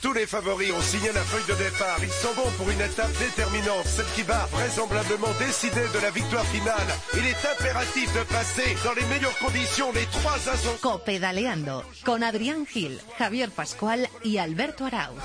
Tous 0.00 0.12
les 0.12 0.26
favoris 0.26 0.70
ont 0.70 0.80
signé 0.80 1.10
la 1.12 1.22
feuille 1.22 1.44
de 1.48 1.60
départ. 1.60 1.98
Ils 2.00 2.08
sont 2.08 2.32
bons 2.36 2.50
pour 2.56 2.70
une 2.70 2.80
étape 2.80 3.10
déterminante, 3.18 3.84
celle 3.84 4.06
qui 4.14 4.22
va 4.22 4.46
vraisemblablement 4.52 5.26
décider 5.40 5.88
de 5.92 5.98
la 6.00 6.10
victoire 6.10 6.44
finale. 6.46 6.86
Il 7.14 7.26
est 7.26 7.44
impératif 7.44 8.12
de 8.14 8.22
passer 8.22 8.76
dans 8.84 8.92
les 8.92 9.04
meilleures 9.06 9.36
conditions 9.38 9.90
les 9.92 10.06
trois 10.06 10.36
ascenseurs. 10.36 10.80
Copedaleando 10.80 11.82
con 12.04 12.22
Adrián 12.22 12.64
Gil, 12.64 13.00
Javier 13.18 13.50
Pascual 13.50 14.08
y 14.22 14.38
Alberto 14.38 14.84
Arauz. 14.84 15.18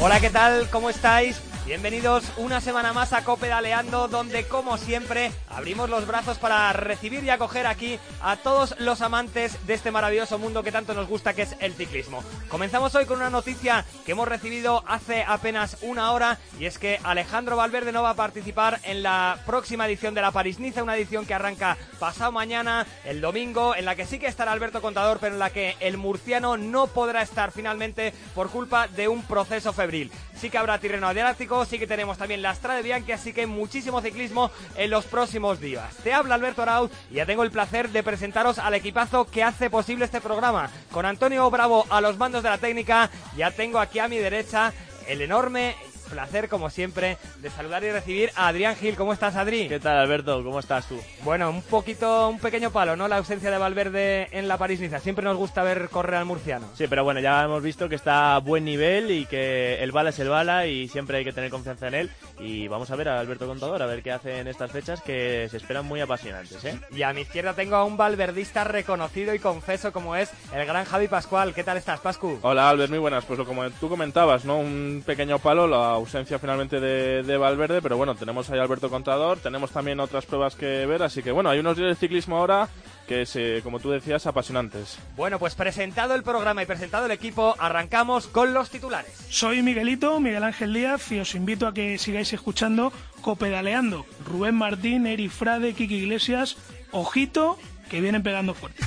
Hola, 0.00 0.18
¿qué 0.20 0.30
tal? 0.30 0.68
¿Cómo 0.70 0.90
estáis? 0.90 1.36
Bienvenidos 1.66 2.24
una 2.38 2.60
semana 2.60 2.92
más 2.92 3.12
a 3.12 3.22
Copedaleando, 3.22 4.08
donde 4.08 4.48
como 4.48 4.76
siempre 4.78 5.30
abrimos 5.60 5.90
los 5.90 6.06
brazos 6.06 6.38
para 6.38 6.72
recibir 6.72 7.22
y 7.22 7.28
acoger 7.28 7.66
aquí 7.66 7.98
a 8.22 8.36
todos 8.36 8.74
los 8.78 9.02
amantes 9.02 9.66
de 9.66 9.74
este 9.74 9.90
maravilloso 9.90 10.38
mundo 10.38 10.62
que 10.62 10.72
tanto 10.72 10.94
nos 10.94 11.06
gusta 11.06 11.34
que 11.34 11.42
es 11.42 11.54
el 11.60 11.74
ciclismo. 11.74 12.24
Comenzamos 12.48 12.94
hoy 12.94 13.04
con 13.04 13.18
una 13.18 13.28
noticia 13.28 13.84
que 14.06 14.12
hemos 14.12 14.26
recibido 14.26 14.82
hace 14.86 15.22
apenas 15.22 15.76
una 15.82 16.12
hora 16.12 16.38
y 16.58 16.64
es 16.64 16.78
que 16.78 16.98
Alejandro 17.04 17.56
Valverde 17.56 17.92
no 17.92 18.02
va 18.02 18.10
a 18.10 18.14
participar 18.14 18.80
en 18.84 19.02
la 19.02 19.38
próxima 19.44 19.86
edición 19.86 20.14
de 20.14 20.22
la 20.22 20.32
París-Niza, 20.32 20.82
una 20.82 20.96
edición 20.96 21.26
que 21.26 21.34
arranca 21.34 21.76
pasado 21.98 22.32
mañana, 22.32 22.86
el 23.04 23.20
domingo, 23.20 23.76
en 23.76 23.84
la 23.84 23.96
que 23.96 24.06
sí 24.06 24.18
que 24.18 24.28
estará 24.28 24.52
Alberto 24.52 24.80
Contador, 24.80 25.18
pero 25.20 25.34
en 25.34 25.40
la 25.40 25.50
que 25.50 25.76
el 25.80 25.98
murciano 25.98 26.56
no 26.56 26.86
podrá 26.86 27.20
estar 27.20 27.52
finalmente 27.52 28.14
por 28.34 28.48
culpa 28.48 28.88
de 28.88 29.08
un 29.08 29.22
proceso 29.24 29.74
febril. 29.74 30.10
Sí 30.34 30.48
que 30.48 30.56
habrá 30.56 30.78
tirreno 30.78 31.06
adriático, 31.06 31.66
sí 31.66 31.78
que 31.78 31.86
tenemos 31.86 32.16
también 32.16 32.40
la 32.40 32.54
Strade 32.54 32.82
Bianchi, 32.82 33.12
así 33.12 33.34
que 33.34 33.46
muchísimo 33.46 34.00
ciclismo 34.00 34.50
en 34.74 34.88
los 34.88 35.04
próximos 35.04 35.49
días. 35.58 35.96
Te 36.04 36.12
habla 36.12 36.36
Alberto 36.36 36.62
Arauz 36.62 36.90
y 37.10 37.14
ya 37.14 37.26
tengo 37.26 37.42
el 37.42 37.50
placer 37.50 37.88
de 37.88 38.02
presentaros 38.02 38.58
al 38.58 38.74
equipazo 38.74 39.24
que 39.24 39.42
hace 39.42 39.70
posible 39.70 40.04
este 40.04 40.20
programa. 40.20 40.70
Con 40.92 41.06
Antonio 41.06 41.50
Bravo 41.50 41.86
a 41.88 42.00
los 42.00 42.18
mandos 42.18 42.42
de 42.42 42.50
la 42.50 42.58
técnica, 42.58 43.10
ya 43.36 43.50
tengo 43.50 43.78
aquí 43.78 43.98
a 43.98 44.08
mi 44.08 44.18
derecha 44.18 44.72
el 45.08 45.22
enorme 45.22 45.74
placer, 46.10 46.48
como 46.48 46.68
siempre, 46.68 47.16
de 47.40 47.50
saludar 47.50 47.84
y 47.84 47.90
recibir 47.90 48.30
a 48.34 48.48
Adrián 48.48 48.76
Gil. 48.76 48.96
¿Cómo 48.96 49.12
estás, 49.12 49.36
Adri? 49.36 49.68
¿Qué 49.68 49.78
tal, 49.78 49.96
Alberto? 49.96 50.42
¿Cómo 50.42 50.58
estás 50.58 50.86
tú? 50.86 51.00
Bueno, 51.22 51.48
un 51.48 51.62
poquito, 51.62 52.28
un 52.28 52.38
pequeño 52.38 52.70
palo, 52.70 52.96
¿no? 52.96 53.08
La 53.08 53.16
ausencia 53.16 53.50
de 53.50 53.58
Valverde 53.58 54.28
en 54.32 54.48
la 54.48 54.58
París-Niza. 54.58 54.98
Siempre 54.98 55.24
nos 55.24 55.36
gusta 55.36 55.62
ver 55.62 55.88
correr 55.88 56.16
al 56.16 56.24
murciano. 56.24 56.68
Sí, 56.74 56.86
pero 56.88 57.04
bueno, 57.04 57.20
ya 57.20 57.44
hemos 57.44 57.62
visto 57.62 57.88
que 57.88 57.94
está 57.94 58.34
a 58.34 58.40
buen 58.40 58.64
nivel 58.64 59.10
y 59.10 59.26
que 59.26 59.82
el 59.82 59.92
bala 59.92 60.10
es 60.10 60.18
el 60.18 60.28
bala 60.28 60.66
y 60.66 60.88
siempre 60.88 61.18
hay 61.18 61.24
que 61.24 61.32
tener 61.32 61.50
confianza 61.50 61.88
en 61.88 61.94
él. 61.94 62.10
Y 62.40 62.68
vamos 62.68 62.90
a 62.90 62.96
ver 62.96 63.08
a 63.08 63.20
Alberto 63.20 63.46
Contador, 63.46 63.82
a 63.82 63.86
ver 63.86 64.02
qué 64.02 64.12
hace 64.12 64.38
en 64.38 64.48
estas 64.48 64.70
fechas 64.70 65.02
que 65.02 65.46
se 65.50 65.56
esperan 65.58 65.84
muy 65.84 66.00
apasionantes, 66.00 66.64
¿eh? 66.64 66.80
Y 66.90 67.02
a 67.02 67.12
mi 67.12 67.22
izquierda 67.22 67.54
tengo 67.54 67.76
a 67.76 67.84
un 67.84 67.96
valverdista 67.96 68.64
reconocido 68.64 69.34
y 69.34 69.38
confeso 69.38 69.92
como 69.92 70.16
es 70.16 70.30
el 70.54 70.64
gran 70.66 70.84
Javi 70.84 71.08
Pascual. 71.08 71.52
¿Qué 71.54 71.64
tal 71.64 71.76
estás, 71.76 72.00
Pascu? 72.00 72.38
Hola, 72.42 72.70
Albert, 72.70 72.90
muy 72.90 72.98
buenas. 72.98 73.24
Pues 73.24 73.38
lo 73.38 73.44
como 73.44 73.68
tú 73.70 73.88
comentabas, 73.88 74.44
¿no? 74.44 74.58
Un 74.58 75.02
pequeño 75.04 75.38
palo, 75.38 75.66
la 75.66 75.90
ausencia 75.90 76.38
finalmente 76.38 76.80
de, 76.80 77.22
de 77.22 77.36
Valverde, 77.36 77.82
pero 77.82 77.96
bueno, 77.96 78.14
tenemos 78.14 78.48
ahí 78.50 78.58
a 78.58 78.62
Alberto 78.62 78.88
Contador, 78.88 79.38
tenemos 79.38 79.70
también 79.70 80.00
otras 80.00 80.24
pruebas 80.24 80.56
que 80.56 80.86
ver, 80.86 81.02
así 81.02 81.22
que 81.22 81.32
bueno, 81.32 81.50
hay 81.50 81.58
unos 81.58 81.76
días 81.76 81.90
de 81.90 81.94
ciclismo 81.96 82.38
ahora 82.38 82.68
que 83.10 83.22
es, 83.22 83.34
eh, 83.34 83.58
como 83.64 83.80
tú 83.80 83.90
decías, 83.90 84.24
apasionantes. 84.28 84.96
Bueno, 85.16 85.40
pues 85.40 85.56
presentado 85.56 86.14
el 86.14 86.22
programa 86.22 86.62
y 86.62 86.66
presentado 86.66 87.06
el 87.06 87.10
equipo, 87.10 87.56
arrancamos 87.58 88.28
con 88.28 88.54
los 88.54 88.70
titulares. 88.70 89.10
Soy 89.28 89.62
Miguelito, 89.62 90.20
Miguel 90.20 90.44
Ángel 90.44 90.72
Díaz, 90.72 91.10
y 91.10 91.18
os 91.18 91.34
invito 91.34 91.66
a 91.66 91.74
que 91.74 91.98
sigáis 91.98 92.32
escuchando 92.32 92.92
Copedaleando. 93.20 94.06
Rubén 94.24 94.54
Martín, 94.54 95.08
Eri 95.08 95.28
Frade, 95.28 95.74
Kiki 95.74 95.96
Iglesias, 95.96 96.56
ojito, 96.92 97.58
que 97.90 98.00
vienen 98.00 98.22
pegando 98.22 98.54
fuerte. 98.54 98.84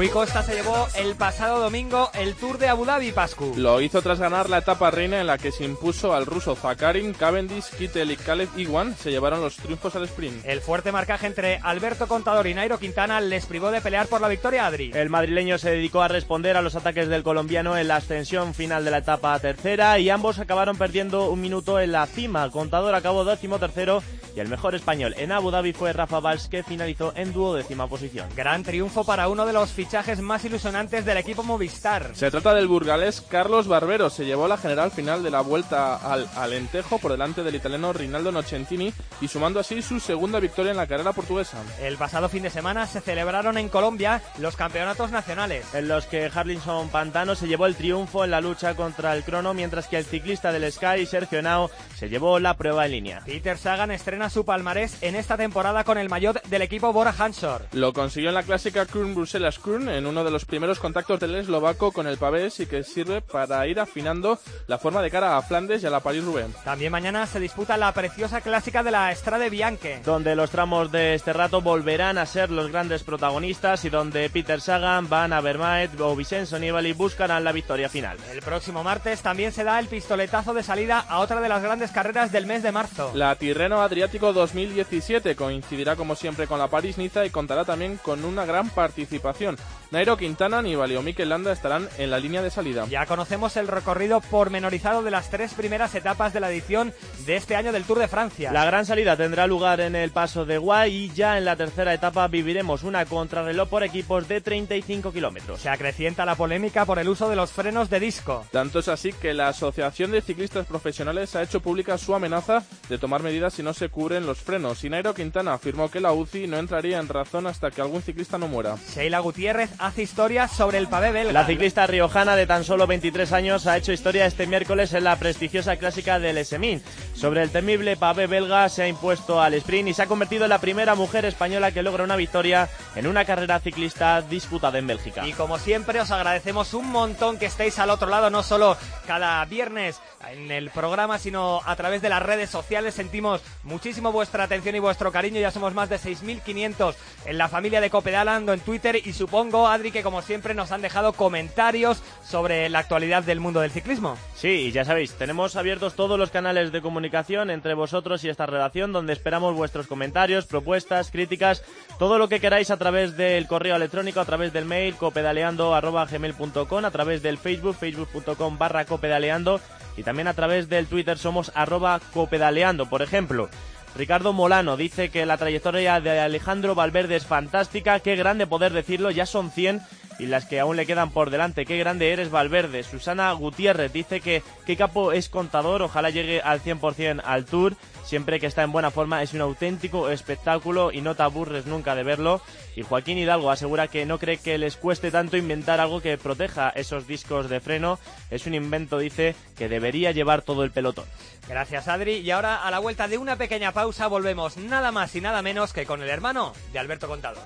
Rui 0.00 0.08
Costa 0.08 0.42
se 0.42 0.54
llevó 0.54 0.88
el 0.94 1.14
pasado 1.14 1.60
domingo 1.60 2.10
el 2.14 2.34
Tour 2.34 2.56
de 2.56 2.68
Abu 2.68 2.86
Dhabi, 2.86 3.12
Pascu. 3.12 3.52
Lo 3.58 3.82
hizo 3.82 4.00
tras 4.00 4.18
ganar 4.18 4.48
la 4.48 4.56
etapa 4.56 4.90
reina 4.90 5.20
en 5.20 5.26
la 5.26 5.36
que 5.36 5.52
se 5.52 5.62
impuso 5.62 6.14
al 6.14 6.24
ruso 6.24 6.56
Zakarin, 6.56 7.12
Cavendish, 7.12 7.66
Kittel 7.76 8.10
y 8.10 8.16
Caleb 8.16 8.48
Iwan. 8.56 8.96
Se 8.96 9.10
llevaron 9.10 9.42
los 9.42 9.56
triunfos 9.56 9.94
al 9.96 10.04
sprint. 10.04 10.42
El 10.46 10.62
fuerte 10.62 10.90
marcaje 10.90 11.26
entre 11.26 11.58
Alberto 11.62 12.08
Contador 12.08 12.46
y 12.46 12.54
Nairo 12.54 12.78
Quintana 12.78 13.20
les 13.20 13.44
privó 13.44 13.70
de 13.70 13.82
pelear 13.82 14.06
por 14.06 14.22
la 14.22 14.28
victoria, 14.28 14.66
Adri. 14.66 14.90
El 14.94 15.10
madrileño 15.10 15.58
se 15.58 15.68
dedicó 15.68 16.00
a 16.00 16.08
responder 16.08 16.56
a 16.56 16.62
los 16.62 16.76
ataques 16.76 17.08
del 17.08 17.22
colombiano 17.22 17.76
en 17.76 17.88
la 17.88 17.96
ascensión 17.96 18.54
final 18.54 18.86
de 18.86 18.92
la 18.92 18.98
etapa 18.98 19.38
tercera 19.38 19.98
y 19.98 20.08
ambos 20.08 20.38
acabaron 20.38 20.78
perdiendo 20.78 21.28
un 21.28 21.42
minuto 21.42 21.78
en 21.78 21.92
la 21.92 22.06
cima. 22.06 22.48
Contador 22.50 22.94
acabó 22.94 23.26
décimo 23.26 23.58
tercero 23.58 24.02
y 24.34 24.40
el 24.40 24.48
mejor 24.48 24.74
español 24.74 25.14
en 25.18 25.32
Abu 25.32 25.50
Dhabi 25.50 25.74
fue 25.74 25.92
Rafa 25.92 26.20
Valls 26.20 26.48
que 26.48 26.62
finalizó 26.62 27.12
en 27.16 27.34
duodécima 27.34 27.86
posición. 27.86 28.28
Gran 28.34 28.62
triunfo 28.62 29.04
para 29.04 29.28
uno 29.28 29.44
de 29.44 29.52
los 29.52 29.70
fichajes 29.72 29.89
más 30.20 30.44
ilusionantes 30.44 31.04
del 31.04 31.16
equipo 31.16 31.42
Movistar. 31.42 32.12
Se 32.14 32.30
trata 32.30 32.54
del 32.54 32.68
burgalés 32.68 33.20
Carlos 33.20 33.66
Barbero. 33.66 34.08
Se 34.08 34.24
llevó 34.24 34.46
la 34.46 34.56
general 34.56 34.92
final 34.92 35.24
de 35.24 35.32
la 35.32 35.40
vuelta 35.40 35.96
al 35.96 36.28
Alentejo 36.36 36.98
por 36.98 37.10
delante 37.10 37.42
del 37.42 37.56
italiano 37.56 37.92
Rinaldo 37.92 38.30
Nocentini 38.30 38.94
y 39.20 39.26
sumando 39.26 39.58
así 39.58 39.82
su 39.82 39.98
segunda 39.98 40.38
victoria 40.38 40.70
en 40.70 40.76
la 40.76 40.86
carrera 40.86 41.12
portuguesa. 41.12 41.58
El 41.82 41.96
pasado 41.96 42.28
fin 42.28 42.44
de 42.44 42.50
semana 42.50 42.86
se 42.86 43.00
celebraron 43.00 43.58
en 43.58 43.68
Colombia 43.68 44.22
los 44.38 44.54
campeonatos 44.54 45.10
nacionales. 45.10 45.66
En 45.74 45.88
los 45.88 46.06
que 46.06 46.30
Harlinson 46.32 46.88
Pantano 46.90 47.34
se 47.34 47.48
llevó 47.48 47.66
el 47.66 47.74
triunfo 47.74 48.24
en 48.24 48.30
la 48.30 48.40
lucha 48.40 48.76
contra 48.76 49.16
el 49.16 49.24
crono, 49.24 49.54
mientras 49.54 49.88
que 49.88 49.98
el 49.98 50.04
ciclista 50.04 50.52
del 50.52 50.70
Sky, 50.70 51.04
Sergio 51.04 51.40
Henao, 51.40 51.68
se 51.96 52.08
llevó 52.08 52.38
la 52.38 52.56
prueba 52.56 52.86
en 52.86 52.92
línea. 52.92 53.22
Peter 53.26 53.58
Sagan 53.58 53.90
estrena 53.90 54.30
su 54.30 54.44
palmarés 54.44 55.02
en 55.02 55.16
esta 55.16 55.36
temporada 55.36 55.82
con 55.82 55.98
el 55.98 56.08
maillot 56.08 56.40
del 56.44 56.62
equipo 56.62 56.92
Bora 56.92 57.12
Hansor. 57.18 57.66
Lo 57.72 57.92
consiguió 57.92 58.28
en 58.28 58.36
la 58.36 58.44
clásica 58.44 58.86
Kern 58.86 59.16
Bruselas 59.16 59.58
Kern 59.58 59.79
en 59.88 60.06
uno 60.06 60.24
de 60.24 60.30
los 60.30 60.44
primeros 60.44 60.78
contactos 60.78 61.20
del 61.20 61.34
eslovaco 61.34 61.92
con 61.92 62.06
el 62.06 62.18
pavés 62.18 62.60
y 62.60 62.66
que 62.66 62.82
sirve 62.82 63.20
para 63.20 63.66
ir 63.66 63.80
afinando 63.80 64.38
la 64.66 64.78
forma 64.78 65.02
de 65.02 65.10
cara 65.10 65.36
a 65.36 65.42
Flandes 65.42 65.82
y 65.82 65.86
a 65.86 65.90
la 65.90 66.00
París-Roubaix. 66.00 66.54
También 66.64 66.92
mañana 66.92 67.26
se 67.26 67.40
disputa 67.40 67.76
la 67.76 67.92
preciosa 67.92 68.40
clásica 68.40 68.82
de 68.82 68.90
la 68.90 69.14
Strade 69.14 69.50
Bianche. 69.50 70.00
Donde 70.04 70.36
los 70.36 70.50
tramos 70.50 70.90
de 70.92 71.14
este 71.14 71.32
rato 71.32 71.60
volverán 71.60 72.18
a 72.18 72.26
ser 72.26 72.50
los 72.50 72.70
grandes 72.70 73.02
protagonistas 73.02 73.84
y 73.84 73.90
donde 73.90 74.28
Peter 74.30 74.60
Sagan, 74.60 75.08
Van 75.08 75.32
Avermaet 75.32 76.00
o 76.00 76.16
Vincenzo 76.16 76.58
Nibali 76.58 76.92
buscarán 76.92 77.44
la 77.44 77.52
victoria 77.52 77.88
final. 77.88 78.18
El 78.32 78.42
próximo 78.42 78.82
martes 78.82 79.22
también 79.22 79.52
se 79.52 79.64
da 79.64 79.78
el 79.78 79.86
pistoletazo 79.86 80.54
de 80.54 80.62
salida 80.62 81.00
a 81.00 81.18
otra 81.20 81.40
de 81.40 81.48
las 81.48 81.62
grandes 81.62 81.90
carreras 81.90 82.32
del 82.32 82.46
mes 82.46 82.62
de 82.62 82.72
marzo. 82.72 83.12
La 83.14 83.34
Tirreno 83.36 83.80
Adriático 83.82 84.32
2017 84.32 85.36
coincidirá 85.36 85.96
como 85.96 86.14
siempre 86.14 86.46
con 86.46 86.58
la 86.58 86.68
París-Niza 86.68 87.24
y 87.24 87.30
contará 87.30 87.64
también 87.64 87.98
con 87.98 88.24
una 88.24 88.44
gran 88.44 88.70
participación. 88.70 89.56
Nairo 89.90 90.16
Quintana, 90.16 90.62
Nibali 90.62 90.94
o 90.94 91.02
Mikel 91.02 91.28
Landa 91.28 91.50
estarán 91.50 91.88
en 91.98 92.12
la 92.12 92.20
línea 92.20 92.42
de 92.42 92.50
salida. 92.50 92.86
Ya 92.88 93.06
conocemos 93.06 93.56
el 93.56 93.66
recorrido 93.66 94.20
pormenorizado 94.20 95.02
de 95.02 95.10
las 95.10 95.30
tres 95.30 95.52
primeras 95.54 95.96
etapas 95.96 96.32
de 96.32 96.38
la 96.38 96.48
edición 96.48 96.94
de 97.26 97.34
este 97.34 97.56
año 97.56 97.72
del 97.72 97.82
Tour 97.82 97.98
de 97.98 98.06
Francia. 98.06 98.52
La 98.52 98.64
gran 98.64 98.86
salida 98.86 99.16
tendrá 99.16 99.48
lugar 99.48 99.80
en 99.80 99.96
el 99.96 100.12
Paso 100.12 100.44
de 100.44 100.58
Guay 100.58 100.94
y 100.94 101.10
ya 101.10 101.38
en 101.38 101.44
la 101.44 101.56
tercera 101.56 101.92
etapa 101.92 102.28
viviremos 102.28 102.84
una 102.84 103.04
contrarreloj 103.04 103.68
por 103.68 103.82
equipos 103.82 104.28
de 104.28 104.40
35 104.40 105.12
kilómetros. 105.12 105.60
Se 105.60 105.68
acrecienta 105.68 106.24
la 106.24 106.36
polémica 106.36 106.84
por 106.84 107.00
el 107.00 107.08
uso 107.08 107.28
de 107.28 107.34
los 107.34 107.50
frenos 107.50 107.90
de 107.90 107.98
disco. 107.98 108.46
Tanto 108.52 108.78
es 108.78 108.86
así 108.86 109.12
que 109.12 109.34
la 109.34 109.48
Asociación 109.48 110.12
de 110.12 110.22
Ciclistas 110.22 110.66
Profesionales 110.66 111.34
ha 111.34 111.42
hecho 111.42 111.58
pública 111.58 111.98
su 111.98 112.14
amenaza 112.14 112.62
de 112.88 112.98
tomar 112.98 113.24
medidas 113.24 113.54
si 113.54 113.64
no 113.64 113.74
se 113.74 113.88
cubren 113.88 114.24
los 114.24 114.38
frenos. 114.38 114.84
Y 114.84 114.90
Nairo 114.90 115.14
Quintana 115.14 115.54
afirmó 115.54 115.90
que 115.90 115.98
la 115.98 116.12
UCI 116.12 116.46
no 116.46 116.58
entraría 116.58 117.00
en 117.00 117.08
razón 117.08 117.48
hasta 117.48 117.72
que 117.72 117.80
algún 117.80 118.02
ciclista 118.02 118.38
no 118.38 118.46
muera. 118.46 118.76
Sheila 118.94 119.18
Gutiérrez 119.18 119.49
hace 119.78 120.02
historia 120.02 120.48
sobre 120.48 120.78
el 120.78 120.88
pavé 120.88 121.10
belga. 121.10 121.32
La 121.32 121.46
ciclista 121.46 121.86
riojana 121.86 122.36
de 122.36 122.46
tan 122.46 122.64
solo 122.64 122.86
23 122.86 123.32
años 123.32 123.66
ha 123.66 123.76
hecho 123.76 123.92
historia 123.92 124.26
este 124.26 124.46
miércoles 124.46 124.92
en 124.92 125.04
la 125.04 125.16
prestigiosa 125.16 125.76
clásica 125.76 126.18
del 126.18 126.38
Esemin. 126.38 126.82
Sobre 127.14 127.42
el 127.42 127.50
temible 127.50 127.96
pavé 127.96 128.26
belga 128.26 128.68
se 128.68 128.82
ha 128.82 128.88
impuesto 128.88 129.40
al 129.40 129.54
sprint 129.54 129.88
y 129.88 129.94
se 129.94 130.02
ha 130.02 130.06
convertido 130.06 130.44
en 130.44 130.50
la 130.50 130.60
primera 130.60 130.94
mujer 130.94 131.24
española 131.24 131.72
que 131.72 131.82
logra 131.82 132.04
una 132.04 132.16
victoria 132.16 132.68
en 132.94 133.06
una 133.06 133.24
carrera 133.24 133.58
ciclista 133.60 134.22
disputada 134.22 134.78
en 134.78 134.86
Bélgica. 134.86 135.26
Y 135.26 135.32
como 135.32 135.58
siempre 135.58 136.00
os 136.00 136.10
agradecemos 136.10 136.74
un 136.74 136.90
montón 136.90 137.38
que 137.38 137.46
estéis 137.46 137.78
al 137.78 137.90
otro 137.90 138.08
lado, 138.08 138.30
no 138.30 138.42
solo 138.42 138.76
cada 139.06 139.44
viernes 139.46 140.00
en 140.30 140.50
el 140.50 140.70
programa, 140.70 141.18
sino 141.18 141.60
a 141.64 141.76
través 141.76 142.02
de 142.02 142.08
las 142.08 142.22
redes 142.22 142.50
sociales. 142.50 142.94
Sentimos 142.94 143.42
muchísimo 143.64 144.12
vuestra 144.12 144.44
atención 144.44 144.76
y 144.76 144.78
vuestro 144.78 145.10
cariño. 145.10 145.40
Ya 145.40 145.50
somos 145.50 145.74
más 145.74 145.88
de 145.88 145.98
6.500 145.98 146.94
en 147.26 147.38
la 147.38 147.48
familia 147.48 147.80
de 147.80 147.90
Copedalando 147.90 148.52
en 148.52 148.60
Twitter 148.60 149.00
y 149.04 149.12
supongo, 149.40 149.68
Adri, 149.68 149.90
que 149.90 150.02
como 150.02 150.20
siempre 150.20 150.52
nos 150.52 150.70
han 150.70 150.82
dejado 150.82 151.14
comentarios 151.14 152.02
sobre 152.22 152.68
la 152.68 152.80
actualidad 152.80 153.22
del 153.22 153.40
mundo 153.40 153.60
del 153.60 153.70
ciclismo. 153.70 154.18
Sí, 154.34 154.48
y 154.48 154.70
ya 154.70 154.84
sabéis, 154.84 155.14
tenemos 155.14 155.56
abiertos 155.56 155.94
todos 155.94 156.18
los 156.18 156.28
canales 156.28 156.72
de 156.72 156.82
comunicación 156.82 157.48
entre 157.48 157.72
vosotros 157.72 158.22
y 158.22 158.28
esta 158.28 158.44
redacción 158.44 158.92
donde 158.92 159.14
esperamos 159.14 159.54
vuestros 159.54 159.86
comentarios, 159.86 160.44
propuestas, 160.44 161.10
críticas, 161.10 161.64
todo 161.98 162.18
lo 162.18 162.28
que 162.28 162.38
queráis 162.38 162.70
a 162.70 162.76
través 162.76 163.16
del 163.16 163.46
correo 163.46 163.76
electrónico, 163.76 164.20
a 164.20 164.26
través 164.26 164.52
del 164.52 164.66
mail 164.66 164.94
copedaleando.gmail.com, 164.96 166.84
a 166.84 166.90
través 166.90 167.22
del 167.22 167.38
Facebook, 167.38 167.76
facebook.com 167.76 168.58
barra 168.58 168.84
copedaleando 168.84 169.58
y 169.96 170.02
también 170.02 170.28
a 170.28 170.34
través 170.34 170.68
del 170.68 170.86
Twitter 170.86 171.16
somos 171.16 171.50
arroba 171.54 171.98
copedaleando. 172.12 172.90
Por 172.90 173.00
ejemplo, 173.00 173.48
Ricardo 173.96 174.32
Molano 174.32 174.76
dice 174.76 175.10
que 175.10 175.26
la 175.26 175.36
trayectoria 175.36 176.00
de 176.00 176.20
Alejandro 176.20 176.74
Valverde 176.74 177.16
es 177.16 177.26
fantástica, 177.26 178.00
qué 178.00 178.16
grande 178.16 178.46
poder 178.46 178.72
decirlo, 178.72 179.10
ya 179.10 179.26
son 179.26 179.50
100 179.50 179.82
y 180.20 180.26
las 180.26 180.44
que 180.44 180.60
aún 180.60 180.76
le 180.76 180.86
quedan 180.86 181.10
por 181.10 181.30
delante. 181.30 181.64
Qué 181.64 181.78
grande 181.78 182.12
eres, 182.12 182.30
Valverde. 182.30 182.82
Susana 182.82 183.32
Gutiérrez 183.32 183.92
dice 183.92 184.20
que 184.20 184.42
qué 184.66 184.76
capo 184.76 185.12
es 185.12 185.28
contador, 185.28 185.82
ojalá 185.82 186.10
llegue 186.10 186.42
al 186.42 186.60
100% 186.62 187.22
al 187.24 187.46
Tour. 187.46 187.74
Siempre 188.04 188.38
que 188.38 188.46
está 188.46 188.62
en 188.62 188.72
buena 188.72 188.90
forma 188.90 189.22
es 189.22 189.32
un 189.32 189.40
auténtico 189.40 190.10
espectáculo 190.10 190.92
y 190.92 191.00
no 191.00 191.14
te 191.14 191.22
aburres 191.22 191.66
nunca 191.66 191.94
de 191.94 192.02
verlo. 192.02 192.42
Y 192.76 192.82
Joaquín 192.82 193.18
Hidalgo 193.18 193.50
asegura 193.50 193.88
que 193.88 194.04
no 194.04 194.18
cree 194.18 194.36
que 194.36 194.58
les 194.58 194.76
cueste 194.76 195.10
tanto 195.10 195.36
inventar 195.36 195.80
algo 195.80 196.02
que 196.02 196.18
proteja 196.18 196.70
esos 196.70 197.06
discos 197.06 197.48
de 197.48 197.60
freno. 197.60 197.98
Es 198.30 198.46
un 198.46 198.54
invento, 198.54 198.98
dice, 198.98 199.34
que 199.56 199.68
debería 199.68 200.12
llevar 200.12 200.42
todo 200.42 200.64
el 200.64 200.70
pelotón. 200.70 201.06
Gracias, 201.50 201.88
Adri. 201.88 202.18
Y 202.18 202.30
ahora, 202.30 202.64
a 202.64 202.70
la 202.70 202.78
vuelta 202.78 203.08
de 203.08 203.18
una 203.18 203.34
pequeña 203.34 203.72
pausa, 203.72 204.06
volvemos 204.06 204.56
nada 204.56 204.92
más 204.92 205.16
y 205.16 205.20
nada 205.20 205.42
menos 205.42 205.72
que 205.72 205.84
con 205.84 206.00
el 206.00 206.08
hermano 206.08 206.52
de 206.72 206.78
Alberto 206.78 207.08
Contador. 207.08 207.42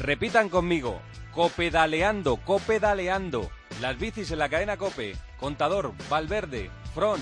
Repitan 0.00 0.48
conmigo, 0.48 1.00
copedaleando, 1.32 2.38
copedaleando. 2.38 3.52
Las 3.80 4.00
bicis 4.00 4.32
en 4.32 4.40
la 4.40 4.48
cadena 4.48 4.76
Cope, 4.76 5.16
Contador, 5.38 5.92
Valverde, 6.10 6.72
Fron, 6.92 7.20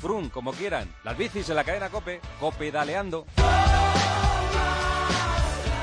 Frun, 0.00 0.28
como 0.28 0.50
quieran. 0.52 0.92
Las 1.04 1.16
bicis 1.16 1.48
en 1.50 1.54
la 1.54 1.62
cadena 1.62 1.88
Cope, 1.90 2.20
copedaleando. 2.40 3.26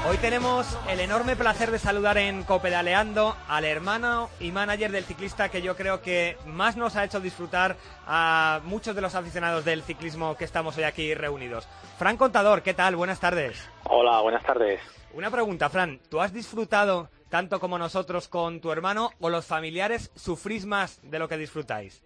Hoy 0.10 0.18
tenemos 0.18 0.66
el 0.90 1.00
enorme 1.00 1.36
placer 1.36 1.70
de 1.70 1.78
saludar 1.78 2.18
en 2.18 2.44
Copedaleando 2.44 3.36
al 3.48 3.66
hermano 3.66 4.30
y 4.40 4.52
manager 4.52 4.92
del 4.92 5.04
ciclista 5.04 5.50
que 5.50 5.62
yo 5.62 5.76
creo 5.76 6.02
que 6.02 6.38
más 6.48 6.76
nos 6.76 6.96
ha 6.96 7.06
hecho 7.06 7.20
disfrutar 7.20 7.76
a 8.08 8.62
muchos 8.64 8.96
de 8.96 9.02
los 9.02 9.14
aficionados 9.14 9.64
del 9.64 9.84
ciclismo 9.84 10.36
que 10.36 10.44
estamos 10.44 10.76
hoy 10.76 10.86
aquí 10.86 11.14
reunidos. 11.14 11.68
Fran 12.00 12.18
Contador, 12.18 12.64
¿qué 12.64 12.74
tal? 12.74 12.96
Buenas 12.96 13.20
tardes. 13.20 13.70
Hola, 13.84 14.22
buenas 14.22 14.44
tardes. 14.44 14.82
Una 15.14 15.30
pregunta, 15.30 15.70
Fran. 15.70 16.00
¿Tú 16.10 16.20
has 16.20 16.34
disfrutado 16.34 17.10
tanto 17.30 17.60
como 17.60 17.78
nosotros 17.78 18.28
con 18.28 18.60
tu 18.60 18.72
hermano 18.72 19.12
o 19.20 19.30
los 19.30 19.46
familiares 19.46 20.12
sufrís 20.16 20.66
más 20.66 21.00
de 21.10 21.20
lo 21.20 21.28
que 21.28 21.38
disfrutáis? 21.38 22.04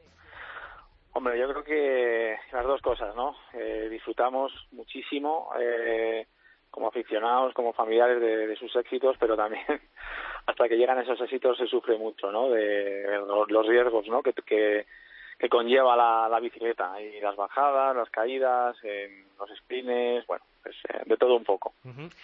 Hombre, 1.14 1.40
yo 1.40 1.48
creo 1.48 1.64
que 1.64 2.36
las 2.52 2.66
dos 2.66 2.82
cosas, 2.82 3.16
¿no? 3.16 3.38
Eh, 3.54 3.88
disfrutamos 3.90 4.52
muchísimo 4.72 5.50
eh, 5.58 6.28
como 6.76 6.90
aficionados, 6.90 7.54
como 7.54 7.72
familiares 7.72 8.20
de, 8.20 8.54
sus 8.58 8.76
éxitos, 8.76 9.16
pero 9.18 9.38
también 9.38 9.64
hasta 10.46 10.68
que 10.68 10.76
llegan 10.76 11.00
esos 11.00 11.20
éxitos 11.22 11.58
se 11.58 11.68
sufre 11.68 11.98
mucho, 11.98 12.30
¿no? 12.34 12.50
De 12.50 13.18
los, 13.48 13.66
riesgos, 13.66 14.06
¿no? 14.10 14.22
Que, 14.22 14.34
que, 14.34 14.86
conlleva 15.50 15.96
la, 15.96 16.40
bicicleta 16.42 17.02
y 17.02 17.22
las 17.22 17.38
bajadas, 17.38 17.96
las 17.96 18.10
caídas, 18.10 18.76
los 19.40 19.58
sprints, 19.58 20.28
bueno, 20.28 20.44
pues, 20.62 20.76
eh, 20.90 21.04
de 21.06 21.16
todo 21.16 21.38
un 21.38 21.46
poco. 21.46 21.74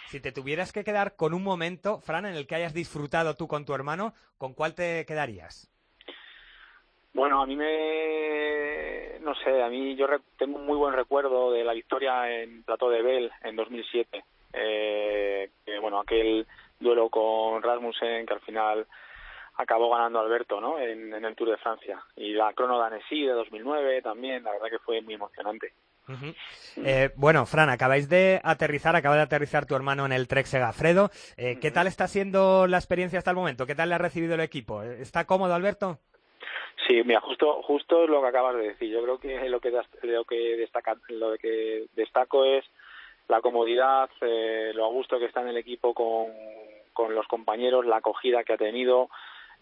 Si 0.08 0.20
te 0.20 0.32
tuvieras 0.32 0.70
que 0.70 0.84
quedar 0.84 1.16
con 1.16 1.32
un 1.32 1.42
momento, 1.42 2.00
Fran, 2.00 2.26
en 2.26 2.34
el 2.34 2.46
que 2.46 2.56
hayas 2.56 2.74
disfrutado 2.74 3.34
tú 3.34 3.48
con 3.48 3.64
tu 3.64 3.72
hermano, 3.72 4.12
¿con 4.36 4.52
cuál 4.52 4.74
te 4.74 5.06
quedarías? 5.06 5.72
Bueno, 7.14 7.40
a 7.40 7.46
mí 7.46 7.56
me... 7.56 9.18
no 9.20 9.34
sé, 9.36 9.62
a 9.62 9.70
mí 9.70 9.96
yo 9.96 10.06
tengo 10.36 10.58
un 10.58 10.66
muy 10.66 10.76
buen 10.76 10.92
recuerdo 10.92 11.52
de 11.52 11.64
la 11.64 11.72
victoria 11.72 12.42
en 12.42 12.64
Plato 12.64 12.90
de 12.90 13.00
Bell 13.00 13.32
en 13.44 13.56
2007. 13.56 14.24
Eh, 14.52 15.50
que, 15.64 15.78
bueno, 15.78 16.00
aquel 16.00 16.46
duelo 16.78 17.08
con 17.08 17.62
Rasmussen 17.62 18.26
que 18.26 18.34
al 18.34 18.40
final 18.40 18.86
acabó 19.56 19.90
ganando 19.90 20.20
Alberto 20.20 20.60
¿no? 20.60 20.78
en, 20.78 21.12
en 21.12 21.24
el 21.24 21.34
Tour 21.34 21.50
de 21.50 21.56
Francia. 21.58 22.02
Y 22.16 22.32
la 22.32 22.52
crono 22.52 22.78
de 22.78 22.86
Annecy 22.86 23.22
de 23.22 23.32
2009 23.32 24.02
también, 24.02 24.42
la 24.44 24.52
verdad 24.52 24.70
que 24.70 24.78
fue 24.78 25.00
muy 25.00 25.14
emocionante. 25.14 25.72
Eh, 26.76 27.10
bueno, 27.16 27.46
Fran, 27.46 27.70
acabáis 27.70 28.08
de 28.08 28.40
aterrizar, 28.42 28.96
acaba 28.96 29.16
de 29.16 29.22
aterrizar 29.22 29.66
tu 29.66 29.76
hermano 29.76 30.04
en 30.04 30.12
el 30.12 30.28
Trek 30.28 30.46
Segafredo. 30.46 31.10
Eh, 31.36 31.58
¿Qué 31.60 31.70
tal 31.70 31.86
está 31.86 32.08
siendo 32.08 32.66
la 32.66 32.78
experiencia 32.78 33.18
hasta 33.18 33.30
el 33.30 33.36
momento? 33.36 33.66
¿Qué 33.66 33.74
tal 33.74 33.88
le 33.88 33.94
ha 33.94 33.98
recibido 33.98 34.34
el 34.34 34.40
equipo? 34.40 34.82
¿Está 34.82 35.26
cómodo, 35.26 35.54
Alberto? 35.54 35.98
Sí, 36.88 37.02
mira, 37.04 37.20
justo, 37.20 37.62
justo 37.62 38.04
es 38.04 38.10
lo 38.10 38.20
que 38.20 38.28
acabas 38.28 38.56
de 38.56 38.68
decir. 38.68 38.90
Yo 38.90 39.02
creo 39.02 39.18
que 39.18 39.48
lo 39.48 39.60
que, 39.60 39.70
lo 40.02 40.24
que, 40.24 40.56
destaca, 40.56 40.96
lo 41.08 41.36
que 41.38 41.86
destaco 41.94 42.44
es 42.44 42.64
la 43.28 43.40
comodidad, 43.40 44.10
eh, 44.20 44.72
lo 44.74 44.86
a 44.86 44.88
gusto 44.88 45.18
que 45.18 45.26
está 45.26 45.40
en 45.42 45.48
el 45.48 45.56
equipo 45.56 45.94
con, 45.94 46.26
con 46.92 47.14
los 47.14 47.26
compañeros, 47.26 47.86
la 47.86 47.96
acogida 47.96 48.44
que 48.44 48.54
ha 48.54 48.58
tenido, 48.58 49.08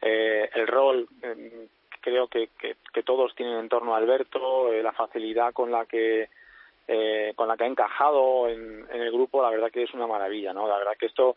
el 0.00 0.66
rol 0.66 1.06
creo 2.00 2.28
que, 2.28 2.48
que, 2.58 3.02
todos 3.02 3.34
tienen 3.34 3.58
en 3.58 3.68
torno 3.68 3.94
a 3.94 3.98
Alberto, 3.98 4.72
la 4.72 4.92
facilidad 4.92 5.52
con 5.52 5.70
la 5.70 5.84
que 5.84 6.30
eh, 6.92 7.34
con 7.36 7.46
la 7.46 7.56
que 7.56 7.62
ha 7.62 7.68
encajado 7.68 8.48
en, 8.48 8.84
el 8.90 9.12
grupo, 9.12 9.40
la 9.40 9.50
verdad 9.50 9.70
que 9.70 9.84
es 9.84 9.94
una 9.94 10.08
maravilla, 10.08 10.52
¿no? 10.52 10.66
La 10.66 10.76
verdad 10.76 10.96
que 10.98 11.06
esto 11.06 11.36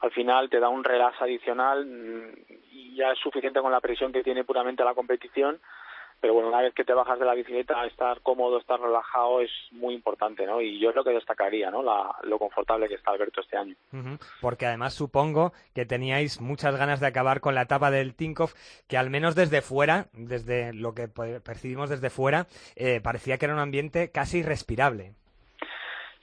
al 0.00 0.10
final 0.10 0.50
te 0.50 0.60
da 0.60 0.68
un 0.68 0.84
relax 0.84 1.22
adicional 1.22 1.86
mm, 1.86 2.52
y 2.70 2.96
ya 2.96 3.12
es 3.12 3.18
suficiente 3.18 3.62
con 3.62 3.72
la 3.72 3.80
presión 3.80 4.12
que 4.12 4.22
tiene 4.22 4.44
puramente 4.44 4.84
la 4.84 4.92
competición 4.92 5.58
pero 6.20 6.34
bueno, 6.34 6.48
una 6.48 6.60
vez 6.60 6.74
que 6.74 6.84
te 6.84 6.92
bajas 6.92 7.18
de 7.18 7.24
la 7.24 7.34
bicicleta, 7.34 7.84
estar 7.86 8.20
cómodo, 8.20 8.58
estar 8.58 8.78
relajado 8.78 9.40
es 9.40 9.50
muy 9.70 9.94
importante, 9.94 10.44
¿no? 10.44 10.60
Y 10.60 10.78
yo 10.78 10.90
es 10.90 10.96
lo 10.96 11.02
que 11.02 11.10
destacaría, 11.10 11.70
¿no? 11.70 11.82
lo 11.82 12.38
confortable 12.38 12.88
que 12.88 12.96
está 12.96 13.10
Alberto 13.10 13.40
este 13.40 13.56
año. 13.56 13.74
Porque 14.40 14.66
además 14.66 14.94
supongo 14.94 15.52
que 15.74 15.86
teníais 15.86 16.40
muchas 16.40 16.76
ganas 16.76 17.00
de 17.00 17.06
acabar 17.06 17.40
con 17.40 17.54
la 17.54 17.62
etapa 17.62 17.90
del 17.90 18.14
Tinkoff, 18.14 18.54
que 18.86 18.98
al 18.98 19.08
menos 19.08 19.34
desde 19.34 19.62
fuera, 19.62 20.06
desde 20.12 20.74
lo 20.74 20.94
que 20.94 21.08
percibimos 21.08 21.88
desde 21.88 22.10
fuera, 22.10 22.46
eh, 22.76 23.00
parecía 23.02 23.38
que 23.38 23.46
era 23.46 23.54
un 23.54 23.60
ambiente 23.60 24.10
casi 24.10 24.38
irrespirable. 24.38 25.14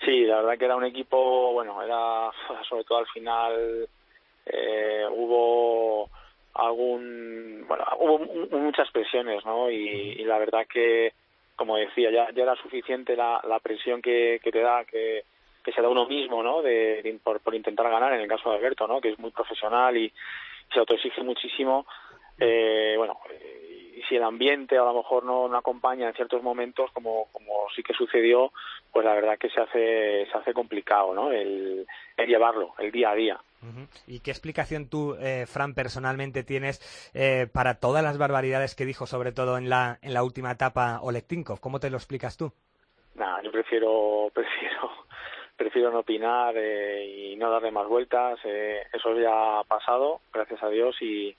Sí, 0.06 0.26
la 0.26 0.38
verdad 0.38 0.58
que 0.60 0.66
era 0.66 0.76
un 0.76 0.86
equipo, 0.86 1.54
bueno, 1.54 1.82
era 1.82 2.30
sobre 2.70 2.84
todo 2.84 3.00
al 3.00 3.08
final 3.08 3.90
eh, 4.46 5.06
hubo 5.12 6.10
algún 6.58 7.66
bueno 7.68 7.86
hubo 8.00 8.20
muchas 8.60 8.90
presiones 8.92 9.46
no 9.46 9.70
y, 9.70 10.24
la 10.24 10.38
verdad 10.40 10.66
que 10.68 11.14
como 11.56 11.78
decía 11.78 12.12
ya, 12.12 12.28
era 12.36 12.56
suficiente 12.56 13.16
la, 13.16 13.42
la 13.48 13.60
presión 13.60 14.02
que, 14.02 14.40
que 14.44 14.52
te 14.52 14.60
da 14.60 14.86
que, 14.86 15.24
que 15.64 15.72
se 15.72 15.82
da 15.82 15.90
uno 15.90 16.06
mismo 16.06 16.44
no 16.44 16.62
de, 16.62 17.20
por, 17.24 17.40
por, 17.42 17.56
intentar 17.56 17.90
ganar 17.90 18.14
en 18.14 18.22
el 18.22 18.28
caso 18.28 18.50
de 18.50 18.58
Alberto 18.58 18.88
no 18.88 19.02
que 19.02 19.10
es 19.10 19.20
muy 19.20 19.32
profesional 19.32 19.96
y 19.98 20.12
se 20.72 20.80
autoexige 20.80 21.24
muchísimo. 21.24 21.88
Eh, 22.40 22.94
bueno 22.98 23.18
y 23.96 24.04
si 24.04 24.16
el 24.16 24.24
ambiente 24.24 24.78
a 24.78 24.84
lo 24.84 24.94
mejor 24.94 25.24
no, 25.24 25.48
no 25.48 25.58
acompaña 25.58 26.08
en 26.08 26.14
ciertos 26.14 26.44
momentos 26.44 26.92
como 26.92 27.26
como 27.32 27.68
sí 27.76 27.82
que 27.82 27.94
sucedió 27.94 28.52
pues 28.92 29.04
la 29.04 29.16
verdad 29.16 29.40
que 29.40 29.50
se 29.50 29.60
hace 29.60 30.28
se 30.32 30.38
hace 30.38 30.54
complicado 30.54 31.16
no 31.16 31.32
el, 31.32 31.88
el 32.16 32.28
llevarlo 32.28 32.76
el 32.78 32.92
día 32.92 33.10
a 33.10 33.16
día 33.16 33.40
¿Y 34.08 34.20
qué 34.20 34.32
explicación 34.32 34.90
tú, 34.90 35.16
eh, 35.20 35.46
Fran, 35.48 35.74
personalmente 35.74 36.44
tienes 36.44 36.80
eh, 37.14 37.48
para 37.52 37.76
todas 37.76 38.04
las 38.04 38.18
barbaridades 38.18 38.76
que 38.76 38.86
dijo, 38.86 39.06
sobre 39.06 39.32
todo 39.32 39.58
en 39.58 39.70
la, 39.70 40.00
en 40.02 40.14
la 40.14 40.24
última 40.24 40.52
etapa 40.52 41.00
Oleg 41.02 41.26
Tinkov? 41.26 41.60
¿Cómo 41.60 41.80
te 41.80 41.90
lo 41.90 41.98
explicas 41.98 42.38
tú? 42.38 42.52
Nada, 43.16 43.42
yo 43.44 43.52
prefiero, 43.52 44.30
prefiero, 44.34 44.92
prefiero 45.56 45.92
no 45.92 46.00
opinar 46.00 46.56
eh, 46.58 47.32
y 47.32 47.36
no 47.36 47.50
darle 47.52 47.72
más 47.72 47.88
vueltas. 47.88 48.40
eso 48.44 49.20
ya 49.20 49.60
ha 49.60 49.64
pasado, 49.64 50.22
gracias 50.34 50.62
a 50.64 50.70
Dios, 50.70 50.96
y, 51.02 51.36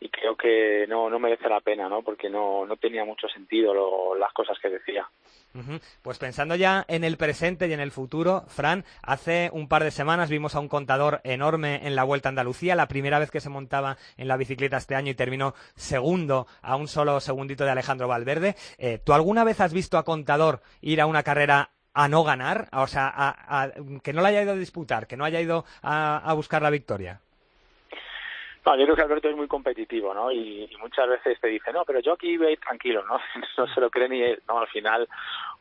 y 0.00 0.08
creo 0.10 0.36
que 0.36 0.86
no, 0.88 1.10
no 1.10 1.18
merece 1.18 1.48
la 1.48 1.60
pena, 1.60 1.88
¿no? 1.88 2.02
Porque 2.02 2.30
no, 2.30 2.64
no 2.66 2.76
tenía 2.76 3.04
mucho 3.04 3.28
sentido 3.28 4.14
las 4.14 4.32
cosas 4.32 4.56
que 4.60 4.70
decía. 4.70 5.08
Pues 6.02 6.18
pensando 6.18 6.54
ya 6.54 6.84
en 6.86 7.02
el 7.02 7.16
presente 7.16 7.66
y 7.66 7.72
en 7.72 7.80
el 7.80 7.90
futuro, 7.90 8.44
Fran, 8.46 8.84
hace 9.02 9.50
un 9.52 9.66
par 9.66 9.82
de 9.82 9.90
semanas 9.90 10.30
vimos 10.30 10.54
a 10.54 10.60
un 10.60 10.68
contador 10.68 11.20
enorme 11.24 11.80
en 11.84 11.96
la 11.96 12.04
Vuelta 12.04 12.28
a 12.28 12.30
Andalucía, 12.30 12.76
la 12.76 12.86
primera 12.86 13.18
vez 13.18 13.32
que 13.32 13.40
se 13.40 13.48
montaba 13.48 13.96
en 14.16 14.28
la 14.28 14.36
bicicleta 14.36 14.76
este 14.76 14.94
año 14.94 15.10
y 15.10 15.16
terminó 15.16 15.54
segundo 15.74 16.46
a 16.62 16.76
un 16.76 16.86
solo 16.86 17.18
segundito 17.18 17.64
de 17.64 17.72
Alejandro 17.72 18.06
Valverde. 18.06 18.54
Eh, 18.78 19.00
¿Tú 19.02 19.14
alguna 19.14 19.42
vez 19.42 19.60
has 19.60 19.72
visto 19.72 19.98
a 19.98 20.04
contador 20.04 20.60
ir 20.80 21.00
a 21.00 21.06
una 21.06 21.24
carrera 21.24 21.70
a 21.92 22.06
no 22.06 22.22
ganar? 22.22 22.68
O 22.72 22.86
sea, 22.86 23.10
a, 23.14 23.72
que 24.04 24.12
no 24.12 24.22
la 24.22 24.28
haya 24.28 24.42
ido 24.42 24.52
a 24.52 24.56
disputar, 24.56 25.08
que 25.08 25.16
no 25.16 25.24
haya 25.24 25.40
ido 25.40 25.64
a 25.82 26.32
buscar 26.34 26.62
la 26.62 26.70
victoria. 26.70 27.20
No, 28.68 28.76
yo 28.76 28.84
creo 28.84 28.96
que 28.96 29.02
Alberto 29.02 29.30
es 29.30 29.36
muy 29.36 29.48
competitivo, 29.48 30.12
¿no? 30.12 30.30
Y, 30.30 30.68
muchas 30.78 31.08
veces 31.08 31.40
te 31.40 31.48
dice, 31.48 31.72
no, 31.72 31.86
pero 31.86 32.00
yo 32.00 32.12
aquí 32.12 32.36
voy 32.36 32.48
a 32.48 32.50
ir 32.50 32.60
tranquilo, 32.60 33.02
¿no? 33.06 33.18
no 33.56 33.66
se 33.66 33.80
lo 33.80 33.88
cree 33.88 34.10
ni 34.10 34.20
él, 34.20 34.42
¿no? 34.46 34.58
Al 34.58 34.66
final, 34.66 35.08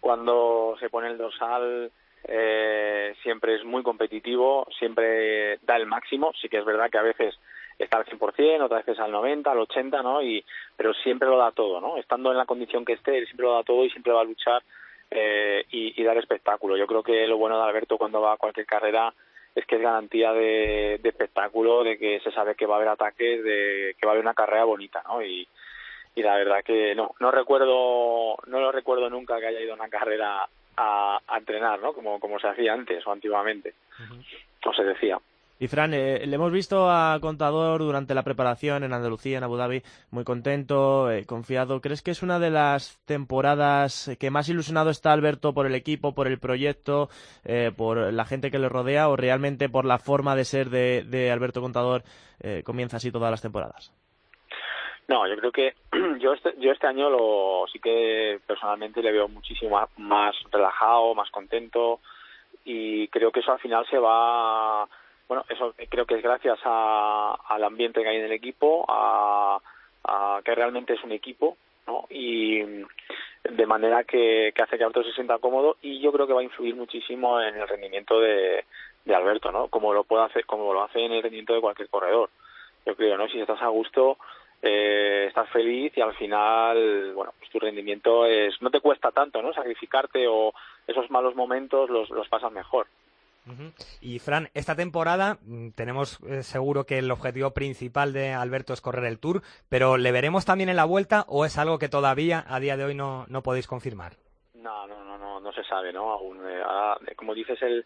cuando 0.01 0.75
se 0.77 0.89
pone 0.89 1.07
el 1.07 1.17
dorsal, 1.17 1.89
eh, 2.25 3.15
siempre 3.23 3.55
es 3.55 3.63
muy 3.63 3.81
competitivo, 3.81 4.67
siempre 4.77 5.57
da 5.59 5.77
el 5.77 5.85
máximo, 5.85 6.33
sí 6.41 6.49
que 6.49 6.57
es 6.57 6.65
verdad 6.65 6.89
que 6.89 6.97
a 6.97 7.03
veces 7.03 7.39
está 7.79 7.95
al 7.95 8.05
100%, 8.05 8.61
otras 8.61 8.85
veces 8.85 9.01
al 9.01 9.13
90, 9.13 9.51
al 9.51 9.59
80, 9.59 10.03
¿no? 10.03 10.21
Y, 10.21 10.43
pero 10.75 10.93
siempre 10.93 11.29
lo 11.29 11.37
da 11.37 11.53
todo, 11.53 11.79
¿no? 11.79 11.95
Estando 11.95 12.31
en 12.31 12.37
la 12.37 12.45
condición 12.45 12.83
que 12.83 12.93
esté, 12.93 13.19
él 13.19 13.25
siempre 13.25 13.45
lo 13.45 13.53
da 13.53 13.63
todo 13.63 13.85
y 13.85 13.89
siempre 13.89 14.11
va 14.11 14.19
a 14.19 14.25
luchar 14.25 14.61
eh, 15.11 15.63
y, 15.71 16.01
y 16.01 16.03
dar 16.03 16.17
espectáculo. 16.17 16.75
Yo 16.75 16.87
creo 16.87 17.03
que 17.03 17.25
lo 17.25 17.37
bueno 17.37 17.57
de 17.57 17.63
Alberto 17.69 17.97
cuando 17.97 18.19
va 18.19 18.33
a 18.33 18.37
cualquier 18.37 18.65
carrera 18.65 19.13
es 19.57 19.65
que 19.65 19.77
es 19.77 19.81
garantía 19.81 20.33
de, 20.33 21.01
espectáculo, 21.03 21.83
de 21.83 21.97
que 21.97 22.19
se 22.19 22.31
sabe 22.31 22.53
que 22.53 22.67
va 22.67 22.75
a 22.75 22.77
haber 22.77 22.89
ataques, 22.89 23.43
de 23.43 23.95
que 23.99 24.05
va 24.05 24.11
a 24.11 24.13
haber 24.13 24.23
una 24.23 24.35
carrera 24.35 24.65
bonita, 24.65 25.01
¿no? 25.07 25.23
Y, 25.23 25.47
y 26.13 26.21
la 26.21 26.35
verdad 26.35 26.63
que 26.63 26.93
no, 26.93 27.15
no 27.19 27.31
recuerdo, 27.31 28.37
no 28.45 28.59
lo 28.59 28.71
recuerdo 28.71 29.09
nunca 29.09 29.39
que 29.39 29.47
haya 29.47 29.59
ido 29.59 29.71
a 29.71 29.77
una 29.77 29.89
carrera 29.89 30.47
a, 30.77 31.19
entrenar, 31.35 31.79
¿no? 31.79 31.93
Como, 31.93 32.19
como 32.19 32.39
se 32.39 32.47
hacía 32.47 32.73
antes 32.73 33.05
o 33.07 33.11
antiguamente, 33.11 33.73
o 34.63 34.73
se 34.73 34.83
decía. 34.83 35.19
Y 35.59 35.67
Fran, 35.67 35.93
eh, 35.93 36.25
le 36.27 36.35
hemos 36.35 36.51
visto 36.51 36.87
a 36.89 37.17
Contador 37.19 37.81
durante 37.81 38.13
la 38.13 38.21
preparación 38.21 38.83
en 38.83 38.93
Andalucía, 38.93 39.39
en 39.39 39.43
Abu 39.43 39.57
Dhabi, 39.57 39.81
muy 40.11 40.23
contento, 40.23 41.09
eh, 41.09 41.25
confiado. 41.25 41.81
¿Crees 41.81 42.03
que 42.03 42.11
es 42.11 42.21
una 42.21 42.37
de 42.37 42.51
las 42.51 43.03
temporadas 43.05 44.15
que 44.19 44.29
más 44.29 44.49
ilusionado 44.49 44.91
está 44.91 45.13
Alberto 45.13 45.53
por 45.53 45.65
el 45.65 45.73
equipo, 45.73 46.13
por 46.13 46.27
el 46.27 46.37
proyecto, 46.37 47.09
eh, 47.43 47.71
por 47.75 48.13
la 48.13 48.25
gente 48.25 48.51
que 48.51 48.59
le 48.59 48.69
rodea 48.69 49.09
o 49.09 49.15
realmente 49.15 49.67
por 49.67 49.85
la 49.85 49.97
forma 49.97 50.35
de 50.35 50.45
ser 50.45 50.69
de, 50.69 51.31
Alberto 51.31 51.61
Contador 51.61 52.03
comienza 52.63 52.97
así 52.97 53.11
todas 53.11 53.31
las 53.31 53.41
temporadas? 53.41 53.91
No, 55.07 55.27
yo 55.27 55.35
creo 55.37 55.51
que 55.51 55.73
yo 56.19 56.33
este, 56.33 56.53
yo 56.59 56.71
este 56.71 56.85
año 56.85 57.09
lo 57.09 57.65
sí 57.71 57.79
que 57.79 58.39
personalmente 58.45 59.01
le 59.01 59.11
veo 59.11 59.27
muchísimo 59.27 59.79
más 59.97 60.35
relajado, 60.51 61.15
más 61.15 61.31
contento 61.31 61.99
y 62.63 63.07
creo 63.07 63.31
que 63.31 63.39
eso 63.39 63.51
al 63.51 63.59
final 63.59 63.85
se 63.89 63.97
va 63.97 64.87
bueno, 65.27 65.43
eso 65.49 65.73
creo 65.89 66.05
que 66.05 66.15
es 66.15 66.23
gracias 66.23 66.59
al 66.63 67.63
ambiente 67.63 68.01
que 68.01 68.07
hay 68.07 68.17
en 68.17 68.25
el 68.25 68.31
equipo, 68.31 68.85
a, 68.87 69.59
que 70.43 70.55
realmente 70.55 70.93
es 70.93 71.03
un 71.03 71.11
equipo, 71.11 71.57
¿no? 71.85 72.05
Y 72.09 72.61
de 73.43 73.65
manera 73.65 74.05
que, 74.05 74.53
hace 74.57 74.77
que 74.77 74.83
Alberto 74.83 75.03
se 75.03 75.13
sienta 75.13 75.37
cómodo 75.39 75.77
y 75.81 75.99
yo 75.99 76.11
creo 76.13 76.27
que 76.27 76.33
va 76.33 76.41
a 76.41 76.45
influir 76.45 76.75
muchísimo 76.75 77.41
en 77.41 77.55
el 77.55 77.67
rendimiento 77.67 78.19
de, 78.21 78.63
Alberto, 79.13 79.51
¿no? 79.51 79.67
Como 79.67 79.93
lo 79.93 80.03
puede 80.03 80.25
hacer, 80.25 80.45
como 80.45 80.73
lo 80.73 80.83
hace 80.83 81.03
en 81.03 81.11
el 81.11 81.23
rendimiento 81.23 81.53
de 81.53 81.61
cualquier 81.61 81.89
corredor. 81.89 82.29
Yo 82.85 82.95
creo, 82.95 83.17
¿no? 83.17 83.27
Si 83.27 83.39
estás 83.39 83.61
a 83.61 83.67
gusto, 83.67 84.17
eh, 84.61 85.25
estás 85.27 85.49
feliz 85.49 85.91
y 85.97 86.01
al 86.01 86.13
final, 86.15 87.13
bueno, 87.13 87.33
pues 87.37 87.49
tu 87.49 87.59
rendimiento 87.59 88.25
es, 88.25 88.61
no 88.61 88.69
te 88.69 88.79
cuesta 88.79 89.11
tanto, 89.11 89.41
¿no? 89.41 89.53
Sacrificarte 89.53 90.25
o 90.27 90.53
esos 90.87 91.09
malos 91.09 91.35
momentos 91.35 91.89
los, 91.89 92.09
los 92.09 92.29
pasas 92.29 92.51
mejor. 92.51 92.87
Y 94.01 94.19
Fran, 94.19 94.49
esta 94.53 94.75
temporada 94.75 95.39
mm, 95.41 95.69
tenemos 95.69 96.19
eh, 96.27 96.43
seguro 96.43 96.85
que 96.85 96.97
el 96.97 97.11
objetivo 97.11 97.51
principal 97.51 98.13
de 98.13 98.33
Alberto 98.33 98.73
es 98.73 98.81
correr 98.81 99.05
el 99.05 99.19
Tour, 99.19 99.41
pero 99.69 99.97
¿le 99.97 100.11
veremos 100.11 100.45
también 100.45 100.69
en 100.69 100.75
la 100.75 100.85
vuelta 100.85 101.25
o 101.27 101.45
es 101.45 101.57
algo 101.57 101.79
que 101.79 101.89
todavía 101.89 102.43
a 102.47 102.59
día 102.59 102.77
de 102.77 102.85
hoy 102.85 102.95
no, 102.95 103.25
no 103.29 103.43
podéis 103.43 103.67
confirmar? 103.67 104.13
No, 104.55 104.87
no, 104.87 105.03
no, 105.03 105.17
no, 105.17 105.39
no 105.39 105.51
se 105.53 105.63
sabe, 105.63 105.93
¿no? 105.93 106.11
Aún, 106.11 106.39
eh, 106.47 106.61
como 107.15 107.33
dices, 107.33 107.61
el, 107.61 107.85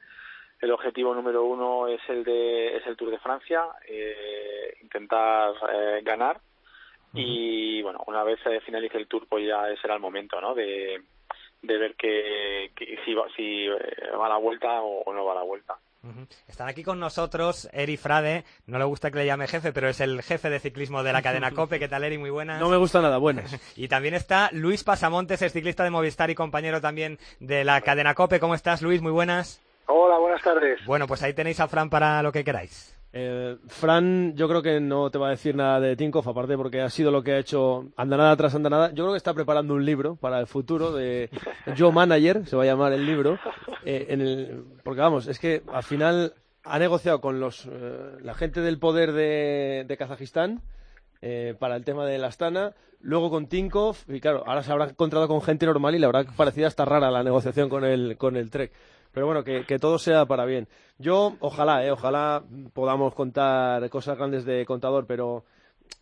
el 0.60 0.72
objetivo 0.72 1.14
número 1.14 1.44
uno 1.44 1.88
es 1.88 2.02
el 2.10 2.24
de 2.24 2.78
es 2.78 2.88
el 2.88 2.98
Tour 2.98 3.12
de 3.12 3.20
Francia, 3.20 3.66
eh, 3.88 4.78
intentar 4.82 5.54
ganar 6.04 6.40
y 7.14 7.82
bueno, 7.82 8.04
una 8.08 8.24
vez 8.24 8.40
finalice 8.66 8.98
el 8.98 9.08
Tour, 9.08 9.28
pues 9.28 9.46
ya 9.46 9.64
será 9.82 9.96
el 9.96 10.00
momento, 10.00 10.40
¿no? 10.40 10.56
De 10.56 11.02
de 11.62 11.78
ver 11.78 11.96
que, 11.96 12.72
si, 13.06 13.14
va, 13.14 13.26
si 13.36 13.66
eh, 13.66 14.12
va 14.20 14.26
a 14.26 14.30
la 14.30 14.38
vuelta 14.38 14.82
o, 14.82 15.14
no 15.14 15.26
va 15.26 15.34
a 15.34 15.36
la 15.36 15.44
vuelta. 15.44 15.78
Están 16.48 16.68
aquí 16.68 16.84
con 16.84 17.00
nosotros 17.00 17.70
Eri 17.74 17.96
Frade, 17.96 18.44
no 18.66 18.80
le 18.80 18.86
gusta 18.86 19.12
que 19.12 19.20
le 19.20 19.28
llame 19.28 19.48
jefe, 19.48 19.72
pero 19.72 19.88
es 19.88 20.00
el 20.00 20.24
jefe 20.24 20.50
de 20.50 20.60
ciclismo 20.60 21.04
de 21.04 21.14
la 21.14 21.22
cadena 21.22 21.52
COPE. 21.56 21.78
¿Qué 21.78 21.88
tal, 21.88 22.04
Eri? 22.04 22.18
Muy 22.18 22.32
buenas. 22.32 22.60
No 22.60 22.70
me 22.70 22.78
gusta 22.78 23.02
nada, 23.02 23.18
buenas. 23.20 23.56
y 23.78 23.88
también 23.88 24.16
está 24.16 24.50
Luis 24.52 24.84
Pasamontes, 24.84 25.42
es 25.44 25.54
ciclista 25.54 25.84
de 25.84 25.92
Movistar 25.92 26.32
y 26.32 26.36
compañero 26.36 26.82
también 26.82 27.20
de 27.40 27.64
la 27.64 27.82
cadena 27.82 28.16
COPE. 28.16 28.40
¿Cómo 28.40 28.56
estás, 28.56 28.82
Luis? 28.82 29.02
Muy 29.02 29.12
buenas. 29.12 29.62
Hola, 29.86 30.18
buenas 30.18 30.42
tardes. 30.42 30.84
Bueno, 30.86 31.06
pues 31.06 31.22
ahí 31.22 31.34
tenéis 31.34 31.60
a 31.60 31.68
Fran 31.68 31.90
para 31.90 32.24
lo 32.24 32.32
que 32.32 32.44
queráis. 32.44 33.01
Eh, 33.14 33.58
Fran, 33.68 34.36
yo 34.36 34.48
creo 34.48 34.62
que 34.62 34.80
no 34.80 35.10
te 35.12 35.18
va 35.18 35.28
a 35.28 35.32
decir 35.32 35.56
nada 35.56 35.80
de 35.80 35.96
Tinkoff, 35.96 36.28
aparte 36.28 36.56
porque 36.56 36.82
ha 36.82 36.90
sido 36.90 37.12
lo 37.12 37.24
que 37.24 37.34
ha 37.34 37.40
hecho 37.40 37.90
andanada 37.98 38.36
tras 38.38 38.56
andanada. 38.56 38.90
Yo 38.90 39.04
creo 39.04 39.12
que 39.12 39.18
está 39.18 39.34
preparando 39.34 39.74
un 39.74 39.86
libro 39.86 40.16
para 40.16 40.40
el 40.40 40.48
futuro 40.48 40.94
de 40.94 41.30
Joe 41.78 41.92
Manager, 41.92 42.46
se 42.46 42.56
va 42.56 42.64
a 42.64 42.68
llamar 42.68 42.94
el 42.94 43.06
libro. 43.06 43.38
Eh, 43.84 44.08
en 44.10 44.22
el, 44.22 44.64
porque 44.84 45.02
vamos, 45.02 45.28
es 45.28 45.40
que 45.40 45.62
al 45.74 45.84
final 45.84 46.34
ha 46.64 46.80
negociado 46.80 47.20
con 47.22 47.40
los, 47.40 47.66
eh, 47.66 48.18
la 48.22 48.34
gente 48.34 48.62
del 48.62 48.80
poder 48.80 49.12
de, 49.12 49.86
de 49.88 49.98
Kazajistán 49.98 50.62
eh, 51.22 51.56
para 51.60 51.76
el 51.76 51.84
tema 51.84 52.06
de 52.06 52.18
la 52.18 52.28
Astana, 52.28 52.74
luego 53.00 53.30
con 53.30 53.48
Tinkoff, 53.48 54.10
y 54.10 54.20
claro, 54.20 54.44
ahora 54.46 54.64
se 54.64 54.72
habrá 54.72 54.86
encontrado 54.86 55.28
con 55.28 55.42
gente 55.42 55.66
normal 55.66 55.96
y 55.96 56.00
le 56.00 56.06
habrá 56.06 56.24
parecido 56.24 56.68
hasta 56.68 56.86
rara 56.86 57.12
la 57.12 57.24
negociación 57.24 57.70
con 57.70 57.84
el, 57.84 58.18
con 58.18 58.38
el 58.38 58.50
Trek. 58.50 58.72
Pero 59.14 59.26
bueno, 59.26 59.44
que, 59.44 59.80
todo 59.80 59.98
sea 59.98 60.26
para 60.26 60.46
bien. 60.46 60.68
Yo, 60.98 61.36
ojalá, 61.40 61.86
eh, 61.86 61.92
ojalá 61.92 62.44
podamos 62.74 63.14
contar 63.14 63.90
cosas 63.90 64.18
grandes 64.18 64.46
de 64.46 64.66
contador, 64.66 65.06
pero 65.06 65.44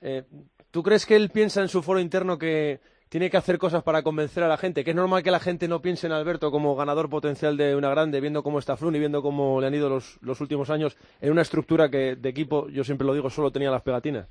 eh, 0.01 0.23
¿tú 0.71 0.83
crees 0.83 1.05
que 1.05 1.15
él 1.15 1.29
piensa 1.29 1.61
en 1.61 1.69
su 1.69 1.81
foro 1.81 1.99
interno 1.99 2.37
que 2.37 2.79
tiene 3.09 3.31
que 3.31 3.37
hacer 3.37 3.57
cosas 3.57 3.81
para 3.81 4.03
convencer 4.03 4.43
a 4.43 4.47
la 4.47 4.57
gente? 4.57 4.83
Que 4.83 4.91
es 4.91 4.95
normal 4.95 5.23
que 5.23 5.31
la 5.31 5.39
gente 5.39 5.67
no 5.67 5.81
piense 5.81 6.05
en 6.05 6.13
Alberto 6.13 6.51
como 6.51 6.75
ganador 6.75 7.09
potencial 7.09 7.57
de 7.57 7.75
una 7.75 7.89
grande, 7.89 8.21
viendo 8.21 8.43
cómo 8.43 8.59
está 8.59 8.77
Flun 8.77 8.95
y 8.95 8.99
viendo 8.99 9.23
cómo 9.23 9.59
le 9.59 9.67
han 9.67 9.73
ido 9.73 9.89
los, 9.89 10.19
los 10.21 10.39
últimos 10.41 10.69
años 10.69 10.95
en 11.19 11.31
una 11.31 11.41
estructura 11.41 11.89
que 11.89 12.15
de 12.15 12.29
equipo, 12.29 12.69
yo 12.69 12.83
siempre 12.83 13.07
lo 13.07 13.13
digo, 13.13 13.29
solo 13.29 13.51
tenía 13.51 13.71
las 13.71 13.81
pegatinas. 13.81 14.27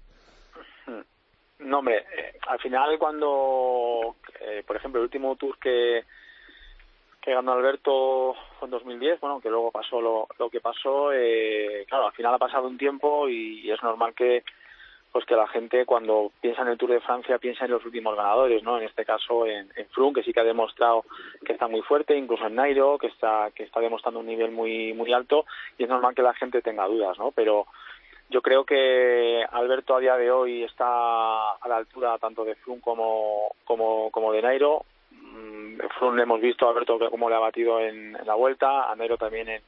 No, 1.58 1.80
hombre, 1.80 1.98
eh, 1.98 2.38
al 2.46 2.58
final 2.60 2.98
cuando, 2.98 4.16
eh, 4.40 4.62
por 4.66 4.76
ejemplo, 4.76 5.00
el 5.00 5.04
último 5.04 5.36
tour 5.36 5.58
que, 5.58 6.04
que 7.28 7.34
ganó 7.34 7.52
Alberto 7.52 8.34
en 8.62 8.70
2010, 8.70 9.20
bueno, 9.20 9.38
que 9.38 9.50
luego 9.50 9.70
pasó 9.70 10.00
lo, 10.00 10.26
que 10.50 10.60
pasó, 10.60 11.12
eh, 11.12 11.84
claro, 11.86 12.06
al 12.06 12.12
final 12.12 12.34
ha 12.34 12.38
pasado 12.38 12.66
un 12.66 12.78
tiempo 12.78 13.28
y, 13.28 13.70
es 13.70 13.82
normal 13.82 14.14
que 14.14 14.44
pues 15.12 15.26
que 15.26 15.36
la 15.36 15.46
gente 15.46 15.84
cuando 15.84 16.32
piensa 16.40 16.62
en 16.62 16.68
el 16.68 16.78
Tour 16.78 16.92
de 16.92 17.00
Francia 17.00 17.38
piensa 17.38 17.66
en 17.66 17.72
los 17.72 17.84
últimos 17.84 18.16
ganadores, 18.16 18.62
¿no? 18.62 18.78
En 18.78 18.84
este 18.84 19.04
caso 19.04 19.46
en, 19.46 19.70
en 19.76 20.12
que 20.14 20.22
sí 20.22 20.32
que 20.32 20.40
ha 20.40 20.44
demostrado 20.44 21.04
que 21.44 21.52
está 21.52 21.66
muy 21.68 21.82
fuerte, 21.82 22.16
incluso 22.16 22.46
en 22.46 22.54
Nairo, 22.54 22.98
que 22.98 23.08
está 23.08 23.50
que 23.54 23.64
está 23.64 23.80
demostrando 23.80 24.20
un 24.20 24.26
nivel 24.26 24.50
muy 24.50 24.94
muy 24.94 25.12
alto 25.12 25.44
y 25.76 25.84
es 25.84 25.88
normal 25.88 26.14
que 26.14 26.22
la 26.22 26.34
gente 26.34 26.62
tenga 26.62 26.86
dudas, 26.86 27.18
¿no? 27.18 27.32
Pero 27.32 27.66
yo 28.30 28.40
creo 28.40 28.64
que 28.64 29.44
Alberto 29.50 29.96
a 29.96 30.00
día 30.00 30.16
de 30.16 30.30
hoy 30.30 30.62
está 30.62 31.52
a 31.54 31.68
la 31.68 31.76
altura 31.76 32.18
tanto 32.18 32.44
de 32.44 32.54
Froome 32.54 32.82
como 32.82 33.54
como 33.64 34.10
como 34.10 34.32
de 34.32 34.42
Nairo 34.42 34.84
hemos 36.20 36.40
visto 36.40 36.66
a 36.66 36.70
Alberto 36.70 36.98
cómo 37.10 37.28
le 37.28 37.36
ha 37.36 37.40
batido 37.40 37.80
en, 37.80 38.12
la 38.24 38.34
vuelta, 38.34 38.90
a 38.90 38.96
Nero 38.96 39.16
también 39.16 39.48
en, 39.48 39.62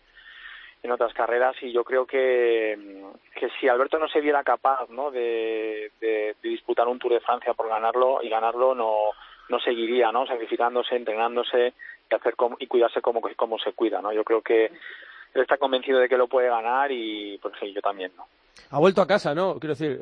en 0.83 0.91
otras 0.91 1.13
carreras 1.13 1.57
y 1.63 1.73
yo 1.73 1.85
creo 1.85 2.07
que, 2.07 3.05
que 3.35 3.49
si 3.61 3.69
Alberto 3.69 3.99
no 3.99 4.09
se 4.09 4.21
viera 4.21 4.43
capaz 4.43 4.89
¿no? 4.91 5.11
De, 5.11 5.93
de, 6.01 6.37
disputar 6.43 6.89
un 6.89 6.99
Tour 6.99 7.13
de 7.15 7.21
Francia 7.21 7.55
por 7.55 7.69
ganarlo 7.69 8.23
y 8.23 8.29
ganarlo 8.29 8.75
no, 8.75 9.11
no 9.49 9.61
seguiría 9.61 10.11
no 10.11 10.27
sacrificándose 10.27 10.97
entrenándose 10.97 11.75
y 12.11 12.15
hacer 12.15 12.35
como, 12.35 12.57
y 12.59 12.67
cuidarse 12.67 13.01
como, 13.01 13.21
como 13.37 13.59
se 13.59 13.73
cuida 13.73 14.01
no 14.01 14.13
yo 14.13 14.25
creo 14.25 14.43
que 14.43 14.67
él 14.67 15.43
está 15.43 15.59
convencido 15.59 15.99
de 15.99 16.09
que 16.09 16.17
lo 16.17 16.29
puede 16.29 16.49
ganar 16.49 16.91
y 16.91 17.39
pues 17.39 17.55
sí 17.61 17.73
yo 17.73 17.81
también 17.81 18.13
no 18.17 18.27
ha 18.71 18.79
vuelto 18.79 19.03
a 19.03 19.07
casa 19.07 19.35
no 19.35 19.59
quiero 19.59 19.75
decir 19.75 20.01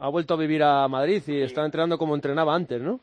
ha 0.00 0.08
vuelto 0.08 0.34
a 0.34 0.38
vivir 0.38 0.62
a 0.62 0.86
Madrid 0.88 1.22
y 1.26 1.42
está 1.42 1.64
entrenando 1.64 1.98
como 1.98 2.14
entrenaba 2.14 2.54
antes 2.54 2.80
no 2.80 3.00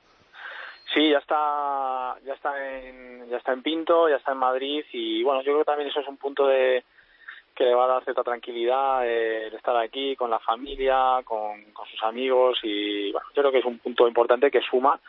Sí, 0.94 1.10
ya 1.10 1.18
está, 1.18 2.18
ya 2.24 2.34
está 2.34 2.78
en, 2.80 3.28
ya 3.30 3.38
está 3.38 3.52
en 3.52 3.64
Pinto, 3.64 4.08
ya 4.10 4.18
está 4.18 4.32
en 4.34 4.38
Madrid 4.38 4.86
y 4.92 5.24
bueno, 5.24 5.42
yo 5.42 5.54
creo 5.54 5.60
que 5.60 5.66
también 5.66 5.90
eso 5.90 6.02
es 6.02 6.08
un 6.08 6.18
punto 6.18 6.46
de 6.46 6.84
que 7.56 7.64
le 7.64 7.74
va 7.74 7.86
a 7.86 7.88
dar 7.88 8.04
cierta 8.04 8.24
tranquilidad 8.24 9.08
eh, 9.08 9.48
el 9.48 9.54
estar 9.56 9.76
aquí 9.78 10.16
con 10.16 10.30
la 10.30 10.40
familia, 10.40 11.22
con, 11.24 11.64
con 11.72 11.88
sus 11.88 12.02
amigos 12.04 12.60
y 12.64 13.12
bueno, 13.12 13.28
yo 13.36 13.42
creo 13.42 13.52
que 13.52 13.60
es 13.60 13.66
un 13.66 13.80
punto 13.80 14.08
importante 14.08 14.52
que 14.52 14.62
suma 14.62 15.00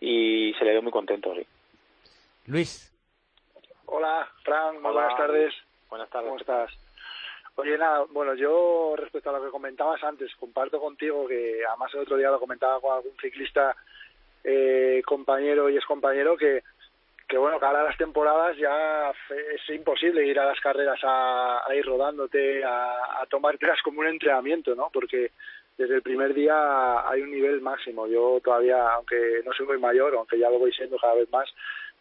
y 0.00 0.54
se 0.58 0.64
le 0.64 0.74
ve 0.74 0.80
muy 0.80 0.92
contento, 0.92 1.34
sí. 1.34 1.46
Luis. 2.46 2.90
Hola, 3.86 4.28
Fran, 4.42 4.82
buenas 4.82 5.16
tardes. 5.16 5.54
Buenas 5.90 6.08
tardes. 6.08 6.28
¿Cómo 6.28 6.40
estás? 6.40 6.70
Oye, 7.56 7.78
nada, 7.78 8.04
bueno, 8.10 8.34
yo 8.34 8.94
respecto 8.96 9.30
a 9.30 9.38
lo 9.38 9.44
que 9.44 9.50
comentabas 9.50 10.02
antes, 10.02 10.34
comparto 10.36 10.80
contigo 10.80 11.26
que 11.28 11.60
además 11.68 11.92
el 11.94 12.00
otro 12.00 12.16
día 12.16 12.30
lo 12.30 12.40
comentaba 12.40 12.80
con 12.80 12.92
algún 12.96 13.16
ciclista 13.20 13.76
eh, 14.44 15.02
compañero 15.04 15.70
y 15.70 15.76
es 15.76 15.84
compañero 15.84 16.36
que, 16.36 16.62
que 17.26 17.38
bueno, 17.38 17.58
que 17.58 17.64
ahora 17.66 17.82
las 17.82 17.96
temporadas 17.96 18.56
ya 18.56 19.10
es 19.10 19.68
imposible 19.70 20.26
ir 20.26 20.38
a 20.38 20.44
las 20.44 20.60
carreras 20.60 21.00
a, 21.02 21.64
ir 21.74 21.84
rodándote, 21.84 22.62
a, 22.62 23.22
a 23.22 23.26
tomártelas 23.26 23.80
como 23.82 24.00
un 24.00 24.06
entrenamiento, 24.06 24.74
¿no? 24.74 24.90
Porque 24.92 25.32
desde 25.76 25.96
el 25.96 26.02
primer 26.02 26.34
día 26.34 27.08
hay 27.08 27.22
un 27.22 27.30
nivel 27.32 27.60
máximo. 27.60 28.06
Yo 28.06 28.40
todavía, 28.42 28.90
aunque 28.90 29.42
no 29.44 29.52
soy 29.52 29.66
muy 29.66 29.78
mayor, 29.78 30.14
aunque 30.14 30.38
ya 30.38 30.50
lo 30.50 30.58
voy 30.58 30.72
siendo 30.72 30.98
cada 30.98 31.14
vez 31.14 31.30
más, 31.30 31.48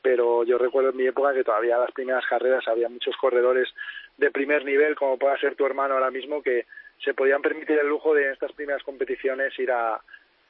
pero 0.01 0.43
yo 0.43 0.57
recuerdo 0.57 0.89
en 0.89 0.97
mi 0.97 1.07
época 1.07 1.33
que 1.33 1.43
todavía 1.43 1.77
las 1.77 1.91
primeras 1.91 2.25
carreras 2.27 2.67
había 2.67 2.89
muchos 2.89 3.15
corredores 3.17 3.69
de 4.17 4.31
primer 4.31 4.65
nivel, 4.65 4.95
como 4.95 5.17
pueda 5.17 5.37
ser 5.37 5.55
tu 5.55 5.65
hermano 5.65 5.95
ahora 5.95 6.11
mismo, 6.11 6.43
que 6.43 6.65
se 7.03 7.13
podían 7.13 7.41
permitir 7.41 7.79
el 7.79 7.87
lujo 7.87 8.13
de 8.13 8.25
en 8.25 8.33
estas 8.33 8.51
primeras 8.51 8.83
competiciones 8.83 9.57
ir 9.57 9.71
a, 9.71 9.99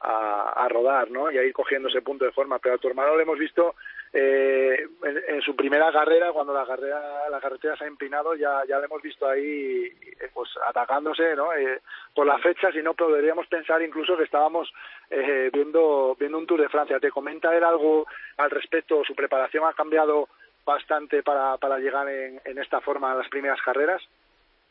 a, 0.03 0.67
rodar, 0.69 1.09
¿no? 1.09 1.31
Y 1.31 1.37
a 1.37 1.43
ir 1.43 1.53
cogiendo 1.53 1.87
ese 1.87 2.01
punto 2.01 2.25
de 2.25 2.31
forma. 2.31 2.59
Pero 2.59 2.75
a 2.75 2.77
tu 2.77 2.87
hermano 2.87 3.15
lo 3.15 3.21
hemos 3.21 3.39
visto 3.39 3.75
eh, 4.11 4.85
en, 5.27 5.41
su 5.41 5.55
primera 5.55 5.91
carrera, 5.91 6.31
cuando 6.31 6.53
la 6.53 6.65
carrera, 6.65 7.29
la 7.29 7.39
carretera 7.39 7.77
se 7.77 7.85
ha 7.85 7.87
empinado, 7.87 8.35
ya, 8.35 8.63
ya 8.67 8.79
lo 8.79 8.85
hemos 8.85 9.01
visto 9.01 9.27
ahí, 9.27 9.85
eh, 9.85 10.29
pues 10.33 10.49
atacándose, 10.67 11.35
¿no? 11.35 11.53
Eh, 11.53 11.81
por 12.13 12.25
las 12.25 12.41
fechas 12.41 12.75
y 12.75 12.83
no 12.83 12.93
podríamos 12.93 13.47
pensar 13.47 13.81
incluso 13.81 14.17
que 14.17 14.23
estábamos 14.23 14.71
eh, 15.09 15.49
viendo, 15.53 16.15
viendo 16.19 16.37
un 16.37 16.47
Tour 16.47 16.61
de 16.61 16.69
Francia. 16.69 16.99
¿Te 16.99 17.11
comenta 17.11 17.55
él 17.55 17.63
algo 17.63 18.05
al 18.37 18.51
respecto? 18.51 19.03
¿Su 19.05 19.15
preparación 19.15 19.65
ha 19.65 19.73
cambiado 19.73 20.27
bastante 20.65 21.23
para, 21.23 21.57
para 21.57 21.79
llegar 21.79 22.09
en, 22.09 22.41
en 22.43 22.57
esta 22.57 22.81
forma 22.81 23.11
a 23.11 23.15
las 23.15 23.29
primeras 23.29 23.61
carreras? 23.61 24.01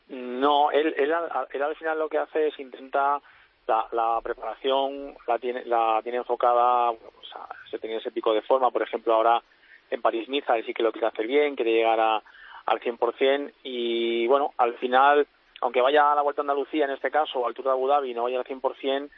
No, 0.09 0.69
él, 0.71 0.93
él, 0.97 1.13
él 1.51 1.61
al 1.61 1.75
final 1.75 1.97
lo 1.97 2.09
que 2.09 2.17
hace 2.17 2.47
es 2.47 2.59
intenta 2.59 3.21
la, 3.67 3.87
la 3.91 4.19
preparación 4.21 5.15
la 5.27 5.39
tiene, 5.39 5.65
la 5.65 5.99
tiene 6.03 6.19
enfocada, 6.19 6.91
o 6.91 7.23
sea, 7.31 7.47
se 7.69 7.79
tiene 7.79 7.97
ese 7.97 8.11
pico 8.11 8.33
de 8.33 8.41
forma, 8.41 8.71
por 8.71 8.81
ejemplo, 8.81 9.13
ahora 9.13 9.41
en 9.89 10.01
París-Niza, 10.01 10.57
él 10.57 10.65
sí 10.65 10.73
que 10.73 10.83
lo 10.83 10.91
quiere 10.91 11.07
hacer 11.07 11.27
bien, 11.27 11.55
quiere 11.55 11.73
llegar 11.73 11.99
a, 11.99 12.21
al 12.65 12.79
100% 12.79 13.53
y 13.63 14.27
bueno, 14.27 14.53
al 14.57 14.75
final, 14.75 15.27
aunque 15.61 15.81
vaya 15.81 16.11
a 16.11 16.15
la 16.15 16.21
Vuelta 16.21 16.41
a 16.41 16.43
Andalucía 16.43 16.85
en 16.85 16.91
este 16.91 17.11
caso, 17.11 17.39
o 17.39 17.47
al 17.47 17.53
Tour 17.53 17.65
de 17.65 17.71
Abu 17.71 17.87
Dhabi 17.87 18.13
no 18.13 18.23
vaya 18.23 18.39
al 18.39 18.45
100%, 18.45 19.09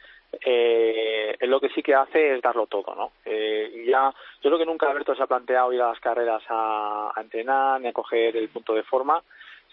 eh, 0.44 1.36
él 1.38 1.50
lo 1.50 1.60
que 1.60 1.70
sí 1.70 1.82
que 1.82 1.94
hace 1.94 2.34
es 2.34 2.42
darlo 2.42 2.66
todo, 2.66 2.94
¿no? 2.94 3.12
Eh, 3.24 3.84
ya, 3.86 4.12
yo 4.42 4.50
creo 4.50 4.58
que 4.58 4.66
nunca 4.66 4.90
Alberto 4.90 5.14
se 5.14 5.22
ha 5.22 5.26
planteado 5.26 5.72
ir 5.72 5.80
a 5.80 5.88
las 5.88 6.00
carreras 6.00 6.42
a, 6.48 7.12
a 7.14 7.20
entrenar 7.20 7.80
ni 7.80 7.88
a 7.88 7.92
coger 7.92 8.36
el 8.36 8.48
punto 8.48 8.74
de 8.74 8.82
forma, 8.82 9.22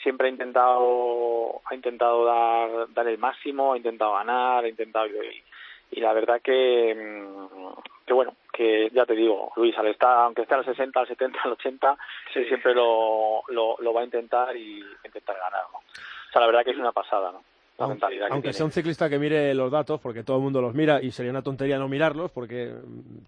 siempre 0.03 0.27
ha 0.27 0.31
intentado 0.31 1.61
ha 1.65 1.75
intentado 1.75 2.25
dar 2.25 2.93
dar 2.93 3.07
el 3.07 3.17
máximo 3.17 3.73
ha 3.73 3.77
intentado 3.77 4.13
ganar 4.13 4.63
ha 4.63 4.67
intentado 4.67 5.07
y, 5.07 5.43
y 5.91 6.01
la 6.01 6.13
verdad 6.13 6.41
que 6.41 6.93
mm, 6.93 8.05
que 8.05 8.13
bueno 8.13 8.35
que 8.51 8.89
ya 8.93 9.05
te 9.05 9.15
digo 9.15 9.51
Luis 9.55 9.75
al 9.77 9.87
estar 9.87 10.19
aunque 10.19 10.43
esté 10.43 10.53
al 10.53 10.65
60 10.65 10.99
al 10.99 11.07
70 11.07 11.39
al 11.43 11.51
80 11.53 11.97
sí. 12.33 12.45
siempre 12.45 12.75
lo, 12.75 13.43
lo, 13.47 13.77
lo 13.79 13.93
va 13.93 14.01
a 14.01 14.05
intentar 14.05 14.55
y 14.55 14.83
intentar 15.03 15.35
ganar 15.37 15.63
¿no? 15.71 15.79
o 15.79 16.31
sea 16.31 16.41
la 16.41 16.47
verdad 16.47 16.63
que 16.63 16.71
es 16.71 16.77
una 16.77 16.91
pasada 16.91 17.31
no 17.31 17.41
la 17.77 17.85
aunque, 17.85 17.93
mentalidad 17.95 18.27
que 18.27 18.33
aunque 18.33 18.45
tiene. 18.49 18.53
sea 18.53 18.65
un 18.65 18.71
ciclista 18.71 19.09
que 19.09 19.17
mire 19.17 19.53
los 19.55 19.71
datos, 19.71 19.99
porque 19.99 20.23
todo 20.23 20.37
el 20.37 20.43
mundo 20.43 20.61
los 20.61 20.75
mira 20.75 21.01
y 21.01 21.09
sería 21.11 21.31
una 21.31 21.41
tontería 21.41 21.79
no 21.79 21.87
mirarlos, 21.87 22.29
porque 22.29 22.71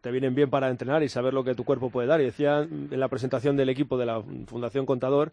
te 0.01 0.11
vienen 0.11 0.35
bien 0.35 0.51
para 0.51 0.69
entrenar 0.69 1.01
y 1.01 1.09
saber 1.09 1.33
lo 1.33 1.43
que 1.43 1.55
tu 1.55 1.63
cuerpo 1.65 1.89
puede 1.89 2.07
dar. 2.07 2.21
Y 2.21 2.25
decía 2.25 2.59
en 2.59 2.99
la 2.99 3.07
presentación 3.07 3.57
del 3.57 3.69
equipo 3.69 3.97
de 3.97 4.05
la 4.05 4.21
Fundación 4.45 4.85
Contador 4.85 5.31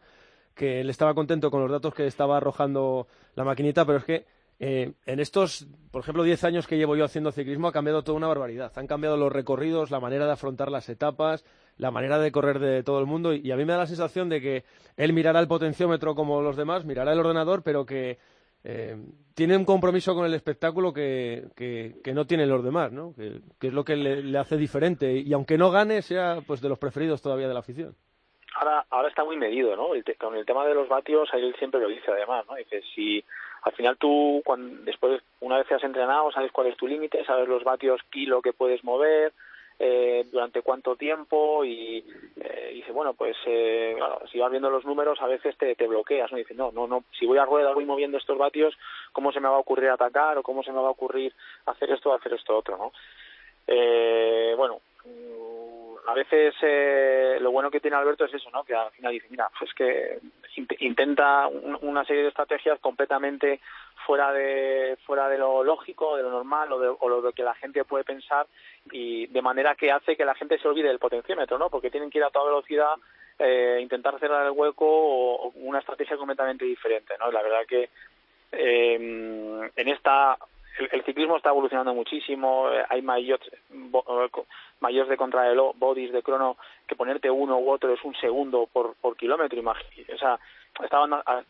que 0.55 0.81
él 0.81 0.91
estaba 0.91 1.15
contento 1.15 1.51
con 1.51 1.63
los 1.63 1.71
datos 1.71 1.95
que 1.95 2.07
estaba 2.07 2.37
arrojando 2.37 3.07
la 3.35 3.45
maquinita, 3.45 3.85
pero 3.85 3.99
es 3.99 4.05
que 4.05 4.27
eh, 4.59 4.93
en 5.07 5.19
estos, 5.19 5.67
por 5.91 6.03
ejemplo, 6.03 6.23
10 6.23 6.45
años 6.45 6.67
que 6.67 6.77
llevo 6.77 6.95
yo 6.95 7.05
haciendo 7.05 7.33
ciclismo 7.33 7.69
ha 7.69 7.73
cambiado 7.73 8.05
toda 8.05 8.17
una 8.17 8.29
barbaridad. 8.29 8.73
Han 8.77 8.87
cambiado 8.87 9.17
los 9.17 9.33
recorridos, 9.33 9.91
la 9.91 9.99
manera 9.99 10.27
de 10.27 10.33
afrontar 10.33 10.71
las 10.71 10.89
etapas, 10.89 11.45
la 11.79 11.91
manera 11.91 12.19
de 12.19 12.31
correr 12.31 12.59
de 12.61 12.83
todo 12.83 13.01
el 13.01 13.07
mundo 13.07 13.35
y 13.35 13.51
a 13.51 13.57
mí 13.57 13.65
me 13.65 13.73
da 13.73 13.81
la 13.81 13.87
sensación 13.87 14.29
de 14.29 14.41
que 14.41 14.65
él 14.97 15.13
mirará 15.13 15.41
el 15.41 15.49
potenciómetro 15.49 16.15
como 16.15 16.43
los 16.43 16.57
demás, 16.57 16.85
mirará 16.85 17.13
el 17.13 17.19
ordenador, 17.19 17.63
pero 17.63 17.85
que 17.85 18.19
eh, 18.63 18.97
tiene 19.35 19.57
un 19.57 19.65
compromiso 19.65 20.15
con 20.15 20.27
el 20.27 20.35
espectáculo 20.35 20.93
que, 20.93 21.49
que, 21.57 22.15
no 22.15 22.27
tienen 22.27 22.49
los 22.49 22.63
demás, 22.63 22.93
¿no? 22.93 23.13
Que, 23.15 23.41
que 23.59 23.69
es 23.69 23.73
lo 23.73 23.85
que 23.85 23.97
le, 23.97 24.23
le, 24.23 24.39
hace 24.39 24.57
diferente 24.57 25.13
y 25.13 25.33
aunque 25.33 25.59
no 25.59 25.71
gane 25.71 26.03
sea 26.03 26.41
pues 26.47 26.61
de 26.61 26.69
los 26.69 26.79
preferidos 26.79 27.21
todavía 27.21 27.49
de 27.49 27.55
la 27.55 27.61
afición. 27.61 27.97
Ahora, 28.55 28.85
ahora 28.91 29.09
está 29.09 29.25
muy 29.25 29.37
medido, 29.37 29.77
¿no? 29.77 29.95
El 29.95 30.05
te, 30.05 30.15
con 30.15 30.37
el 30.37 30.45
tema 30.45 30.67
de 30.67 30.75
los 30.75 30.89
vatios, 30.89 31.29
él 31.33 31.55
siempre 31.59 31.81
lo 31.81 31.89
dice 31.89 32.11
además, 32.11 32.45
¿no? 32.49 32.57
Dice, 32.57 32.83
si 32.95 33.25
al 33.63 33.73
final 33.73 33.97
tú, 33.97 34.43
cuando, 34.45 34.83
después, 34.85 35.23
una 35.41 35.59
vez 35.59 35.67
que 35.67 35.75
has 35.75 35.85
entrenado, 35.85 36.31
sabes 36.33 36.53
cuál 36.53 36.67
es 36.67 36.77
tu 36.77 36.87
límite, 36.87 37.25
sabes 37.25 37.49
los 37.49 37.65
vatios 37.65 38.01
kilo 38.11 38.43
que 38.43 38.53
puedes 38.53 38.85
mover, 38.85 39.33
eh, 39.79 40.27
durante 40.31 40.63
cuánto 40.63 40.95
tiempo 40.95 41.65
y 41.65 42.05
eh, 42.37 42.71
dice 42.75 42.93
bueno 42.93 43.15
pues 43.15 43.37
eh, 43.47 43.95
claro, 43.97 44.21
si 44.31 44.39
vas 44.39 44.51
viendo 44.51 44.71
los 44.71 44.85
números 44.85 45.21
a 45.21 45.27
veces 45.27 45.57
te, 45.57 45.75
te 45.75 45.89
bloqueas 45.89 46.31
no 46.31 46.39
dice 46.39 46.55
no 46.55 46.71
no 46.71 46.87
no 46.87 47.05
si 47.19 47.27
voy 47.27 47.39
a 47.39 47.45
rueda 47.45 47.73
voy 47.73 47.85
moviendo 47.85 48.17
estos 48.17 48.39
vatios 48.39 48.79
cómo 49.13 49.33
se 49.33 49.41
me 49.41 49.49
va 49.49 49.57
a 49.57 49.61
ocurrir 49.61 49.91
atacar 49.91 50.39
o 50.39 50.43
cómo 50.45 50.63
se 50.63 50.71
me 50.71 50.81
va 50.81 50.87
a 50.87 50.93
ocurrir 50.93 51.35
hacer 51.67 51.91
esto 51.91 52.11
o 52.11 52.15
hacer 52.15 52.35
esto 52.35 52.57
otro 52.57 52.77
no 52.77 52.93
eh, 53.67 54.55
bueno 54.57 54.81
a 56.07 56.15
veces 56.15 56.55
eh, 56.63 57.39
lo 57.41 57.53
bueno 57.53 57.71
que 57.71 57.81
tiene 57.81 57.97
Alberto 57.97 58.25
es 58.25 58.35
eso, 58.35 58.51
¿no? 58.51 58.65
Que 58.65 58.75
al 58.75 58.91
final 58.91 59.13
dice, 59.13 59.29
mira, 59.31 59.49
pues 59.59 59.73
que 59.75 60.19
intenta 60.81 61.49
una 61.81 62.05
serie 62.05 62.23
de 62.23 62.29
estrategias 62.29 62.81
completamente 62.81 63.61
fuera 64.05 64.33
de 64.33 64.99
fuera 65.07 65.29
de 65.29 65.39
lo 65.39 65.63
lógico, 65.63 66.17
de 66.17 66.25
lo 66.25 66.31
normal 66.31 66.73
o 66.73 66.79
de, 66.81 66.89
o 66.99 67.09
lo 67.09 67.33
que 67.33 67.45
la 67.45 67.55
gente 67.55 67.85
puede 67.85 68.05
pensar 68.05 68.47
y 68.91 69.27
de 69.29 69.43
manera 69.43 69.77
que 69.77 69.93
hace 69.93 70.17
que 70.17 70.25
la 70.25 70.35
gente 70.35 70.59
se 70.59 70.67
olvide 70.67 70.89
del 70.89 70.99
potenciómetro, 70.99 71.59
¿no? 71.59 71.71
Porque 71.71 71.91
tienen 71.91 72.11
que 72.11 72.19
ir 72.19 72.25
a 72.25 72.31
toda 72.31 72.47
velocidad, 72.47 72.95
eh, 73.39 73.79
intentar 73.81 74.19
cerrar 74.19 74.45
el 74.45 74.53
hueco 74.53 74.87
o, 74.87 75.53
una 75.55 75.79
estrategia 75.79 76.17
completamente 76.17 76.65
diferente, 76.65 77.15
¿no? 77.19 77.31
La 77.31 77.43
verdad 77.43 77.65
que 77.67 77.91
eh, 78.51 79.71
en 79.77 79.89
esta 79.89 80.37
el, 80.79 81.05
ciclismo 81.05 81.37
está 81.37 81.51
evolucionando 81.51 81.95
muchísimo, 81.95 82.71
eh, 82.71 82.85
hay 82.89 83.03
mayores, 83.03 83.49
mayores 84.83 85.09
de 85.09 85.17
contrarreloj, 85.17 85.75
bodies 85.79 86.13
de 86.13 86.23
crono, 86.23 86.59
que 86.87 86.97
ponerte 86.97 87.31
uno 87.31 87.59
u 87.59 87.71
otro 87.71 87.95
es 87.95 88.05
un 88.05 88.15
segundo 88.17 88.69
por, 88.71 88.95
por 88.97 89.17
kilómetro, 89.17 89.59
imagínate. 89.59 90.13
O 90.13 90.19
sea, 90.19 90.39
está, 90.83 90.99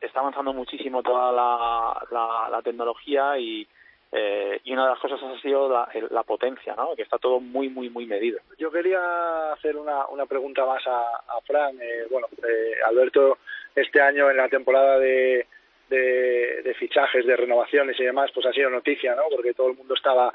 está 0.01 0.21
avanzando 0.21 0.53
muchísimo 0.53 1.03
toda 1.03 1.33
la, 1.33 2.07
la, 2.13 2.49
la 2.51 2.63
tecnología 2.63 3.39
y, 3.39 3.67
eh, 4.13 4.61
y 4.65 4.73
una 4.73 4.85
de 4.85 4.91
las 4.91 4.99
cosas 4.99 5.21
ha 5.23 5.41
sido 5.41 5.69
la, 5.71 5.89
la, 6.11 6.23
potencia, 6.23 6.75
¿no? 6.77 6.95
que 6.95 7.03
está 7.03 7.19
todo 7.19 7.41
muy, 7.41 7.71
muy, 7.71 7.89
muy 7.89 8.05
medido. 8.05 8.39
Yo 8.59 8.71
quería 8.71 9.53
hacer 9.53 9.77
una, 9.77 10.07
una 10.07 10.27
pregunta 10.27 10.67
más 10.67 10.87
a, 10.87 11.01
a 11.01 11.41
Fran. 11.47 11.77
Eh, 11.81 12.07
bueno, 12.11 12.27
eh, 12.47 12.75
Alberto, 12.87 13.39
este 13.75 14.03
año 14.03 14.31
en 14.31 14.37
la 14.37 14.49
temporada 14.51 14.99
de 14.99 15.47
de, 15.93 16.63
de, 16.63 16.75
fichajes, 16.75 17.27
de 17.27 17.37
renovaciones 17.37 17.99
y 18.01 18.05
demás, 18.05 18.31
pues 18.35 18.47
ha 18.47 18.53
sido 18.53 18.71
noticia, 18.71 19.15
¿no? 19.15 19.25
Porque 19.31 19.55
todo 19.55 19.69
el 19.71 19.77
mundo 19.77 19.95
estaba 19.95 20.33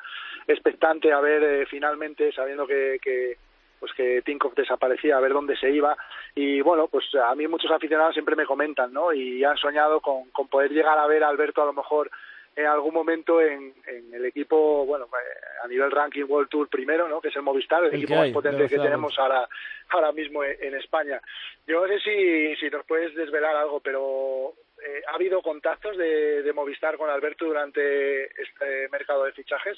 expectante 0.47 1.11
a 1.11 1.19
ver 1.19 1.43
eh, 1.43 1.65
finalmente, 1.65 2.31
sabiendo 2.31 2.67
que, 2.67 2.99
que 3.01 3.37
pues 3.79 3.91
que 3.93 4.21
Tinkoff 4.23 4.55
desaparecía, 4.55 5.17
a 5.17 5.19
ver 5.19 5.33
dónde 5.33 5.55
se 5.57 5.69
iba. 5.69 5.95
Y 6.35 6.61
bueno, 6.61 6.87
pues 6.87 7.05
a 7.15 7.33
mí 7.35 7.47
muchos 7.47 7.71
aficionados 7.71 8.13
siempre 8.13 8.35
me 8.35 8.45
comentan, 8.45 8.93
¿no? 8.93 9.13
Y 9.13 9.43
han 9.43 9.57
soñado 9.57 9.99
con, 10.01 10.29
con 10.31 10.47
poder 10.47 10.71
llegar 10.71 10.97
a 10.97 11.07
ver 11.07 11.23
a 11.23 11.29
Alberto 11.29 11.61
a 11.61 11.67
lo 11.67 11.73
mejor 11.73 12.09
en 12.57 12.65
algún 12.65 12.91
momento 12.91 13.39
en, 13.39 13.71
en 13.85 14.11
el 14.11 14.25
equipo, 14.25 14.83
bueno, 14.87 15.05
eh, 15.05 15.63
a 15.63 15.67
nivel 15.67 15.91
ranking 15.91 16.25
World 16.27 16.49
Tour 16.49 16.67
primero, 16.67 17.07
¿no? 17.07 17.21
Que 17.21 17.27
es 17.27 17.35
el 17.35 17.43
Movistar, 17.43 17.83
el, 17.83 17.89
el 17.89 17.95
equipo 17.97 18.15
más 18.15 18.31
potente 18.31 18.67
que 18.67 18.79
tenemos 18.79 19.17
ahora, 19.19 19.47
ahora 19.89 20.11
mismo 20.11 20.43
en, 20.43 20.57
en 20.59 20.73
España. 20.73 21.21
Yo 21.67 21.85
no 21.85 21.87
sé 21.87 21.99
si, 21.99 22.55
si 22.55 22.69
nos 22.71 22.83
puedes 22.87 23.13
desvelar 23.13 23.55
algo, 23.55 23.79
pero 23.79 24.53
eh, 24.83 25.03
¿ha 25.07 25.13
habido 25.13 25.43
contactos 25.43 25.97
de, 25.97 26.41
de, 26.41 26.53
Movistar 26.53 26.97
con 26.97 27.11
Alberto 27.11 27.45
durante 27.45 28.25
este 28.41 28.89
mercado 28.91 29.25
de 29.25 29.33
fichajes? 29.33 29.77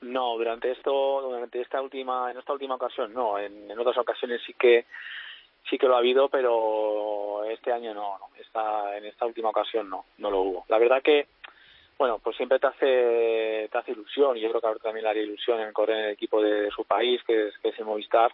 No, 0.00 0.38
durante 0.38 0.70
esto, 0.70 1.20
durante 1.20 1.60
esta 1.60 1.82
última, 1.82 2.30
en 2.30 2.38
esta 2.38 2.54
última 2.54 2.76
ocasión 2.76 3.12
no. 3.12 3.38
En, 3.38 3.70
en 3.70 3.78
otras 3.78 3.98
ocasiones 3.98 4.40
sí 4.46 4.54
que 4.54 4.86
sí 5.68 5.76
que 5.76 5.86
lo 5.86 5.96
ha 5.96 5.98
habido, 5.98 6.30
pero 6.30 7.44
este 7.44 7.72
año 7.72 7.92
no, 7.92 8.18
no. 8.18 8.28
Esta, 8.38 8.96
en 8.96 9.04
esta 9.04 9.26
última 9.26 9.50
ocasión 9.50 9.90
no, 9.90 10.06
no 10.16 10.30
lo 10.30 10.40
hubo. 10.40 10.64
La 10.68 10.78
verdad 10.78 11.02
que, 11.02 11.26
bueno, 11.98 12.18
pues 12.18 12.36
siempre 12.36 12.58
te 12.58 12.66
hace, 12.66 13.68
te 13.70 13.78
hace 13.78 13.92
ilusión, 13.92 14.36
y 14.36 14.40
yo 14.40 14.48
creo 14.50 14.60
que 14.60 14.66
ahora 14.66 14.80
también 14.80 15.04
le 15.04 15.10
haría 15.10 15.22
ilusión 15.22 15.60
en 15.60 15.72
correr 15.72 15.98
en 15.98 16.04
el 16.06 16.12
equipo 16.12 16.42
de, 16.42 16.70
su 16.70 16.84
país, 16.84 17.22
que 17.26 17.48
es, 17.62 17.78
el 17.78 17.84
Movistar. 17.84 18.32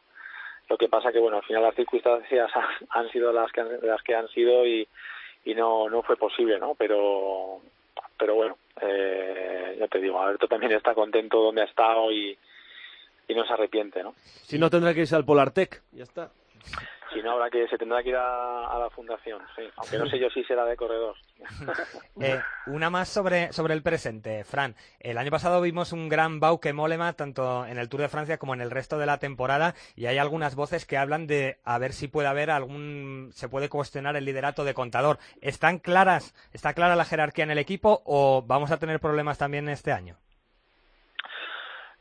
Lo 0.68 0.78
que 0.78 0.88
pasa 0.88 1.12
que, 1.12 1.18
bueno, 1.18 1.38
al 1.38 1.44
final 1.44 1.62
las 1.62 1.74
circunstancias 1.74 2.50
han, 2.54 3.04
han 3.04 3.10
sido 3.10 3.32
las 3.32 3.50
que 3.52 3.60
han, 3.60 3.68
las 3.82 4.02
que 4.02 4.14
han 4.14 4.28
sido 4.28 4.66
y, 4.66 4.86
y 5.44 5.54
no 5.54 5.88
no 5.88 6.02
fue 6.02 6.16
posible 6.16 6.58
no 6.58 6.74
pero 6.74 7.60
pero 8.18 8.34
bueno 8.34 8.58
eh, 8.80 9.76
ya 9.78 9.88
te 9.88 9.98
digo 10.00 10.20
Alberto 10.20 10.48
también 10.48 10.72
está 10.72 10.94
contento 10.94 11.40
donde 11.40 11.62
ha 11.62 11.66
estado 11.66 12.10
y 12.12 12.36
y 13.28 13.34
no 13.34 13.44
se 13.46 13.52
arrepiente 13.52 14.02
no 14.02 14.14
si 14.16 14.58
no 14.58 14.70
tendrá 14.70 14.92
que 14.92 15.00
irse 15.00 15.16
al 15.16 15.24
Polartec 15.24 15.82
ya 15.92 16.04
está 16.04 16.30
si 17.12 17.22
no 17.22 17.32
habrá 17.32 17.50
que 17.50 17.66
se 17.68 17.78
tendrá 17.78 18.02
que 18.02 18.10
ir 18.10 18.16
a, 18.16 18.78
la 18.78 18.90
fundación 18.90 19.40
sí 19.56 19.62
aunque 19.76 19.98
no 19.98 20.06
sé 20.06 20.18
yo 20.18 20.28
si 20.30 20.42
será 20.44 20.64
de 20.64 20.76
corredor 20.76 21.16
eh, 22.20 22.40
una 22.66 22.90
más 22.90 23.08
sobre, 23.08 23.52
sobre 23.52 23.74
el 23.74 23.82
presente, 23.82 24.44
Fran. 24.44 24.74
El 25.00 25.18
año 25.18 25.30
pasado 25.30 25.60
vimos 25.60 25.92
un 25.92 26.08
gran 26.08 26.40
Bauke 26.40 26.72
Molema 26.72 27.12
tanto 27.14 27.66
en 27.66 27.78
el 27.78 27.88
Tour 27.88 28.02
de 28.02 28.08
Francia 28.08 28.38
como 28.38 28.54
en 28.54 28.60
el 28.60 28.70
resto 28.70 28.98
de 28.98 29.06
la 29.06 29.18
temporada 29.18 29.74
y 29.96 30.06
hay 30.06 30.18
algunas 30.18 30.54
voces 30.54 30.86
que 30.86 30.98
hablan 30.98 31.26
de 31.26 31.58
a 31.64 31.78
ver 31.78 31.92
si 31.92 32.08
puede 32.08 32.28
haber 32.28 32.50
algún 32.50 33.30
se 33.32 33.48
puede 33.48 33.68
cuestionar 33.68 34.16
el 34.16 34.24
liderato 34.24 34.64
de 34.64 34.74
contador. 34.74 35.18
¿Están 35.40 35.78
claras, 35.78 36.34
está 36.52 36.74
clara 36.74 36.96
la 36.96 37.04
jerarquía 37.04 37.44
en 37.44 37.50
el 37.50 37.58
equipo 37.58 38.02
o 38.04 38.42
vamos 38.46 38.70
a 38.70 38.78
tener 38.78 39.00
problemas 39.00 39.38
también 39.38 39.68
este 39.68 39.92
año? 39.92 40.16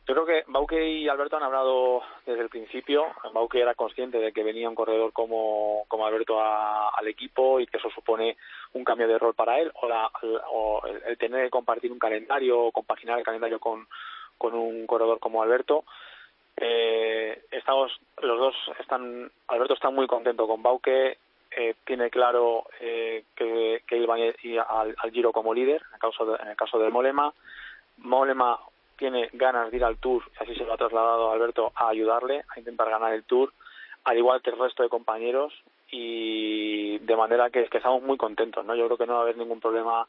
Yo 0.10 0.16
creo 0.16 0.26
que 0.26 0.44
Bauke 0.48 0.82
y 0.82 1.08
Alberto 1.08 1.38
han 1.38 1.44
hablado 1.44 2.02
desde 2.26 2.42
el 2.42 2.50
principio. 2.50 3.06
Bauke 3.32 3.58
era 3.58 3.76
consciente 3.76 4.18
de 4.18 4.34
que 4.34 4.42
venía 4.42 4.68
un 4.68 4.74
corredor 4.74 5.14
como, 5.14 5.86
como 5.88 6.04
Alberto 6.04 6.42
a, 6.42 6.90
al 6.90 7.08
equipo 7.08 7.60
y 7.60 7.68
que 7.68 7.78
eso 7.78 7.92
supone 7.92 8.36
un 8.74 8.84
cambio 8.84 9.08
de 9.08 9.20
rol 9.20 9.36
para 9.36 9.60
él 9.60 9.72
o, 9.76 9.88
la, 9.88 10.10
o 10.50 10.82
el, 11.06 11.16
tener 11.20 11.44
que 11.44 11.52
compartir 11.52 11.92
un 11.92 12.00
calendario 12.00 12.60
o 12.60 12.72
compaginar 12.72 13.20
el 13.20 13.24
calendario 13.24 13.60
con, 13.60 13.88
con 14.40 14.56
un 14.56 14.88
corredor 14.88 15.20
como 15.20 15.44
Alberto. 15.44 15.84
Eh, 16.58 17.44
estamos, 17.52 17.92
los 18.24 18.40
dos 18.40 18.56
están, 18.80 19.32
Alberto 19.48 19.76
está 19.76 19.92
muy 19.92 20.08
contento 20.08 20.48
con 20.48 20.64
Bauke, 20.64 21.20
eh, 21.52 21.76
tiene 21.86 22.10
claro 22.10 22.66
eh, 22.80 23.26
que, 23.36 23.84
que 23.86 24.06
va 24.08 24.16
a 24.16 24.20
ir 24.20 24.60
al, 24.60 24.96
al, 24.98 25.12
Giro 25.12 25.32
como 25.32 25.54
líder, 25.54 25.84
en 25.88 25.94
el 25.94 26.00
caso 26.00 26.26
de, 26.26 26.42
en 26.42 26.48
el 26.48 26.58
caso 26.58 26.80
de 26.80 26.90
Molema. 26.90 27.32
Molema 27.98 28.60
tiene 29.00 29.30
ganas 29.34 29.72
de 29.72 29.78
ir 29.78 29.84
al 29.84 29.98
Tour, 29.98 30.24
así 30.40 30.54
se 30.54 30.66
lo 30.66 30.74
ha 30.74 30.78
trasladado 30.78 31.32
Alberto 31.32 31.72
a 31.74 31.88
ayudarle 31.88 32.44
a 32.50 32.60
intentar 32.60 32.90
ganar 32.90 33.14
el 33.14 33.24
Tour, 33.24 33.54
al 34.04 34.18
igual 34.18 34.42
que 34.42 34.52
el 34.52 34.60
resto 34.60 34.84
de 34.84 34.90
compañeros, 34.90 35.54
y 35.90 37.00
de 37.00 37.16
manera 37.16 37.50
que, 37.50 37.66
que 37.68 37.78
estamos 37.78 38.04
muy 38.04 38.18
contentos, 38.18 38.64
¿no? 38.66 38.76
Yo 38.76 38.86
creo 38.86 38.98
que 38.98 39.08
no 39.08 39.14
va 39.14 39.20
a 39.20 39.24
haber 39.24 39.38
ningún 39.38 39.60
problema 39.60 40.08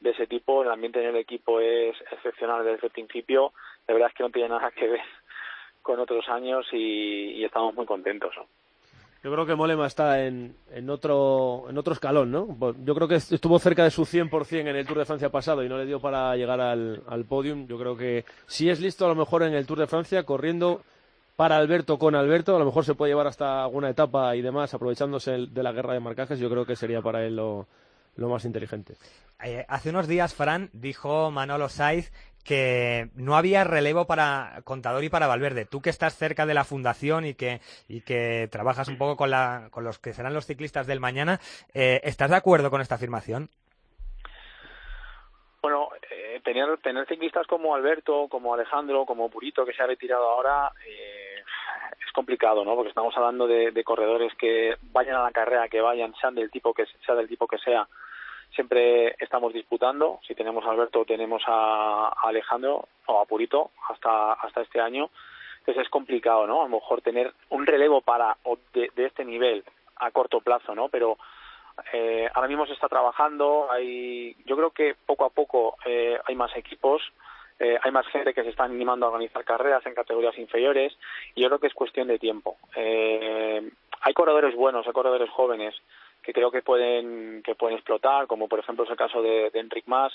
de 0.00 0.10
ese 0.10 0.26
tipo, 0.26 0.62
el 0.62 0.70
ambiente 0.70 1.00
en 1.00 1.10
el 1.10 1.16
equipo 1.16 1.60
es 1.60 1.96
excepcional 2.10 2.64
desde 2.64 2.86
el 2.86 2.92
principio, 2.92 3.52
de 3.86 3.94
verdad 3.94 4.10
es 4.10 4.14
que 4.14 4.24
no 4.24 4.30
tiene 4.30 4.48
nada 4.48 4.70
que 4.72 4.88
ver 4.88 5.00
con 5.82 6.00
otros 6.00 6.28
años 6.28 6.66
y, 6.72 7.44
estamos 7.44 7.74
muy 7.74 7.86
contentos. 7.86 8.34
Yo 9.22 9.30
creo 9.30 9.46
que 9.46 9.54
Molema 9.54 9.86
está 9.86 10.24
en, 10.24 10.56
en, 10.72 10.90
otro, 10.90 11.66
en 11.70 11.78
otro 11.78 11.92
escalón, 11.92 12.32
¿no? 12.32 12.74
Yo 12.84 12.94
creo 12.94 13.06
que 13.06 13.14
estuvo 13.14 13.58
cerca 13.60 13.84
de 13.84 13.90
su 13.92 14.02
100% 14.02 14.60
en 14.60 14.66
el 14.68 14.86
Tour 14.86 14.98
de 14.98 15.04
Francia 15.04 15.30
pasado 15.30 15.62
y 15.62 15.68
no 15.68 15.78
le 15.78 15.86
dio 15.86 16.00
para 16.00 16.34
llegar 16.34 16.60
al, 16.60 17.04
al 17.06 17.24
podium. 17.24 17.68
Yo 17.68 17.78
creo 17.78 17.96
que 17.96 18.24
si 18.46 18.68
es 18.68 18.80
listo 18.80 19.04
a 19.04 19.08
lo 19.08 19.14
mejor 19.14 19.44
en 19.44 19.54
el 19.54 19.64
Tour 19.64 19.78
de 19.78 19.86
Francia 19.86 20.24
corriendo 20.24 20.82
para 21.36 21.56
Alberto 21.56 21.98
con 21.98 22.14
Alberto, 22.14 22.54
a 22.56 22.58
lo 22.58 22.64
mejor 22.64 22.84
se 22.84 22.94
puede 22.94 23.12
llevar 23.12 23.26
hasta 23.26 23.62
alguna 23.62 23.90
etapa 23.90 24.36
y 24.36 24.42
demás 24.42 24.74
aprovechándose 24.74 25.46
de 25.48 25.62
la 25.62 25.72
guerra 25.72 25.94
de 25.94 26.00
marcajes. 26.00 26.38
Yo 26.38 26.50
creo 26.50 26.66
que 26.66 26.76
sería 26.76 27.00
para 27.00 27.24
él 27.24 27.36
lo, 27.36 27.66
más 28.16 28.44
inteligente. 28.44 28.96
Eh, 29.42 29.64
hace 29.68 29.90
unos 29.90 30.06
días, 30.06 30.34
Fran, 30.34 30.68
dijo 30.72 31.30
Manolo 31.30 31.68
Saiz 31.68 32.12
que 32.44 33.08
no 33.14 33.36
había 33.36 33.64
relevo 33.64 34.06
para 34.06 34.60
Contador 34.64 35.04
y 35.04 35.08
para 35.08 35.26
Valverde. 35.26 35.64
Tú 35.64 35.80
que 35.80 35.90
estás 35.90 36.16
cerca 36.16 36.46
de 36.46 36.54
la 36.54 36.64
fundación 36.64 37.24
y 37.24 37.34
que, 37.34 37.60
y 37.88 38.00
que 38.02 38.48
trabajas 38.50 38.88
un 38.88 38.98
poco 38.98 39.16
con, 39.16 39.30
la, 39.30 39.68
con 39.70 39.84
los 39.84 39.98
que 39.98 40.12
serán 40.12 40.34
los 40.34 40.46
ciclistas 40.46 40.86
del 40.86 41.00
mañana, 41.00 41.40
eh, 41.74 42.00
¿estás 42.04 42.30
de 42.30 42.36
acuerdo 42.36 42.70
con 42.70 42.80
esta 42.80 42.96
afirmación? 42.96 43.48
Bueno, 45.62 45.90
eh, 46.10 46.40
tener, 46.42 46.76
tener 46.78 47.06
ciclistas 47.06 47.46
como 47.46 47.74
Alberto, 47.74 48.26
como 48.28 48.52
Alejandro, 48.52 49.06
como 49.06 49.30
Purito, 49.30 49.64
que 49.64 49.72
se 49.72 49.82
ha 49.82 49.86
retirado 49.86 50.28
ahora, 50.28 50.72
eh, 50.84 51.40
es 52.04 52.12
complicado, 52.12 52.64
¿no? 52.64 52.74
Porque 52.74 52.88
estamos 52.88 53.16
hablando 53.16 53.46
de, 53.46 53.70
de, 53.70 53.84
corredores 53.84 54.34
que 54.34 54.76
vayan 54.90 55.14
a 55.14 55.22
la 55.22 55.30
carrera, 55.30 55.68
que 55.68 55.80
vayan, 55.80 56.12
sean 56.20 56.34
del 56.34 56.50
tipo 56.50 56.74
que 56.74 56.84
sea 57.06 57.14
del 57.14 57.28
tipo 57.28 57.46
que 57.46 57.58
sea, 57.58 57.86
siempre 58.54 59.14
estamos 59.18 59.52
disputando. 59.52 60.20
Si 60.26 60.34
tenemos 60.34 60.64
a 60.64 60.70
Alberto, 60.70 61.04
tenemos 61.04 61.42
a, 61.46 62.12
Alejandro 62.22 62.88
o 63.06 63.20
a 63.20 63.26
Purito 63.26 63.70
hasta 63.88 64.32
hasta 64.34 64.62
este 64.62 64.80
año. 64.80 65.10
Entonces 65.60 65.84
es 65.84 65.90
complicado, 65.90 66.46
¿no? 66.46 66.60
A 66.60 66.64
lo 66.64 66.76
mejor 66.76 67.02
tener 67.02 67.32
un 67.50 67.66
relevo 67.66 68.00
para 68.00 68.36
de, 68.74 68.90
de 68.94 69.06
este 69.06 69.24
nivel 69.24 69.64
a 69.96 70.10
corto 70.10 70.40
plazo, 70.40 70.74
¿no? 70.74 70.88
Pero 70.88 71.18
eh, 71.92 72.28
ahora 72.34 72.48
mismo 72.48 72.66
se 72.66 72.72
está 72.72 72.88
trabajando. 72.88 73.68
Hay, 73.70 74.36
yo 74.44 74.56
creo 74.56 74.70
que 74.70 74.96
poco 75.06 75.24
a 75.24 75.30
poco 75.30 75.76
eh, 75.84 76.18
hay 76.24 76.34
más 76.34 76.54
equipos. 76.56 77.02
Eh, 77.58 77.78
hay 77.80 77.92
más 77.92 78.06
gente 78.08 78.34
que 78.34 78.42
se 78.42 78.50
está 78.50 78.64
animando 78.64 79.06
a 79.06 79.10
organizar 79.10 79.44
carreras 79.44 79.86
en 79.86 79.94
categorías 79.94 80.36
inferiores 80.36 80.96
y 81.34 81.42
yo 81.42 81.48
creo 81.48 81.60
que 81.60 81.68
es 81.68 81.74
cuestión 81.74 82.08
de 82.08 82.18
tiempo. 82.18 82.56
Eh, 82.74 83.70
hay 84.00 84.14
corredores 84.14 84.56
buenos, 84.56 84.84
hay 84.86 84.92
corredores 84.92 85.30
jóvenes 85.30 85.74
que 86.22 86.32
creo 86.32 86.50
que 86.50 86.62
pueden 86.62 87.42
que 87.42 87.54
pueden 87.54 87.76
explotar, 87.76 88.26
como 88.26 88.48
por 88.48 88.60
ejemplo 88.60 88.84
es 88.84 88.90
el 88.90 88.96
caso 88.96 89.22
de, 89.22 89.50
de 89.50 89.60
Enric 89.60 89.84
Mas, 89.86 90.12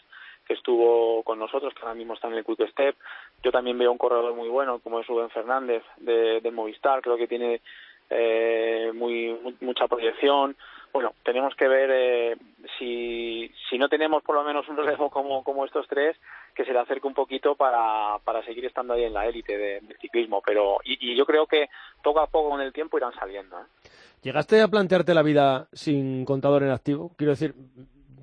que 0.48 0.54
estuvo 0.54 1.24
con 1.24 1.40
nosotros, 1.40 1.74
que 1.74 1.82
ahora 1.82 1.96
mismo 1.96 2.14
está 2.14 2.28
en 2.28 2.36
el 2.36 2.46
Quick 2.46 2.70
Step. 2.70 2.96
Yo 3.44 3.52
también 3.52 3.78
veo 3.78 3.92
un 3.92 3.98
corredor 3.98 4.34
muy 4.34 4.50
bueno, 4.50 4.80
como 4.80 5.00
es 5.00 5.08
Rubén 5.08 5.30
Fernández 5.30 5.84
de, 5.98 6.40
de 6.42 6.52
Movistar, 6.52 7.02
creo 7.02 7.18
que 7.18 7.28
tiene 7.28 7.62
eh, 8.10 8.92
muy, 8.94 9.38
mucha 9.62 9.88
proyección. 9.88 10.56
Bueno, 10.98 11.14
tenemos 11.24 11.54
que 11.54 11.68
ver 11.68 11.92
eh, 11.94 12.38
si, 12.80 13.52
si 13.70 13.78
no 13.78 13.88
tenemos 13.88 14.24
por 14.24 14.34
lo 14.34 14.44
menos 14.44 14.68
un 14.68 14.78
relevo 14.78 15.12
como, 15.12 15.44
como 15.44 15.64
estos 15.64 15.88
tres, 15.88 16.18
que 16.56 16.66
se 16.66 16.74
le 16.74 16.80
acerque 16.80 17.06
un 17.06 17.14
poquito 17.14 17.54
para, 17.54 18.18
para 18.24 18.44
seguir 18.44 18.66
estando 18.66 18.96
ahí 18.96 19.04
en 19.04 19.14
la 19.14 19.28
élite 19.28 19.56
de, 19.56 19.82
del 19.82 19.96
ciclismo. 20.02 20.42
Pero, 20.44 20.80
y, 20.84 21.16
yo 21.16 21.24
creo 21.28 21.46
que 21.46 21.70
poco 22.02 22.20
a 22.20 22.26
poco 22.26 22.50
con 22.50 22.62
el 22.62 22.74
tiempo 22.74 22.98
irán 22.98 23.14
saliendo. 23.14 23.60
¿eh? 23.60 23.90
¿Llegaste 24.24 24.60
a 24.60 24.68
plantearte 24.70 25.14
la 25.14 25.22
vida 25.22 25.68
sin 25.72 26.26
contador 26.26 26.64
en 26.64 26.72
activo? 26.72 27.12
Quiero 27.16 27.34
decir, 27.34 27.54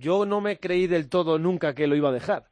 yo 0.00 0.26
no 0.26 0.40
me 0.40 0.58
creí 0.58 0.88
del 0.88 1.08
todo 1.08 1.38
nunca 1.38 1.76
que 1.76 1.86
lo 1.86 1.94
iba 1.94 2.08
a 2.08 2.12
dejar. 2.12 2.42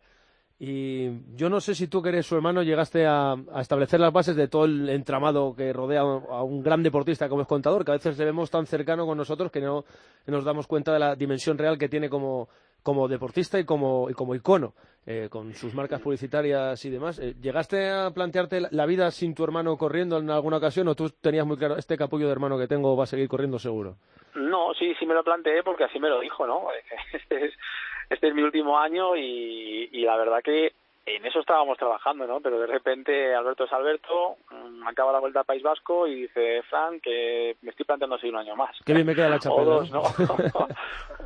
Y 0.64 1.11
yo 1.35 1.51
no 1.51 1.59
sé 1.59 1.75
si 1.75 1.88
tú, 1.88 2.01
que 2.01 2.11
eres 2.11 2.25
su 2.25 2.37
hermano, 2.37 2.62
llegaste 2.62 3.05
a, 3.05 3.35
establecer 3.59 3.98
las 3.98 4.12
bases 4.12 4.37
de 4.37 4.46
todo 4.46 4.66
el 4.66 4.88
entramado 4.90 5.57
que 5.57 5.72
rodea 5.72 6.03
a 6.03 6.44
un 6.44 6.62
gran 6.62 6.85
deportista 6.85 7.29
como 7.29 7.42
es 7.42 7.48
contador, 7.48 7.85
que 7.85 7.90
a 7.90 7.94
veces 7.94 8.16
le 8.16 8.27
vemos 8.27 8.48
tan 8.48 8.64
cercano 8.66 9.05
con 9.05 9.18
nosotros 9.18 9.51
que 9.51 9.61
no 9.61 9.85
nos 10.25 10.44
damos 10.44 10.68
cuenta 10.68 10.92
de 10.92 11.01
la 11.01 11.16
dimensión 11.16 11.59
real 11.59 11.77
que 11.79 11.88
tiene 11.88 12.09
como, 12.09 12.48
como 12.85 13.09
deportista 13.09 13.59
y 13.59 13.64
como, 13.64 14.09
y 14.09 14.14
como 14.14 14.37
icono, 14.37 14.75
eh, 15.05 15.27
con 15.29 15.53
sus 15.53 15.75
marcas 15.75 16.01
publicitarias 16.01 16.85
y 16.85 16.90
demás. 16.90 17.18
Eh, 17.18 17.35
¿Llegaste 17.42 17.90
a 17.90 18.12
plantearte 18.12 18.61
la 18.70 18.87
vida 18.87 19.11
sin 19.11 19.35
tu 19.35 19.42
hermano 19.42 19.77
corriendo 19.77 20.18
en 20.18 20.31
alguna 20.31 20.59
ocasión 20.59 20.87
o 20.87 20.94
tú 20.94 21.11
tenías 21.11 21.44
muy 21.44 21.57
claro, 21.57 21.77
este 21.77 21.96
capullo 21.96 22.27
de 22.27 22.33
hermano 22.33 22.57
que 22.57 22.68
tengo 22.68 22.96
va 22.96 23.03
a 23.03 23.09
seguir 23.09 23.27
corriendo 23.27 23.59
seguro? 23.59 23.96
No, 24.37 24.72
sí, 24.75 24.94
sí 25.01 25.07
me 25.07 25.14
lo 25.14 25.25
planteé 25.25 25.64
porque 25.64 25.83
así 25.83 25.98
me 25.98 26.09
lo 26.09 26.20
dijo, 26.20 26.46
¿no? 26.46 26.68
Este 28.12 28.29
es, 28.29 28.35
mi 28.35 28.42
último 28.42 28.79
año 28.79 29.16
y, 29.16 29.88
y 29.90 30.03
la 30.03 30.16
verdad 30.16 30.42
que 30.42 30.72
en 31.05 31.27
eso 31.27 31.40
estábamos 31.40 31.79
trabajando, 31.79 32.27
¿no? 32.27 32.40
Pero 32.40 32.61
de 32.61 32.66
repente 32.66 33.35
Alberto 33.35 33.64
es 33.64 33.72
Alberto, 33.72 34.37
acaba 34.87 35.12
la 35.12 35.18
vuelta 35.18 35.40
al 35.40 35.46
País 35.46 35.62
Vasco 35.62 36.07
y 36.07 36.22
dice, 36.22 36.62
Fran, 36.70 37.01
que 37.01 37.57
me 37.62 37.70
estoy 37.70 37.85
planteando 37.85 38.18
seguir 38.18 38.35
un 38.35 38.40
año 38.40 38.55
más. 38.55 38.77
Qué 38.85 38.94
bien 38.94 39.07
me 39.07 39.14
queda 39.14 39.31
la 39.31 39.38
chapela. 39.40 39.62
O 39.62 39.64
dos, 39.64 39.90
¿no? 39.90 40.03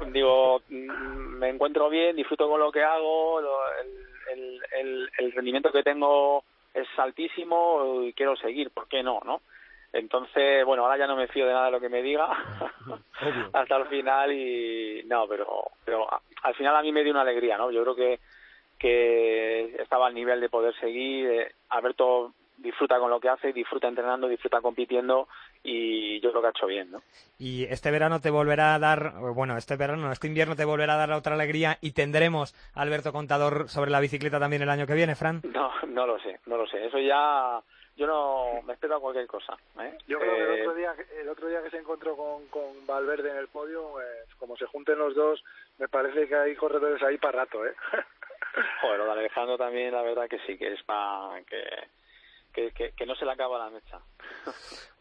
Digo, 0.13 0.63
me 0.69 1.49
encuentro 1.49 1.91
bien, 1.91 2.17
disfruto 2.17 2.49
con 2.49 2.61
lo 2.61 2.73
que 2.73 2.83
hago, 2.83 3.41
lo, 3.41 3.59
el, 3.81 4.33
el, 4.33 4.61
el, 4.81 5.11
el 5.19 5.33
rendimiento 5.33 5.71
que 5.71 5.83
tengo 5.83 6.45
es 6.73 6.87
altísimo 6.99 8.03
y 8.03 8.13
quiero 8.13 8.37
seguir, 8.37 8.71
¿por 8.71 8.89
qué 8.89 9.03
no, 9.03 9.21
no? 9.25 9.41
Entonces, 9.99 10.65
bueno, 10.65 10.85
ahora 10.85 10.99
ya 10.99 11.07
no 11.07 11.17
me 11.17 11.29
fío 11.29 11.47
de 11.47 11.53
nada 11.53 11.67
de 11.67 11.73
lo 11.73 11.81
que 11.81 11.89
me 11.89 12.03
diga 12.03 12.29
hasta 13.53 13.77
el 13.77 13.87
final 13.87 14.33
y 14.33 15.03
no, 15.07 15.27
pero 15.27 15.71
pero 15.85 16.07
al 16.43 16.55
final 16.55 16.77
a 16.77 16.83
mí 16.83 16.93
me 16.93 17.03
dio 17.03 17.13
una 17.13 17.23
alegría, 17.23 17.57
¿no? 17.57 17.71
Yo 17.71 17.83
creo 17.83 17.97
que 17.97 18.21
que 18.79 19.75
estaba 19.81 20.07
al 20.07 20.15
nivel 20.15 20.41
de 20.41 20.51
poder 20.51 20.75
seguir. 20.79 21.27
Eh, 21.31 21.53
Alberto 21.71 22.35
disfruta 22.59 22.99
con 22.99 23.11
lo 23.11 23.21
que 23.21 23.29
hace, 23.29 23.53
disfruta 23.53 23.89
entrenando, 23.89 24.29
disfruta 24.29 24.61
compitiendo 24.61 25.29
y 25.63 26.21
yo 26.21 26.31
creo 26.31 26.43
que 26.43 26.49
ha 26.49 26.51
hecho 26.51 26.67
bien, 26.67 26.91
¿no? 26.91 27.03
Y 27.39 27.65
este 27.65 27.91
verano 27.91 28.21
te 28.21 28.31
volverá 28.31 28.75
a 28.75 28.79
dar, 28.79 29.15
bueno, 29.35 29.57
este 29.57 29.77
verano, 29.77 30.11
este 30.11 30.27
invierno 30.27 30.57
te 30.57 30.65
volverá 30.65 30.95
a 30.95 30.99
dar 31.07 31.13
otra 31.13 31.35
alegría 31.35 31.79
y 31.81 31.93
tendremos 31.93 32.55
a 32.75 32.83
Alberto 32.83 33.13
Contador 33.13 33.69
sobre 33.69 33.91
la 33.91 34.01
bicicleta 34.01 34.39
también 34.39 34.63
el 34.63 34.71
año 34.71 34.87
que 34.87 34.95
viene, 34.95 35.15
Fran. 35.15 35.43
No, 35.45 35.71
no 35.89 36.07
lo 36.07 36.19
sé, 36.21 36.41
no 36.47 36.57
lo 36.57 36.67
sé. 36.67 36.85
Eso 36.87 36.99
ya 36.99 37.61
yo 37.97 38.07
no 38.07 38.63
me 38.63 38.75
espero 38.75 38.97
a 38.97 39.01
cualquier 39.01 39.27
cosa. 39.27 39.57
¿eh? 39.81 39.97
Yo 40.07 40.19
creo 40.19 40.33
eh... 40.33 40.37
que 40.37 40.45
el 40.45 40.61
otro 40.61 40.75
día, 40.75 40.95
el 41.21 41.29
otro 41.29 41.49
día 41.49 41.63
que 41.63 41.71
se 41.71 41.79
encontró 41.79 42.17
con, 42.17 42.47
con 42.49 42.87
Valverde 42.87 43.31
en 43.31 43.39
el 43.39 43.49
podio, 43.49 43.91
pues, 43.93 44.35
como 44.39 44.57
se 44.57 44.67
junten 44.67 44.99
los 44.99 45.15
dos, 45.15 45.43
me 45.79 45.89
parece 45.89 46.29
que 46.29 46.37
hay 46.37 46.55
corredores 46.55 47.03
ahí 47.03 47.17
para 47.19 47.45
rato, 47.45 47.65
¿eh? 47.67 47.75
Joder, 48.83 48.99
lo 48.99 49.07
de 49.07 49.13
Alejandro 49.13 49.57
también, 49.59 49.93
la 49.93 50.03
verdad 50.03 50.29
que 50.29 50.39
sí, 50.47 50.57
que 50.59 50.75
es 50.75 50.83
para 50.83 51.43
que, 51.45 51.63
que, 52.53 52.71
que, 52.73 52.93
que, 52.93 53.07
no 53.07 53.15
se 53.15 53.25
le 53.25 53.33
acaba 53.33 53.59
la 53.59 53.71
mecha. 53.71 53.99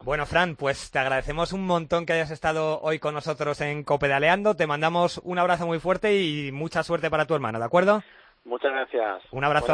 Bueno, 0.04 0.28
Fran, 0.28 0.56
pues 0.56 0.92
te 0.92 1.00
agradecemos 1.00 1.52
un 1.52 1.66
montón 1.66 2.06
que 2.06 2.14
hayas 2.14 2.30
estado 2.30 2.80
hoy 2.82 3.00
con 3.00 3.16
nosotros 3.16 3.60
en 3.62 3.84
Copedaleando. 3.84 4.56
Te 4.56 4.68
mandamos 4.68 5.20
un 5.24 5.40
abrazo 5.40 5.66
muy 5.66 5.80
fuerte 5.80 6.16
y 6.16 6.52
mucha 6.52 6.84
suerte 6.84 7.10
para 7.10 7.26
tu 7.26 7.34
hermano, 7.34 7.58
¿de 7.58 7.66
acuerdo? 7.66 8.04
Muchas 8.46 8.72
gracias. 8.72 9.24
Un 9.32 9.44
abrazo. 9.44 9.68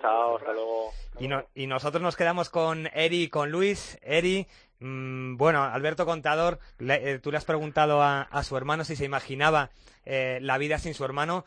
Chao, 0.00 0.36
hasta 0.36 0.52
luego. 0.52 0.90
Y, 1.18 1.28
no, 1.28 1.44
y, 1.54 1.66
nosotros 1.66 2.02
nos 2.02 2.16
quedamos 2.16 2.48
con 2.48 2.88
Eri 2.94 3.24
y 3.24 3.28
con 3.28 3.50
Luis. 3.50 3.98
Eri, 4.02 4.46
mmm, 4.80 5.36
bueno, 5.36 5.62
Alberto 5.62 6.06
Contador, 6.06 6.58
le, 6.78 7.12
eh, 7.12 7.18
tú 7.18 7.30
le 7.30 7.36
has 7.36 7.44
preguntado 7.44 8.02
a, 8.02 8.22
a, 8.22 8.42
su 8.42 8.56
hermano 8.56 8.84
si 8.84 8.96
se 8.96 9.04
imaginaba 9.04 9.70
eh, 10.06 10.38
la 10.40 10.56
vida 10.56 10.78
sin 10.78 10.94
su 10.94 11.04
hermano. 11.04 11.44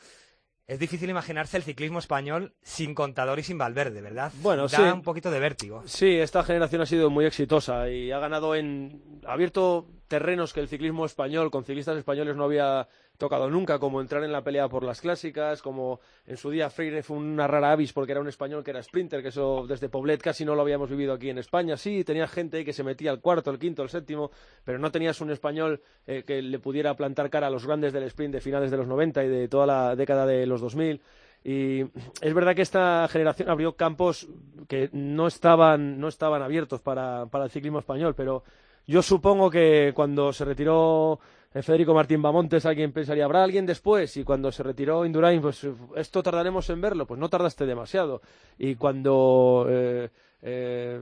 Es 0.65 0.79
difícil 0.79 1.09
imaginarse 1.09 1.57
el 1.57 1.63
ciclismo 1.63 1.99
español 1.99 2.53
sin 2.61 2.95
Contador 2.95 3.37
y 3.39 3.43
sin 3.43 3.57
Valverde, 3.57 4.01
¿verdad? 4.01 4.31
Bueno, 4.41 4.67
da 4.67 4.77
sí. 4.77 4.81
un 4.83 5.01
poquito 5.01 5.29
de 5.29 5.39
vértigo. 5.39 5.81
Sí, 5.85 6.19
esta 6.19 6.43
generación 6.43 6.81
ha 6.81 6.85
sido 6.85 7.09
muy 7.09 7.25
exitosa 7.25 7.89
y 7.89 8.11
ha 8.11 8.19
ganado 8.19 8.55
en... 8.55 9.19
ha 9.27 9.33
abierto 9.33 9.87
terrenos 10.13 10.54
que 10.54 10.60
el 10.60 10.67
ciclismo 10.67 11.08
español, 11.08 11.49
con 11.49 11.65
ciclistas 11.65 11.97
españoles 11.97 12.36
no 12.36 12.43
había 12.43 12.88
tocado 13.17 13.49
nunca, 13.49 13.80
como 13.80 13.99
entrar 13.99 14.23
en 14.23 14.32
la 14.32 14.43
pelea 14.43 14.69
por 14.69 14.84
las 14.84 15.02
clásicas, 15.02 15.63
como 15.63 16.02
en 16.28 16.38
su 16.38 16.52
día 16.52 16.69
Freire 16.69 17.02
fue 17.02 17.17
una 17.17 17.47
rara 17.47 17.71
avis 17.71 17.93
porque 17.93 18.12
era 18.12 18.21
un 18.21 18.28
español 18.28 18.63
que 18.63 18.69
era 18.69 18.84
sprinter, 18.84 19.23
que 19.23 19.30
eso 19.30 19.65
desde 19.67 19.89
Poblet 19.89 20.21
casi 20.21 20.45
no 20.45 20.54
lo 20.54 20.62
habíamos 20.62 20.91
vivido 20.91 21.13
aquí 21.13 21.32
en 21.32 21.39
España. 21.39 21.78
Sí, 21.78 22.04
tenía 22.04 22.28
gente 22.28 22.63
que 22.63 22.73
se 22.73 22.84
metía 22.84 23.10
al 23.10 23.21
cuarto, 23.21 23.49
el 23.49 23.58
quinto, 23.58 23.82
el 23.82 23.89
séptimo, 23.89 24.30
pero 24.63 24.78
no 24.78 24.91
tenías 24.91 25.19
un 25.19 25.32
español 25.32 25.82
eh, 26.06 26.21
que 26.28 26.43
le 26.43 26.60
pudiera 26.60 26.93
plantar 26.93 27.32
cara 27.32 27.47
a 27.47 27.49
los 27.49 27.65
grandes 27.65 27.91
del 27.91 28.04
sprint 28.04 28.36
de 28.36 28.41
finales 28.41 28.69
de 28.69 28.78
los 28.78 28.86
90 28.86 29.23
y 29.23 29.30
de 29.30 29.47
toda 29.47 29.65
la 29.65 29.95
década 29.95 30.28
de 30.28 30.45
los 30.45 30.62
2000. 30.62 31.02
Y 31.43 31.82
es 32.21 32.34
verdad 32.36 32.54
que 32.54 32.62
esta 32.62 33.08
generación 33.10 33.49
abrió 33.49 33.76
campos 33.76 34.28
que 34.67 34.91
no 34.93 35.26
estaban, 35.26 35.99
no 35.99 36.08
estaban 36.08 36.43
abiertos 36.43 36.82
para, 36.82 37.26
para 37.26 37.45
el 37.45 37.49
ciclismo 37.49 37.80
español, 37.80 38.13
pero 38.13 38.43
yo 38.86 39.02
supongo 39.02 39.50
que 39.50 39.91
cuando 39.96 40.34
se 40.34 40.46
retiró 40.46 41.19
eh, 41.54 41.62
Federico 41.62 41.93
Martín 41.93 42.22
Bamontes, 42.22 42.65
alguien 42.65 42.91
pensaría, 42.91 43.26
¿habrá 43.26 43.43
alguien 43.43 43.65
después? 43.65 44.17
Y 44.17 44.24
cuando 44.24 44.52
se 44.52 44.63
retiró 44.63 45.06
Indurain, 45.06 45.41
pues 45.41 45.67
esto 45.96 46.24
tardaremos 46.24 46.69
en 46.69 46.82
verlo. 46.82 47.06
Pues 47.06 47.19
no 47.19 47.30
tardaste 47.30 47.65
demasiado. 47.65 48.22
Y 48.58 48.76
cuando 48.76 49.67
eh, 49.69 50.10
eh, 50.46 51.00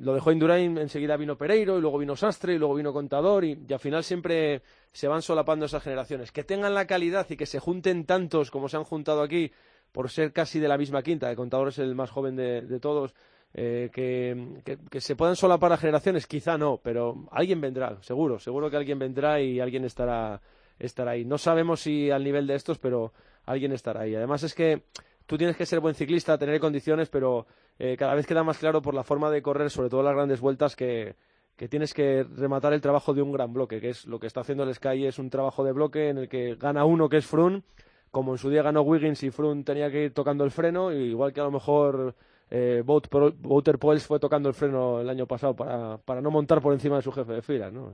lo 0.00 0.14
dejó 0.14 0.30
Indurain, 0.30 0.78
enseguida 0.78 1.16
vino 1.16 1.36
Pereiro, 1.36 1.78
y 1.78 1.80
luego 1.80 1.98
vino 1.98 2.14
Sastre, 2.14 2.54
y 2.54 2.58
luego 2.58 2.76
vino 2.76 2.92
Contador, 2.92 3.44
y, 3.44 3.58
al 3.72 3.80
final 3.80 4.04
siempre 4.04 4.62
se 4.92 5.08
van 5.08 5.20
solapando 5.20 5.66
esas 5.66 5.82
generaciones. 5.82 6.30
Que 6.30 6.44
tengan 6.44 6.74
la 6.74 6.86
calidad 6.86 7.26
y 7.28 7.36
que 7.36 7.46
se 7.46 7.58
junten 7.58 8.04
tantos 8.04 8.52
como 8.52 8.68
se 8.68 8.76
han 8.76 8.84
juntado 8.84 9.22
aquí, 9.22 9.50
por 9.90 10.10
ser 10.10 10.32
casi 10.32 10.60
de 10.60 10.68
la 10.68 10.78
misma 10.78 11.02
quinta, 11.02 11.28
que 11.28 11.36
Contador 11.36 11.68
es 11.68 11.78
el 11.78 11.96
más 11.96 12.10
joven 12.10 12.36
de, 12.36 12.78
todos, 12.78 13.14
eh, 13.56 13.90
que, 13.92 15.00
se 15.00 15.14
puedan 15.14 15.36
solapar 15.36 15.72
a 15.72 15.76
generaciones, 15.76 16.26
quizá 16.26 16.58
no, 16.58 16.80
pero 16.82 17.26
alguien 17.30 17.60
vendrá, 17.60 17.96
seguro, 18.02 18.38
seguro 18.40 18.68
que 18.68 18.76
alguien 18.76 18.98
vendrá 18.98 19.40
y 19.40 19.60
alguien 19.60 19.84
estará, 19.84 20.40
estará 20.78 21.12
ahí. 21.12 21.24
No 21.24 21.38
sabemos 21.38 21.80
si 21.80 22.10
al 22.10 22.24
nivel 22.24 22.48
de 22.48 22.56
estos, 22.56 22.78
pero 22.78 23.12
alguien 23.46 23.72
estará 23.72 24.02
ahí. 24.02 24.14
Además 24.14 24.42
es 24.42 24.54
que 24.54 24.82
tú 25.26 25.38
tienes 25.38 25.56
que 25.56 25.66
ser 25.66 25.78
buen 25.78 25.94
ciclista, 25.94 26.36
tener 26.36 26.58
condiciones, 26.58 27.08
pero 27.08 27.46
eh, 27.78 27.96
cada 27.96 28.14
vez 28.14 28.26
queda 28.26 28.42
más 28.42 28.58
claro 28.58 28.82
por 28.82 28.94
la 28.94 29.04
forma 29.04 29.30
de 29.30 29.40
correr, 29.40 29.70
sobre 29.70 29.88
todo 29.88 30.02
las 30.02 30.14
grandes 30.14 30.40
vueltas, 30.40 30.74
que, 30.74 31.14
que 31.56 31.68
tienes 31.68 31.94
que 31.94 32.24
rematar 32.24 32.72
el 32.72 32.80
trabajo 32.80 33.14
de 33.14 33.22
un 33.22 33.30
gran 33.30 33.52
bloque, 33.52 33.80
que 33.80 33.90
es 33.90 34.04
lo 34.06 34.18
que 34.18 34.26
está 34.26 34.40
haciendo 34.40 34.64
el 34.64 34.74
Sky, 34.74 35.06
es 35.06 35.20
un 35.20 35.30
trabajo 35.30 35.62
de 35.62 35.72
bloque 35.72 36.08
en 36.08 36.18
el 36.18 36.28
que 36.28 36.56
gana 36.56 36.84
uno, 36.84 37.08
que 37.08 37.18
es 37.18 37.26
Frun, 37.26 37.62
como 38.10 38.32
en 38.32 38.38
su 38.38 38.48
día 38.48 38.62
ganó 38.62 38.82
Wiggins 38.82 39.22
y 39.24 39.30
Froome 39.30 39.64
tenía 39.64 39.90
que 39.90 40.04
ir 40.04 40.14
tocando 40.14 40.44
el 40.44 40.52
freno, 40.52 40.92
igual 40.92 41.32
que 41.32 41.40
a 41.40 41.44
lo 41.44 41.50
mejor 41.50 42.14
eh, 42.56 42.84
Wouter 42.86 43.78
Poels 43.80 44.06
fue 44.06 44.20
tocando 44.20 44.48
el 44.48 44.54
freno 44.54 45.00
el 45.00 45.10
año 45.10 45.26
pasado 45.26 45.56
para, 45.56 45.98
para 45.98 46.20
no 46.20 46.30
montar 46.30 46.60
por 46.62 46.72
encima 46.72 46.94
de 46.94 47.02
su 47.02 47.10
jefe 47.10 47.32
de 47.32 47.42
fila. 47.42 47.68
¿no? 47.72 47.92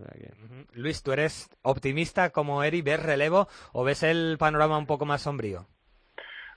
Luis, 0.75 1.03
¿tú 1.03 1.13
eres 1.13 1.49
optimista 1.63 2.29
como 2.29 2.63
Eri? 2.63 2.83
¿Ves 2.83 3.03
relevo 3.03 3.49
o 3.73 3.85
ves 3.85 4.03
el 4.03 4.37
panorama 4.39 4.77
un 4.77 4.87
poco 4.87 5.07
más 5.07 5.23
sombrío? 5.23 5.65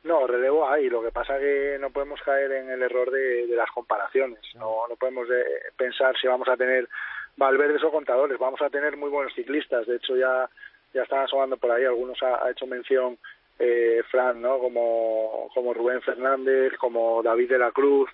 No, 0.04 0.28
relevo 0.28 0.68
hay. 0.68 0.90
Lo 0.90 1.02
que 1.02 1.12
pasa 1.12 1.40
que 1.40 1.78
no 1.80 1.92
podemos 1.92 2.20
caer 2.24 2.52
en 2.52 2.72
el 2.72 2.82
error 2.82 3.10
de, 3.10 3.48
las 3.56 3.72
comparaciones. 3.72 4.42
No, 4.56 4.86
no 4.90 4.98
podemos 4.98 5.30
eh, 5.30 5.72
pensar 5.78 6.14
si 6.20 6.28
vamos 6.28 6.50
a 6.50 6.58
tener 6.58 6.90
Valverdes 7.38 7.86
o 7.86 7.92
contadores. 7.92 8.38
Vamos 8.38 8.62
a 8.62 8.70
tener 8.70 8.98
muy 8.98 9.12
buenos 9.12 9.34
ciclistas. 9.34 9.88
De 9.88 9.96
hecho, 9.96 10.18
ya, 10.18 10.50
ya 10.94 11.04
están 11.04 11.24
asomando 11.24 11.56
por 11.56 11.72
ahí. 11.72 11.86
Algunos 11.86 12.22
ha 12.22 12.52
hecho 12.52 12.68
mención 12.68 13.18
eh, 13.60 14.02
Fran, 14.10 14.42
¿no? 14.42 14.60
Como, 14.60 15.50
como 15.54 15.74
Rubén 15.74 16.02
Fernández, 16.02 16.74
como 16.78 17.22
David 17.24 17.50
de 17.50 17.60
la 17.60 17.72
Cruz, 17.72 18.10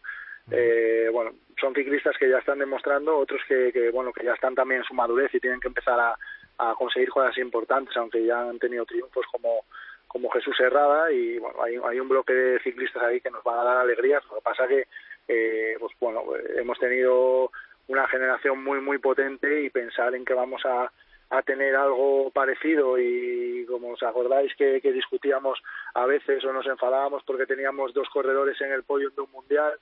eh, 0.52 1.10
bueno, 1.12 1.32
son 1.60 1.74
ciclistas 1.76 2.18
que 2.18 2.30
ya 2.30 2.40
están 2.40 2.60
demostrando, 2.60 3.18
otros 3.18 3.42
que, 3.48 3.72
que, 3.72 3.92
bueno, 3.92 4.12
que 4.12 4.26
ya 4.26 4.34
están 4.34 4.56
también 4.56 4.82
en 4.82 4.88
su 4.88 4.94
madurez 4.94 5.34
y 5.34 5.40
tienen 5.40 5.60
que 5.60 5.68
empezar 5.68 6.00
a, 6.00 6.16
a 6.58 6.74
conseguir 6.76 7.10
cosas 7.10 7.38
importantes, 7.38 7.96
aunque 7.98 8.26
ya 8.26 8.42
han 8.42 8.60
tenido 8.60 8.86
triunfos 8.86 9.26
como 9.32 9.64
como 10.10 10.28
Jesús 10.32 10.60
Herrada 10.60 11.12
y 11.12 11.38
bueno, 11.38 11.62
hay, 11.64 11.76
hay 11.88 12.00
un 12.00 12.10
bloque 12.10 12.34
de 12.34 12.60
ciclistas 12.62 13.04
ahí 13.04 13.22
que 13.22 13.30
nos 13.30 13.44
van 13.44 13.60
a 13.60 13.64
dar 13.64 13.78
alegrías. 13.78 14.24
Lo 14.26 14.38
que 14.38 14.42
pasa 14.42 14.68
que, 14.68 14.88
eh, 15.28 15.76
pues 15.80 15.94
bueno, 16.00 16.24
hemos 16.58 16.80
tenido 16.80 17.52
una 17.88 18.08
generación 18.08 18.64
muy, 18.64 18.82
muy 18.82 18.98
potente 18.98 19.62
y 19.62 19.70
pensar 19.70 20.16
en 20.16 20.26
que 20.26 20.34
vamos 20.34 20.66
a, 20.66 20.92
a 21.30 21.42
tener 21.44 21.76
algo 21.76 22.32
parecido 22.32 22.98
y 22.98 23.66
como 23.68 23.92
os 23.92 24.04
acordáis 24.04 24.56
que, 24.56 24.80
discutíamos 24.82 25.60
a 25.94 26.06
veces 26.06 26.44
o 26.44 26.52
nos 26.52 26.66
enfadábamos 26.66 27.24
porque 27.24 27.46
teníamos 27.46 27.94
dos 27.94 28.10
corredores 28.10 28.60
en 28.62 28.72
el 28.72 28.84
podio 28.84 29.12
de 29.12 29.22
un 29.22 29.32
mundial 29.32 29.74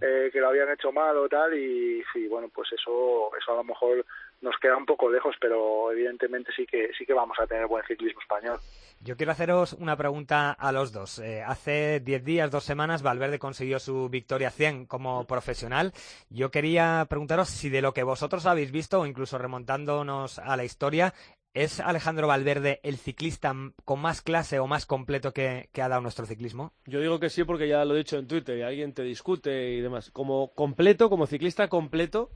eh, 0.00 0.30
que 0.32 0.40
lo 0.40 0.48
habían 0.48 0.70
hecho 0.70 0.90
mal 0.90 1.16
o 1.16 1.28
tal 1.28 1.54
y 1.54 2.02
sí, 2.12 2.26
bueno 2.26 2.48
pues 2.52 2.72
eso 2.72 3.30
eso 3.38 3.52
a 3.52 3.56
lo 3.56 3.64
mejor 3.64 4.04
nos 4.46 4.56
queda 4.58 4.76
un 4.76 4.86
poco 4.86 5.10
lejos 5.10 5.34
pero 5.40 5.90
evidentemente 5.92 6.52
sí 6.56 6.66
que 6.66 6.90
sí 6.96 7.04
que 7.04 7.12
vamos 7.12 7.36
a 7.38 7.46
tener 7.46 7.66
buen 7.66 7.84
ciclismo 7.84 8.20
español 8.20 8.58
yo 9.00 9.16
quiero 9.16 9.32
haceros 9.32 9.74
una 9.74 9.96
pregunta 9.96 10.50
a 10.50 10.72
los 10.72 10.90
dos. 10.90 11.18
Eh, 11.18 11.42
hace 11.42 12.00
10 12.00 12.24
días, 12.24 12.50
dos 12.50 12.64
semanas, 12.64 13.02
Valverde 13.02 13.38
consiguió 13.38 13.78
su 13.78 14.08
victoria 14.08 14.50
100 14.50 14.86
como 14.86 15.26
profesional. 15.26 15.92
Yo 16.30 16.50
quería 16.50 17.06
preguntaros 17.08 17.48
si 17.48 17.68
de 17.68 17.82
lo 17.82 17.92
que 17.92 18.02
vosotros 18.02 18.46
habéis 18.46 18.72
visto, 18.72 19.00
o 19.00 19.06
incluso 19.06 19.38
remontándonos 19.38 20.38
a 20.38 20.56
la 20.56 20.64
historia, 20.64 21.12
¿es 21.54 21.78
Alejandro 21.80 22.26
Valverde 22.26 22.80
el 22.82 22.96
ciclista 22.96 23.54
con 23.84 24.00
más 24.00 24.22
clase 24.22 24.58
o 24.58 24.66
más 24.66 24.86
completo 24.86 25.32
que, 25.32 25.68
ha 25.80 25.88
dado 25.88 26.00
nuestro 26.00 26.26
ciclismo? 26.26 26.72
Yo 26.86 27.00
digo 27.00 27.20
que 27.20 27.30
sí 27.30 27.44
porque 27.44 27.68
ya 27.68 27.84
lo 27.84 27.94
he 27.94 27.98
dicho 27.98 28.18
en 28.18 28.26
Twitter 28.26 28.58
y 28.58 28.62
alguien 28.62 28.92
te 28.92 29.02
discute 29.02 29.70
y 29.72 29.80
demás. 29.82 30.10
Como 30.10 30.52
completo, 30.54 31.10
como 31.10 31.26
ciclista 31.26 31.68
completo, 31.68 32.30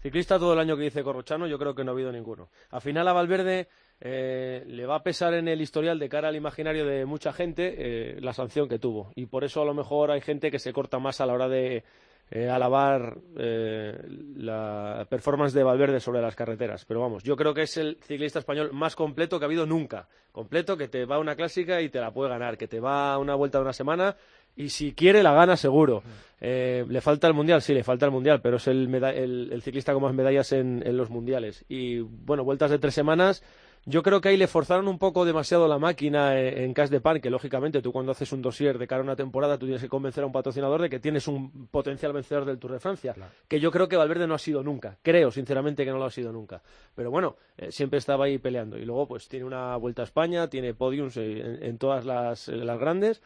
ciclista 0.00 0.38
todo 0.38 0.52
el 0.52 0.58
año 0.58 0.76
que 0.76 0.84
dice 0.84 1.02
Corrochano, 1.02 1.46
yo 1.46 1.58
creo 1.58 1.74
que 1.74 1.84
no 1.84 1.90
ha 1.90 1.94
habido 1.94 2.12
ninguno. 2.12 2.48
Al 2.70 2.80
final 2.80 3.08
a 3.08 3.12
Valverde 3.12 3.68
eh, 4.00 4.62
le 4.66 4.86
va 4.86 4.96
a 4.96 5.02
pesar 5.02 5.34
en 5.34 5.48
el 5.48 5.60
historial 5.60 5.98
de 5.98 6.08
cara 6.08 6.28
al 6.28 6.36
imaginario 6.36 6.86
de 6.86 7.04
mucha 7.04 7.32
gente 7.32 7.74
eh, 7.76 8.20
la 8.20 8.32
sanción 8.32 8.68
que 8.68 8.78
tuvo. 8.78 9.10
Y 9.16 9.26
por 9.26 9.44
eso 9.44 9.62
a 9.62 9.64
lo 9.64 9.74
mejor 9.74 10.10
hay 10.10 10.20
gente 10.20 10.50
que 10.50 10.58
se 10.58 10.72
corta 10.72 10.98
más 10.98 11.20
a 11.20 11.26
la 11.26 11.34
hora 11.34 11.48
de 11.48 11.82
eh, 12.30 12.48
alabar 12.48 13.16
la 13.34 15.06
performance 15.08 15.54
de 15.54 15.64
Valverde 15.64 15.98
sobre 15.98 16.22
las 16.22 16.36
carreteras. 16.36 16.84
Pero 16.84 17.00
vamos, 17.00 17.24
yo 17.24 17.36
creo 17.36 17.54
que 17.54 17.62
es 17.62 17.76
el 17.76 17.98
ciclista 18.02 18.38
español 18.38 18.70
más 18.72 18.94
completo 18.94 19.38
que 19.38 19.44
ha 19.44 19.46
habido 19.46 19.66
nunca. 19.66 20.08
Completo, 20.30 20.76
que 20.76 20.86
te 20.86 21.04
va 21.04 21.16
a 21.16 21.18
una 21.18 21.34
clásica 21.34 21.80
y 21.80 21.88
te 21.88 22.00
la 22.00 22.12
puede 22.12 22.30
ganar, 22.30 22.56
que 22.56 22.68
te 22.68 22.78
va 22.78 23.14
a 23.14 23.18
una 23.18 23.34
vuelta 23.34 23.58
de 23.58 23.62
una 23.62 23.72
semana 23.72 24.16
y 24.58 24.68
si 24.68 24.92
quiere 24.92 25.22
la 25.22 25.32
gana 25.32 25.56
seguro. 25.56 26.02
le 26.40 27.00
falta 27.00 27.26
el 27.26 27.34
mundial, 27.34 27.62
sí, 27.62 27.72
le 27.72 27.82
falta 27.82 28.04
el 28.04 28.12
mundial, 28.12 28.40
pero 28.42 28.56
es 28.58 28.66
el, 28.68 29.60
ciclista 29.62 29.92
con 29.92 30.02
más 30.02 30.14
medallas 30.14 30.52
en, 30.52 30.82
en, 30.86 30.96
los 30.96 31.10
mundiales. 31.10 31.64
Y 31.68 32.00
bueno, 32.00 32.44
vueltas 32.44 32.70
de 32.70 32.78
tres 32.78 32.94
semanas, 32.94 33.42
yo 33.90 34.02
creo 34.02 34.20
que 34.20 34.28
ahí 34.28 34.36
le 34.36 34.46
forzaron 34.46 34.86
un 34.86 34.98
poco 34.98 35.24
demasiado 35.24 35.66
la 35.66 35.78
máquina 35.78 36.38
en, 36.38 36.74
Cash 36.74 36.90
de 36.90 37.00
Pan, 37.00 37.20
que 37.20 37.30
lógicamente 37.30 37.80
tú 37.80 37.90
cuando 37.92 38.12
haces 38.12 38.30
un 38.32 38.42
dossier 38.42 38.76
de 38.76 38.86
cara 38.86 39.00
a 39.00 39.04
una 39.04 39.16
temporada, 39.16 39.58
tú 39.58 39.64
tienes 39.64 39.80
que 39.80 39.88
convencer 39.88 40.24
a 40.24 40.26
un 40.26 40.32
patrocinador 40.32 40.82
de 40.82 40.90
que 40.90 40.98
tienes 40.98 41.26
un 41.26 41.68
potencial 41.68 42.12
vencedor 42.12 42.44
del 42.44 42.58
Tour 42.58 42.72
de 42.72 42.80
Francia, 42.80 43.14
que 43.48 43.60
yo 43.60 43.70
creo 43.70 43.88
que 43.88 43.96
Valverde 43.96 44.26
no 44.26 44.34
ha 44.34 44.38
sido 44.38 44.62
nunca, 44.62 44.98
creo 45.02 45.30
sinceramente 45.30 45.86
que 45.86 45.90
no 45.90 45.96
lo 45.96 46.04
ha 46.04 46.10
sido 46.10 46.32
nunca, 46.32 46.60
pero 46.94 47.10
bueno, 47.10 47.36
eh, 47.56 47.72
siempre 47.72 47.98
estaba 47.98 48.26
ahí 48.26 48.38
peleando. 48.38 48.78
Y 48.78 48.84
luego 48.84 49.08
pues 49.08 49.26
tiene 49.28 49.46
una 49.46 49.74
vuelta 49.76 50.02
a 50.02 50.04
España, 50.04 50.48
tiene 50.48 50.74
podiums 50.74 51.16
en, 51.16 51.78
todas 51.78 52.04
las, 52.04 52.48
grandes, 52.50 53.22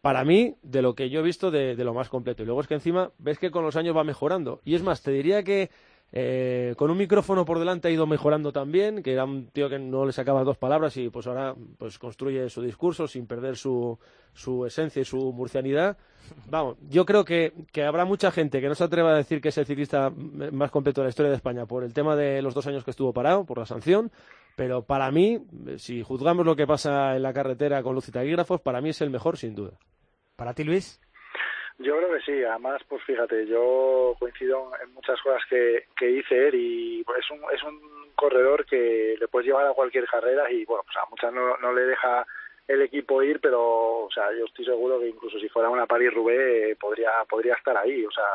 para 0.00 0.24
mí, 0.24 0.54
de 0.62 0.82
lo 0.82 0.94
que 0.94 1.10
yo 1.10 1.20
he 1.20 1.22
visto, 1.22 1.50
de, 1.50 1.76
de 1.76 1.84
lo 1.84 1.94
más 1.94 2.08
completo. 2.08 2.42
Y 2.42 2.46
luego 2.46 2.60
es 2.60 2.66
que 2.66 2.74
encima 2.74 3.10
ves 3.18 3.38
que 3.38 3.50
con 3.50 3.64
los 3.64 3.76
años 3.76 3.96
va 3.96 4.04
mejorando. 4.04 4.60
Y 4.64 4.74
es 4.74 4.82
más, 4.82 5.02
te 5.02 5.10
diría 5.10 5.42
que 5.42 5.70
eh, 6.10 6.74
con 6.78 6.90
un 6.90 6.96
micrófono 6.96 7.44
por 7.44 7.58
delante 7.58 7.88
ha 7.88 7.90
ido 7.90 8.06
mejorando 8.06 8.50
también, 8.50 9.02
que 9.02 9.12
era 9.12 9.24
un 9.24 9.48
tío 9.48 9.68
que 9.68 9.78
no 9.78 10.06
le 10.06 10.12
sacaba 10.12 10.42
dos 10.42 10.56
palabras 10.56 10.96
y 10.96 11.10
pues 11.10 11.26
ahora 11.26 11.54
pues 11.76 11.98
construye 11.98 12.48
su 12.48 12.62
discurso 12.62 13.06
sin 13.06 13.26
perder 13.26 13.56
su, 13.56 13.98
su 14.32 14.64
esencia 14.64 15.02
y 15.02 15.04
su 15.04 15.32
murcianidad. 15.32 15.98
Vamos, 16.48 16.76
yo 16.88 17.04
creo 17.04 17.24
que, 17.24 17.52
que, 17.72 17.84
habrá 17.84 18.06
mucha 18.06 18.30
gente 18.30 18.60
que 18.60 18.68
no 18.68 18.74
se 18.74 18.84
atreva 18.84 19.12
a 19.12 19.16
decir 19.16 19.40
que 19.40 19.48
es 19.48 19.58
el 19.58 19.66
ciclista 19.66 20.10
más 20.10 20.70
completo 20.70 21.02
de 21.02 21.06
la 21.06 21.10
historia 21.10 21.30
de 21.30 21.36
España 21.36 21.66
por 21.66 21.84
el 21.84 21.92
tema 21.92 22.16
de 22.16 22.40
los 22.40 22.54
dos 22.54 22.66
años 22.66 22.84
que 22.84 22.90
estuvo 22.90 23.12
parado, 23.12 23.44
por 23.44 23.58
la 23.58 23.66
sanción, 23.66 24.10
pero 24.58 24.82
para 24.82 25.12
mí, 25.12 25.38
si 25.76 26.02
juzgamos 26.02 26.44
lo 26.44 26.56
que 26.56 26.66
pasa 26.66 27.14
en 27.14 27.22
la 27.22 27.32
carretera 27.32 27.80
con 27.80 27.94
luz 27.94 28.08
y 28.08 28.12
taquígrafos, 28.12 28.60
para 28.60 28.80
mí 28.80 28.88
es 28.88 29.00
el 29.00 29.08
mejor 29.08 29.36
sin 29.36 29.54
duda. 29.54 29.78
¿Para 30.34 30.52
ti, 30.52 30.64
Luis? 30.64 31.00
Yo 31.78 31.96
creo 31.96 32.12
que 32.12 32.20
sí, 32.22 32.42
además, 32.42 32.82
pues 32.88 33.00
fíjate, 33.04 33.46
yo 33.46 34.16
coincido 34.18 34.72
en 34.82 34.92
muchas 34.94 35.22
cosas 35.22 35.40
que, 35.48 35.84
que 35.96 36.06
dice 36.06 36.48
él 36.48 36.56
y 36.56 37.04
pues, 37.04 37.20
es 37.20 37.30
un, 37.30 37.38
es 37.54 37.62
un 37.62 38.10
corredor 38.16 38.66
que 38.66 39.14
le 39.16 39.28
puedes 39.28 39.46
llevar 39.46 39.64
a 39.64 39.74
cualquier 39.74 40.06
carrera 40.06 40.50
y 40.50 40.64
bueno, 40.64 40.82
pues 40.84 40.96
a 40.96 41.08
muchas 41.08 41.32
no, 41.32 41.56
no 41.58 41.72
le 41.72 41.82
deja 41.82 42.26
el 42.66 42.82
equipo 42.82 43.22
ir, 43.22 43.38
pero 43.38 44.06
o 44.06 44.10
sea, 44.10 44.24
yo 44.36 44.46
estoy 44.46 44.64
seguro 44.64 44.98
que 44.98 45.06
incluso 45.06 45.38
si 45.38 45.48
fuera 45.48 45.70
una 45.70 45.86
París-Roubaix 45.86 46.76
podría, 46.80 47.10
podría 47.30 47.54
estar 47.54 47.76
ahí, 47.76 48.04
o 48.04 48.10
sea, 48.10 48.26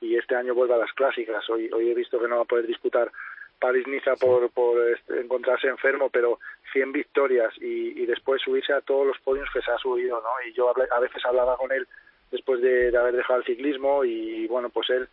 y 0.00 0.16
este 0.16 0.34
año 0.34 0.56
vuelve 0.56 0.74
a 0.74 0.78
las 0.78 0.92
clásicas, 0.92 1.48
hoy, 1.48 1.70
hoy 1.72 1.88
he 1.88 1.94
visto 1.94 2.18
que 2.18 2.26
no 2.26 2.38
va 2.38 2.42
a 2.42 2.46
poder 2.46 2.66
disputar 2.66 3.12
París-Niza 3.60 4.16
por, 4.16 4.50
por 4.50 4.78
encontrarse 5.08 5.68
enfermo, 5.68 6.10
pero 6.10 6.38
100 6.72 6.92
victorias 6.92 7.52
y, 7.60 8.02
y 8.02 8.06
después 8.06 8.42
subirse 8.42 8.72
a 8.72 8.80
todos 8.80 9.06
los 9.06 9.18
podios 9.18 9.48
que 9.52 9.62
se 9.62 9.70
ha 9.70 9.78
subido, 9.78 10.20
¿no? 10.20 10.48
Y 10.48 10.52
yo 10.52 10.70
a 10.70 11.00
veces 11.00 11.24
hablaba 11.24 11.56
con 11.56 11.72
él 11.72 11.86
después 12.30 12.60
de, 12.60 12.96
haber 12.96 13.16
dejado 13.16 13.40
el 13.40 13.46
ciclismo 13.46 14.04
y 14.04 14.46
bueno, 14.48 14.70
pues 14.70 14.90
él, 14.90 15.08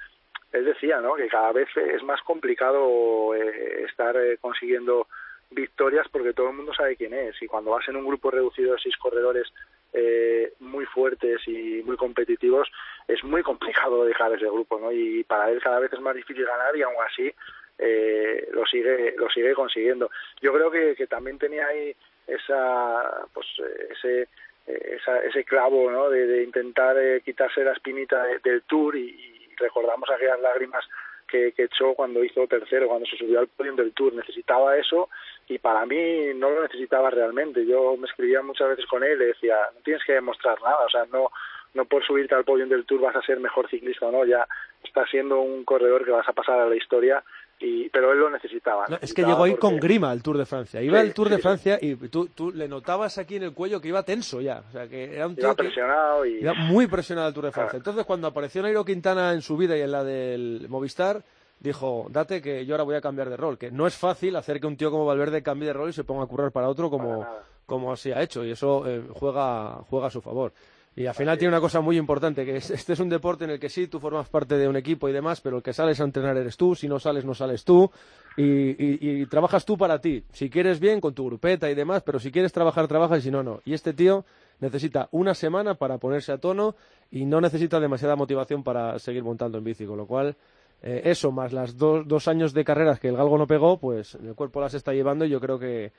él 0.51 0.65
decía 0.65 0.99
¿no? 0.99 1.15
que 1.15 1.27
cada 1.27 1.51
vez 1.51 1.67
es 1.75 2.03
más 2.03 2.21
complicado 2.21 3.33
eh, 3.35 3.85
estar 3.87 4.15
eh, 4.17 4.37
consiguiendo 4.39 5.07
victorias 5.51 6.07
porque 6.11 6.33
todo 6.33 6.49
el 6.49 6.55
mundo 6.55 6.73
sabe 6.73 6.95
quién 6.97 7.13
es 7.13 7.41
y 7.41 7.47
cuando 7.47 7.71
vas 7.71 7.87
en 7.87 7.95
un 7.95 8.05
grupo 8.05 8.31
reducido 8.31 8.73
de 8.73 8.79
seis 8.81 8.97
corredores 8.97 9.47
eh, 9.93 10.53
muy 10.59 10.85
fuertes 10.85 11.41
y 11.47 11.81
muy 11.85 11.95
competitivos 11.95 12.67
es 13.07 13.23
muy 13.23 13.43
complicado 13.43 14.03
dejar 14.03 14.33
ese 14.33 14.47
grupo 14.47 14.79
¿no? 14.79 14.91
y 14.91 15.23
para 15.23 15.51
él 15.51 15.61
cada 15.61 15.79
vez 15.79 15.93
es 15.93 16.01
más 16.01 16.15
difícil 16.15 16.45
ganar 16.45 16.75
y 16.75 16.81
aún 16.81 16.95
así 17.07 17.31
eh, 17.77 18.47
lo 18.51 18.65
sigue 18.65 19.15
lo 19.17 19.29
sigue 19.29 19.53
consiguiendo 19.53 20.09
yo 20.41 20.53
creo 20.53 20.71
que, 20.71 21.07
también 21.07 21.37
tenía 21.37 21.67
ahí 21.67 21.95
esa 22.27 23.25
pues 23.33 23.47
ese 23.91 24.27
eh, 24.67 24.97
esa, 24.99 25.19
ese 25.23 25.43
clavo 25.43 25.91
¿no? 25.91 26.09
de, 26.09 26.25
de 26.25 26.43
intentar 26.43 26.97
eh, 26.97 27.21
quitarse 27.21 27.63
la 27.63 27.73
espinita 27.73 28.23
de- 28.23 28.39
del 28.39 28.61
Tour 28.63 28.95
y, 28.95 29.09
y 29.09 29.55
recordamos 29.57 30.09
aquellas 30.09 30.39
lágrimas 30.39 30.83
que, 31.27 31.51
que 31.53 31.63
echó 31.63 31.93
cuando 31.93 32.23
hizo 32.23 32.47
tercero, 32.47 32.87
cuando 32.87 33.05
se 33.07 33.17
subió 33.17 33.39
al 33.39 33.47
podio 33.47 33.73
del 33.75 33.93
Tour. 33.93 34.13
Necesitaba 34.13 34.77
eso 34.77 35.09
y 35.47 35.57
para 35.57 35.85
mí 35.85 36.33
no 36.35 36.49
lo 36.49 36.63
necesitaba 36.63 37.09
realmente. 37.09 37.65
Yo 37.65 37.97
me 37.97 38.07
escribía 38.07 38.41
muchas 38.41 38.69
veces 38.69 38.85
con 38.85 39.03
él 39.03 39.21
y 39.21 39.25
decía, 39.25 39.55
no 39.73 39.81
tienes 39.81 40.03
que 40.03 40.13
demostrar 40.13 40.61
nada, 40.61 40.85
o 40.85 40.89
sea, 40.89 41.05
no 41.11 41.29
no 41.73 41.83
por 41.83 42.05
subirte 42.05 42.33
al 42.33 42.45
podio 42.45 42.65
del 42.67 42.85
Tour 42.85 43.01
vas 43.01 43.17
a 43.17 43.21
ser 43.21 43.37
mejor 43.41 43.69
ciclista 43.69 44.05
o 44.05 44.11
no, 44.11 44.23
ya 44.23 44.47
está 44.81 45.05
siendo 45.07 45.41
un 45.41 45.65
corredor 45.65 46.05
que 46.05 46.11
vas 46.11 46.27
a 46.29 46.31
pasar 46.31 46.57
a 46.57 46.67
la 46.69 46.75
historia 46.75 47.21
y 47.59 47.89
pero 47.89 48.11
él 48.11 48.19
lo 48.19 48.29
necesitaba. 48.29 48.85
No, 48.89 48.97
es 49.01 49.13
que 49.13 49.23
llegó 49.23 49.43
ahí 49.45 49.51
porque- 49.51 49.61
con 49.61 49.79
grima 49.79 50.11
al 50.11 50.21
Tour 50.21 50.37
de 50.37 50.45
Francia. 50.45 50.81
Iba 50.81 50.99
Sí, 50.99 51.07
al 51.07 51.13
Tour 51.13 51.29
de 51.29 51.35
sí. 51.37 51.41
Francia 51.41 51.77
y 51.81 51.95
tú, 51.95 52.27
tú 52.27 52.51
le 52.51 52.67
notabas 52.67 53.17
aquí 53.17 53.37
en 53.37 53.43
el 53.43 53.53
cuello 53.53 53.79
que 53.79 53.87
iba 53.87 54.03
tenso 54.03 54.41
ya. 54.41 54.61
O 54.67 54.71
sea, 54.71 54.87
que 54.87 55.15
era 55.15 55.27
un 55.27 55.35
tío 55.35 55.45
Iba 55.45 55.55
que 55.55 55.63
presionado 55.63 56.25
y 56.25 56.39
iba 56.41 56.53
muy 56.53 56.87
presionado 56.87 57.27
al 57.27 57.33
Tour 57.33 57.45
de 57.45 57.51
Francia. 57.51 57.69
Claro. 57.71 57.77
Entonces, 57.79 58.05
cuando 58.05 58.27
apareció 58.27 58.61
Nairo 58.61 58.83
Quintana 58.83 59.31
en 59.33 59.41
su 59.41 59.55
vida 59.57 59.77
y 59.77 59.81
en 59.81 59.91
la 59.91 60.03
del 60.03 60.67
Movistar, 60.69 61.23
dijo, 61.59 62.07
date 62.09 62.41
que 62.41 62.65
yo 62.65 62.75
ahora 62.75 62.83
voy 62.83 62.95
a 62.95 63.01
cambiar 63.01 63.29
de 63.29 63.37
rol. 63.37 63.57
Que 63.57 63.71
no 63.71 63.87
es 63.87 63.95
fácil 63.95 64.35
hacer 64.35 64.59
que 64.59 64.67
un 64.67 64.75
tío 64.75 64.91
como 64.91 65.05
Valverde 65.05 65.41
cambie 65.41 65.67
de 65.67 65.73
rol 65.73 65.89
y 65.89 65.93
se 65.93 66.03
ponga 66.03 66.23
a 66.25 66.27
currar 66.27 66.51
para 66.51 66.67
otro 66.67 66.89
como, 66.89 67.19
Para 67.19 67.39
como 67.65 67.93
así 67.93 68.11
ha 68.11 68.21
hecho. 68.21 68.43
Y 68.43 68.51
eso 68.51 68.83
eh, 68.85 69.01
juega, 69.13 69.75
juega 69.89 70.07
a 70.07 70.11
su 70.11 70.21
favor. 70.21 70.51
Y 70.97 71.07
al 71.07 71.13
final 71.13 71.37
tiene 71.37 71.49
una 71.49 71.59
cosa 71.59 71.81
muy 71.81 71.97
importante, 71.97 72.45
que 72.45 72.55
es- 72.57 72.69
este 72.71 72.93
es 72.93 72.99
un 73.01 73.09
deporte 73.09 73.43
en 73.43 73.49
el 73.49 73.59
que 73.59 73.69
sí, 73.69 73.87
tú 73.87 73.99
formas 73.99 74.29
parte 74.29 74.57
de 74.57 74.67
un 74.67 74.77
equipo 74.77 75.09
y 75.09 75.11
demás, 75.13 75.41
pero 75.41 75.57
el 75.57 75.63
que 75.63 75.73
sales 75.73 75.99
a 75.99 76.05
entrenar 76.05 76.37
eres 76.37 76.55
tú, 76.55 76.73
si 76.73 76.87
no 76.87 76.99
sales, 76.99 77.25
no 77.25 77.33
sales 77.33 77.65
tú, 77.65 77.91
y, 78.37 78.43
y- 78.43 78.97
y 79.21 79.25
trabajas 79.25 79.65
tú 79.65 79.77
para 79.77 79.99
ti. 79.99 80.23
Si 80.31 80.49
quieres 80.49 80.79
bien, 80.79 81.01
con 81.01 81.13
tu 81.13 81.25
grupeta 81.25 81.69
y 81.69 81.75
demás, 81.75 82.01
pero 82.03 82.17
si 82.19 82.31
quieres 82.31 82.53
trabajar, 82.53 82.87
trabajas, 82.87 83.19
y 83.19 83.21
si 83.23 83.31
no, 83.31 83.43
no. 83.43 83.61
Y 83.65 83.73
este 83.73 83.93
tío 83.93 84.23
necesita 84.61 85.09
una 85.11 85.33
semana 85.35 85.75
para 85.75 85.97
ponerse 85.97 86.31
a 86.31 86.37
tono 86.37 86.75
y 87.11 87.25
no 87.25 87.41
necesita 87.41 87.79
demasiada 87.81 88.15
motivación 88.15 88.63
para 88.63 88.97
seguir 88.99 89.23
montando 89.23 89.57
en 89.57 89.63
bici, 89.65 89.85
con 89.85 89.97
lo 89.97 90.07
cual... 90.07 90.35
eh, 90.81 91.01
eso, 91.05 91.31
más 91.31 91.51
las 91.53 91.77
dos, 91.77 92.07
dos 92.07 92.27
años 92.27 92.53
de 92.53 92.63
carreras 92.63 92.99
que 92.99 93.07
el 93.07 93.15
galgo 93.17 93.37
no 93.37 93.47
pegó, 93.47 93.79
pues 93.79 94.15
el 94.15 94.35
cuerpo 94.35 94.61
las 94.61 94.73
está 94.73 94.93
llevando 94.93 95.25
y 95.25 95.29
yo 95.29 95.39
creo 95.39 95.57
que, 95.57 95.91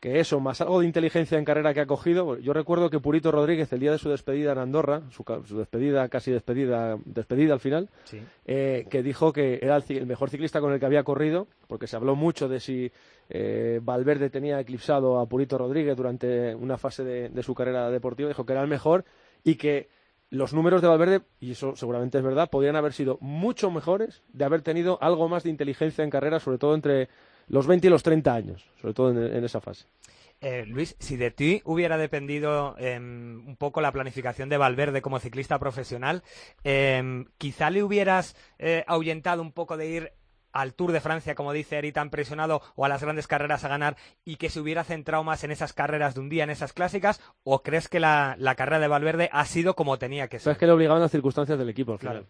que 0.00 0.20
eso, 0.20 0.38
más 0.38 0.60
algo 0.60 0.78
de 0.80 0.86
inteligencia 0.86 1.38
en 1.38 1.44
carrera 1.44 1.74
que 1.74 1.80
ha 1.80 1.86
cogido. 1.86 2.38
Yo 2.38 2.52
recuerdo 2.52 2.88
que 2.88 3.00
Purito 3.00 3.32
Rodríguez, 3.32 3.72
el 3.72 3.80
día 3.80 3.90
de 3.90 3.98
su 3.98 4.08
despedida 4.08 4.52
en 4.52 4.58
Andorra, 4.58 5.02
su, 5.10 5.24
despedida, 5.56 6.08
casi 6.08 6.30
despedida, 6.30 6.96
despedida 7.04 7.54
al 7.54 7.60
final, 7.60 7.88
Sí. 8.04 8.22
eh, 8.46 8.86
que 8.88 9.02
dijo 9.02 9.32
que 9.32 9.58
era 9.60 9.76
el, 9.76 9.82
el 9.88 10.06
mejor 10.06 10.30
ciclista 10.30 10.60
con 10.60 10.72
el 10.72 10.78
que 10.78 10.86
había 10.86 11.02
corrido, 11.02 11.48
porque 11.66 11.88
se 11.88 11.96
habló 11.96 12.14
mucho 12.14 12.48
de 12.48 12.60
si 12.60 12.92
eh, 13.28 13.80
Valverde 13.82 14.30
tenía 14.30 14.60
eclipsado 14.60 15.18
a 15.18 15.26
Purito 15.26 15.58
Rodríguez 15.58 15.96
durante 15.96 16.54
una 16.54 16.78
fase 16.78 17.02
de, 17.02 17.28
de 17.28 17.42
su 17.42 17.54
carrera 17.54 17.90
deportiva, 17.90 18.28
dijo 18.28 18.46
que 18.46 18.52
era 18.52 18.62
el 18.62 18.68
mejor 18.68 19.04
y 19.42 19.56
que 19.56 19.88
los 20.30 20.52
números 20.54 20.80
de 20.82 20.88
Valverde, 20.88 21.22
y 21.40 21.52
eso 21.52 21.74
seguramente 21.74 22.18
es 22.18 22.24
verdad, 22.24 22.50
podrían 22.50 22.76
haber 22.76 22.92
sido 22.92 23.16
mucho 23.20 23.70
mejores 23.70 24.22
de 24.32 24.44
haber 24.44 24.60
tenido 24.62 24.98
algo 25.02 25.28
más 25.28 25.42
de 25.42 25.50
inteligencia 25.50 26.04
en 26.04 26.10
carrera, 26.10 26.38
sobre 26.38 26.58
todo 26.58 26.74
entre 26.74 27.08
los 27.48 27.66
20 27.66 27.86
y 27.86 27.90
los 27.90 28.02
30 28.02 28.34
años, 28.34 28.64
sobre 28.80 28.94
todo 28.94 29.10
en- 29.10 29.36
en 29.36 29.44
esa 29.44 29.60
fase. 29.60 29.86
Eh, 30.40 30.64
Luis, 30.66 30.94
si 31.00 31.16
de 31.16 31.32
ti 31.32 31.62
hubiera 31.64 31.98
dependido 31.98 32.76
em, 32.78 33.44
un 33.46 33.56
poco 33.56 33.80
la 33.80 33.90
planificación 33.90 34.48
de 34.48 34.56
Valverde 34.56 35.02
como 35.02 35.18
ciclista 35.18 35.58
profesional, 35.58 36.22
em, 36.62 37.26
quizá 37.38 37.70
le 37.70 37.82
hubieras 37.82 38.36
eh, 38.58 38.84
ahuyentado 38.86 39.42
un 39.42 39.50
poco 39.52 39.76
de 39.76 39.86
ir 39.88 40.12
al 40.52 40.74
Tour 40.74 40.92
de 40.92 41.00
Francia, 41.00 41.34
como 41.34 41.52
dice 41.52 41.76
Eri, 41.76 41.92
tan 41.92 42.08
presionado, 42.10 42.62
o 42.74 42.84
a 42.84 42.88
las 42.88 43.02
grandes 43.02 43.26
carreras 43.26 43.64
a 43.64 43.68
ganar, 43.68 43.96
y 44.24 44.36
que 44.36 44.48
se 44.48 44.60
hubiera 44.60 44.82
centrado 44.82 45.22
más 45.22 45.44
en 45.44 45.50
esas 45.50 45.72
carreras 45.72 46.14
de 46.14 46.20
un 46.20 46.28
día, 46.28 46.44
en 46.44 46.50
esas 46.50 46.72
clásicas, 46.72 47.20
o 47.44 47.62
crees 47.62 47.88
que 47.88 48.00
la, 48.00 48.34
la 48.38 48.54
carrera 48.54 48.78
de 48.80 48.88
Valverde 48.88 49.28
ha 49.32 49.44
sido 49.44 49.74
como 49.74 49.98
tenía 49.98 50.28
que 50.28 50.38
ser? 50.38 50.44
Sabes 50.44 50.58
que 50.58 50.66
le 50.66 50.72
obligaban 50.72 51.02
las 51.02 51.10
circunstancias 51.10 51.58
del 51.58 51.68
equipo 51.68 51.92
al 51.92 51.98
final. 51.98 52.14
Claro. 52.26 52.28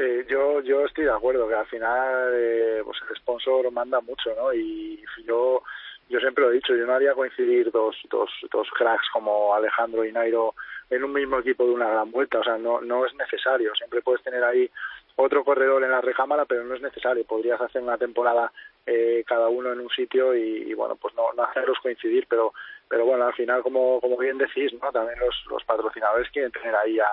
Sí, 0.00 0.24
yo, 0.28 0.62
yo 0.62 0.86
estoy 0.86 1.04
de 1.04 1.10
acuerdo 1.10 1.46
que 1.46 1.54
al 1.54 1.66
final 1.66 2.32
eh, 2.32 2.80
pues 2.82 2.96
el 3.06 3.16
sponsor 3.16 3.70
manda 3.70 4.00
mucho, 4.00 4.34
¿no? 4.34 4.50
Y 4.54 5.04
yo, 5.26 5.62
yo 6.08 6.20
siempre 6.20 6.42
lo 6.42 6.50
he 6.50 6.54
dicho, 6.54 6.74
yo 6.74 6.86
no 6.86 6.94
haría 6.94 7.12
coincidir 7.12 7.70
dos, 7.70 7.94
dos, 8.08 8.30
dos 8.50 8.66
cracks 8.78 9.06
como 9.12 9.54
Alejandro 9.54 10.02
y 10.06 10.12
Nairo 10.12 10.54
en 10.88 11.04
un 11.04 11.12
mismo 11.12 11.40
equipo 11.40 11.66
de 11.66 11.72
una 11.72 11.90
gran 11.90 12.10
vuelta, 12.10 12.38
o 12.38 12.44
sea, 12.44 12.56
no, 12.56 12.80
no 12.80 13.04
es 13.04 13.14
necesario, 13.14 13.74
siempre 13.74 14.00
puedes 14.00 14.22
tener 14.22 14.42
ahí 14.42 14.70
otro 15.16 15.44
corredor 15.44 15.84
en 15.84 15.90
la 15.90 16.00
recámara, 16.00 16.46
pero 16.46 16.64
no 16.64 16.74
es 16.74 16.80
necesario, 16.80 17.26
podrías 17.26 17.60
hacer 17.60 17.82
una 17.82 17.98
temporada 17.98 18.50
eh, 18.86 19.22
cada 19.26 19.48
uno 19.48 19.70
en 19.70 19.80
un 19.80 19.90
sitio 19.90 20.34
y, 20.34 20.72
bueno, 20.72 20.96
pues 20.96 21.14
no, 21.14 21.30
no 21.34 21.42
hacerlos 21.42 21.78
coincidir, 21.82 22.26
pero 22.26 22.54
pero 22.88 23.04
bueno, 23.04 23.24
al 23.24 23.34
final, 23.34 23.62
como, 23.62 24.00
como 24.00 24.16
bien 24.16 24.36
decís, 24.36 24.72
¿no? 24.82 24.90
También 24.90 25.16
los, 25.20 25.46
los 25.48 25.62
patrocinadores 25.62 26.28
quieren 26.32 26.50
tener 26.50 26.74
ahí 26.74 26.98
a, 26.98 27.06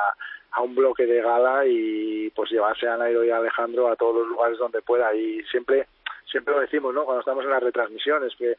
a 0.51 0.61
un 0.61 0.75
bloque 0.75 1.05
de 1.05 1.21
gala 1.21 1.65
y 1.65 2.29
pues 2.31 2.51
llevarse 2.51 2.87
a 2.87 2.97
Nairo 2.97 3.23
y 3.23 3.29
a 3.29 3.37
Alejandro 3.37 3.89
a 3.89 3.95
todos 3.95 4.15
los 4.15 4.27
lugares 4.27 4.57
donde 4.57 4.81
pueda 4.81 5.13
y 5.13 5.43
siempre 5.51 5.87
siempre 6.29 6.53
lo 6.53 6.61
decimos, 6.61 6.93
¿no? 6.93 7.05
Cuando 7.05 7.21
estamos 7.21 7.45
en 7.45 7.51
las 7.51 7.63
retransmisiones 7.63 8.33
que 8.35 8.55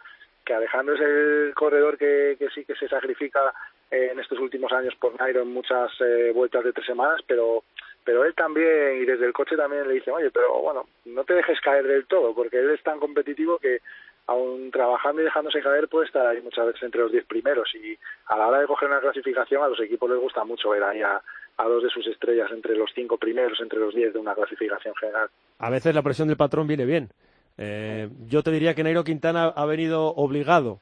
Alejandro 0.54 0.94
es 0.94 1.00
el 1.00 1.52
corredor 1.54 1.98
que, 1.98 2.36
que 2.38 2.48
sí 2.50 2.64
que 2.64 2.74
se 2.74 2.88
sacrifica 2.88 3.52
eh, 3.90 4.10
en 4.12 4.18
estos 4.18 4.38
últimos 4.38 4.72
años 4.72 4.94
por 4.96 5.18
Nairo 5.18 5.42
en 5.42 5.52
muchas 5.52 5.90
eh, 6.00 6.32
vueltas 6.34 6.64
de 6.64 6.72
tres 6.72 6.86
semanas, 6.86 7.20
pero 7.26 7.64
pero 8.04 8.24
él 8.24 8.34
también 8.34 9.02
y 9.02 9.04
desde 9.04 9.26
el 9.26 9.34
coche 9.34 9.56
también 9.56 9.86
le 9.86 9.94
dice, 9.94 10.10
oye, 10.10 10.30
pero 10.30 10.60
bueno, 10.60 10.88
no 11.04 11.24
te 11.24 11.34
dejes 11.34 11.60
caer 11.60 11.86
del 11.86 12.06
todo, 12.06 12.34
porque 12.34 12.58
él 12.58 12.70
es 12.70 12.82
tan 12.82 12.98
competitivo 12.98 13.58
que 13.58 13.80
aun 14.26 14.70
trabajando 14.70 15.20
y 15.20 15.24
dejándose 15.24 15.62
caer 15.62 15.88
puede 15.88 16.06
estar 16.06 16.26
ahí 16.26 16.40
muchas 16.42 16.66
veces 16.66 16.82
entre 16.82 17.00
los 17.00 17.12
diez 17.12 17.26
primeros 17.26 17.74
y 17.74 17.98
a 18.26 18.36
la 18.36 18.48
hora 18.48 18.60
de 18.60 18.66
coger 18.66 18.88
una 18.88 19.00
clasificación 19.00 19.62
a 19.62 19.68
los 19.68 19.80
equipos 19.80 20.10
les 20.10 20.20
gusta 20.20 20.44
mucho 20.44 20.70
ver 20.70 20.82
ahí 20.84 21.02
a, 21.02 21.20
a 21.58 21.64
dos 21.64 21.82
de 21.82 21.90
sus 21.90 22.06
estrellas 22.06 22.50
entre 22.52 22.76
los 22.76 22.90
cinco 22.94 23.18
primeros, 23.18 23.60
entre 23.60 23.80
los 23.80 23.94
diez 23.94 24.12
de 24.12 24.18
una 24.18 24.34
clasificación 24.34 24.94
general. 24.94 25.28
A 25.58 25.70
veces 25.70 25.94
la 25.94 26.02
presión 26.02 26.28
del 26.28 26.36
patrón 26.36 26.68
viene 26.68 26.86
bien. 26.86 27.10
Eh, 27.58 28.08
yo 28.28 28.42
te 28.44 28.52
diría 28.52 28.74
que 28.74 28.84
Nairo 28.84 29.02
Quintana 29.02 29.46
ha 29.48 29.66
venido 29.66 30.14
obligado, 30.14 30.78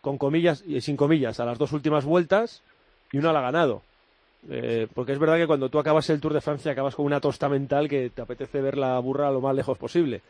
con 0.00 0.18
comillas 0.18 0.64
y 0.66 0.80
sin 0.80 0.96
comillas, 0.96 1.38
a 1.38 1.44
las 1.44 1.58
dos 1.58 1.72
últimas 1.72 2.04
vueltas 2.04 2.62
y 3.12 3.18
una 3.18 3.32
la 3.32 3.38
ha 3.38 3.42
ganado. 3.42 3.82
Eh, 4.50 4.88
porque 4.94 5.12
es 5.12 5.18
verdad 5.18 5.36
que 5.36 5.46
cuando 5.46 5.68
tú 5.68 5.78
acabas 5.78 6.08
el 6.10 6.20
Tour 6.20 6.34
de 6.34 6.40
Francia 6.40 6.72
acabas 6.72 6.94
con 6.94 7.06
una 7.06 7.20
tosta 7.20 7.48
mental 7.48 7.88
que 7.88 8.10
te 8.10 8.22
apetece 8.22 8.60
ver 8.60 8.76
la 8.76 8.98
burra 8.98 9.30
lo 9.30 9.40
más 9.40 9.54
lejos 9.54 9.78
posible. 9.78 10.22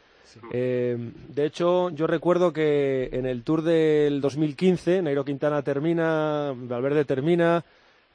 Eh, 0.53 0.97
de 1.29 1.45
hecho, 1.47 1.91
yo 1.91 2.07
recuerdo 2.07 2.53
que 2.53 3.09
en 3.13 3.27
el 3.27 3.43
Tour 3.43 3.63
del 3.63 4.21
2015 4.21 5.03
Nairo 5.03 5.25
Quintana 5.25 5.63
termina, 5.63 6.53
Valverde 6.55 7.05
termina, 7.05 7.65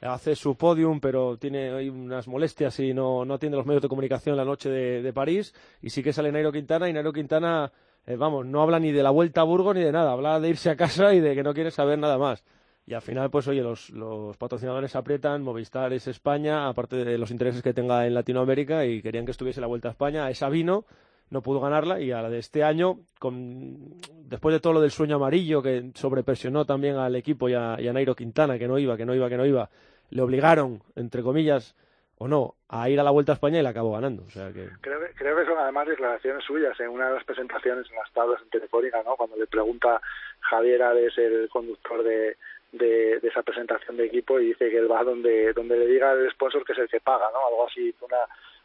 hace 0.02 0.34
su 0.34 0.56
podium, 0.56 1.00
pero 1.00 1.36
tiene 1.36 1.70
ahí 1.70 1.88
unas 1.88 2.26
molestias 2.28 2.78
y 2.80 2.92
no, 2.92 3.24
no 3.24 3.34
atiende 3.34 3.56
los 3.56 3.66
medios 3.66 3.82
de 3.82 3.88
comunicación 3.88 4.36
la 4.36 4.44
noche 4.44 4.68
de, 4.68 5.02
de 5.02 5.12
París. 5.12 5.54
Y 5.80 5.90
sí 5.90 6.02
que 6.02 6.12
sale 6.12 6.32
Nairo 6.32 6.52
Quintana 6.52 6.88
y 6.88 6.92
Nairo 6.92 7.12
Quintana, 7.12 7.72
eh, 8.06 8.16
vamos, 8.16 8.44
no 8.46 8.62
habla 8.62 8.78
ni 8.78 8.92
de 8.92 9.02
la 9.02 9.10
vuelta 9.10 9.42
a 9.42 9.44
Burgos 9.44 9.74
ni 9.74 9.82
de 9.82 9.92
nada, 9.92 10.12
habla 10.12 10.40
de 10.40 10.48
irse 10.48 10.70
a 10.70 10.76
casa 10.76 11.14
y 11.14 11.20
de 11.20 11.34
que 11.34 11.42
no 11.42 11.54
quiere 11.54 11.70
saber 11.70 11.98
nada 11.98 12.18
más. 12.18 12.44
Y 12.84 12.94
al 12.94 13.02
final, 13.02 13.30
pues 13.30 13.46
oye, 13.46 13.62
los, 13.62 13.90
los 13.90 14.36
patrocinadores 14.36 14.96
aprietan, 14.96 15.42
Movistar 15.42 15.92
es 15.92 16.08
España, 16.08 16.66
aparte 16.66 17.04
de 17.04 17.16
los 17.16 17.30
intereses 17.30 17.62
que 17.62 17.72
tenga 17.72 18.04
en 18.06 18.14
Latinoamérica, 18.14 18.84
y 18.84 19.00
querían 19.00 19.24
que 19.24 19.30
estuviese 19.30 19.60
la 19.60 19.68
Vuelta 19.68 19.86
a 19.86 19.92
España. 19.92 20.28
Esa 20.28 20.48
vino, 20.48 20.84
no 21.30 21.42
pudo 21.42 21.60
ganarla, 21.60 22.00
y 22.00 22.10
a 22.10 22.20
la 22.22 22.28
de 22.28 22.40
este 22.40 22.64
año, 22.64 22.98
con, 23.20 24.00
después 24.24 24.52
de 24.52 24.58
todo 24.58 24.72
lo 24.72 24.80
del 24.80 24.90
sueño 24.90 25.14
amarillo, 25.14 25.62
que 25.62 25.92
sobrepresionó 25.94 26.64
también 26.64 26.96
al 26.96 27.14
equipo 27.14 27.48
y 27.48 27.52
y 27.52 27.54
a 27.54 27.92
Nairo 27.92 28.16
Quintana, 28.16 28.58
que 28.58 28.66
no 28.66 28.76
iba, 28.80 28.96
que 28.96 29.06
no 29.06 29.14
iba, 29.14 29.28
que 29.28 29.36
no 29.36 29.46
iba, 29.46 29.70
le 30.12 30.22
obligaron, 30.22 30.82
entre 30.94 31.22
comillas, 31.22 31.74
o 32.18 32.28
no, 32.28 32.54
a 32.68 32.88
ir 32.88 33.00
a 33.00 33.02
la 33.02 33.10
Vuelta 33.10 33.32
a 33.32 33.34
España 33.34 33.58
y 33.58 33.62
la 33.62 33.70
acabó 33.70 33.92
ganando. 33.92 34.22
O 34.24 34.30
sea 34.30 34.52
que... 34.52 34.68
Creo, 34.80 35.00
que- 35.00 35.12
creo 35.14 35.36
que 35.36 35.44
son 35.46 35.58
además 35.58 35.88
declaraciones 35.88 36.44
suyas 36.44 36.78
en 36.78 36.90
una 36.90 37.08
de 37.08 37.14
las 37.14 37.24
presentaciones 37.24 37.88
en 37.90 37.96
las 37.96 38.12
tablas 38.12 38.40
en 38.42 38.50
Telefónica, 38.50 39.02
¿no? 39.04 39.16
Cuando 39.16 39.36
le 39.36 39.46
pregunta 39.46 40.00
Javier 40.40 40.82
Ares, 40.82 41.16
el 41.18 41.48
conductor 41.48 42.04
de, 42.04 42.36
de, 42.72 43.18
esa 43.22 43.42
presentación 43.42 43.96
de 43.96 44.04
equipo, 44.06 44.38
y 44.38 44.46
dice 44.48 44.70
que 44.70 44.78
él 44.78 44.90
va 44.92 45.02
donde, 45.02 45.52
donde 45.52 45.76
le 45.78 45.86
diga 45.86 46.12
el 46.12 46.30
sponsor 46.30 46.64
que 46.64 46.72
es 46.72 46.78
el 46.78 46.88
que 46.88 47.00
paga, 47.00 47.26
¿no? 47.32 47.46
Algo 47.48 47.66
así, 47.66 47.92
una, 48.02 48.18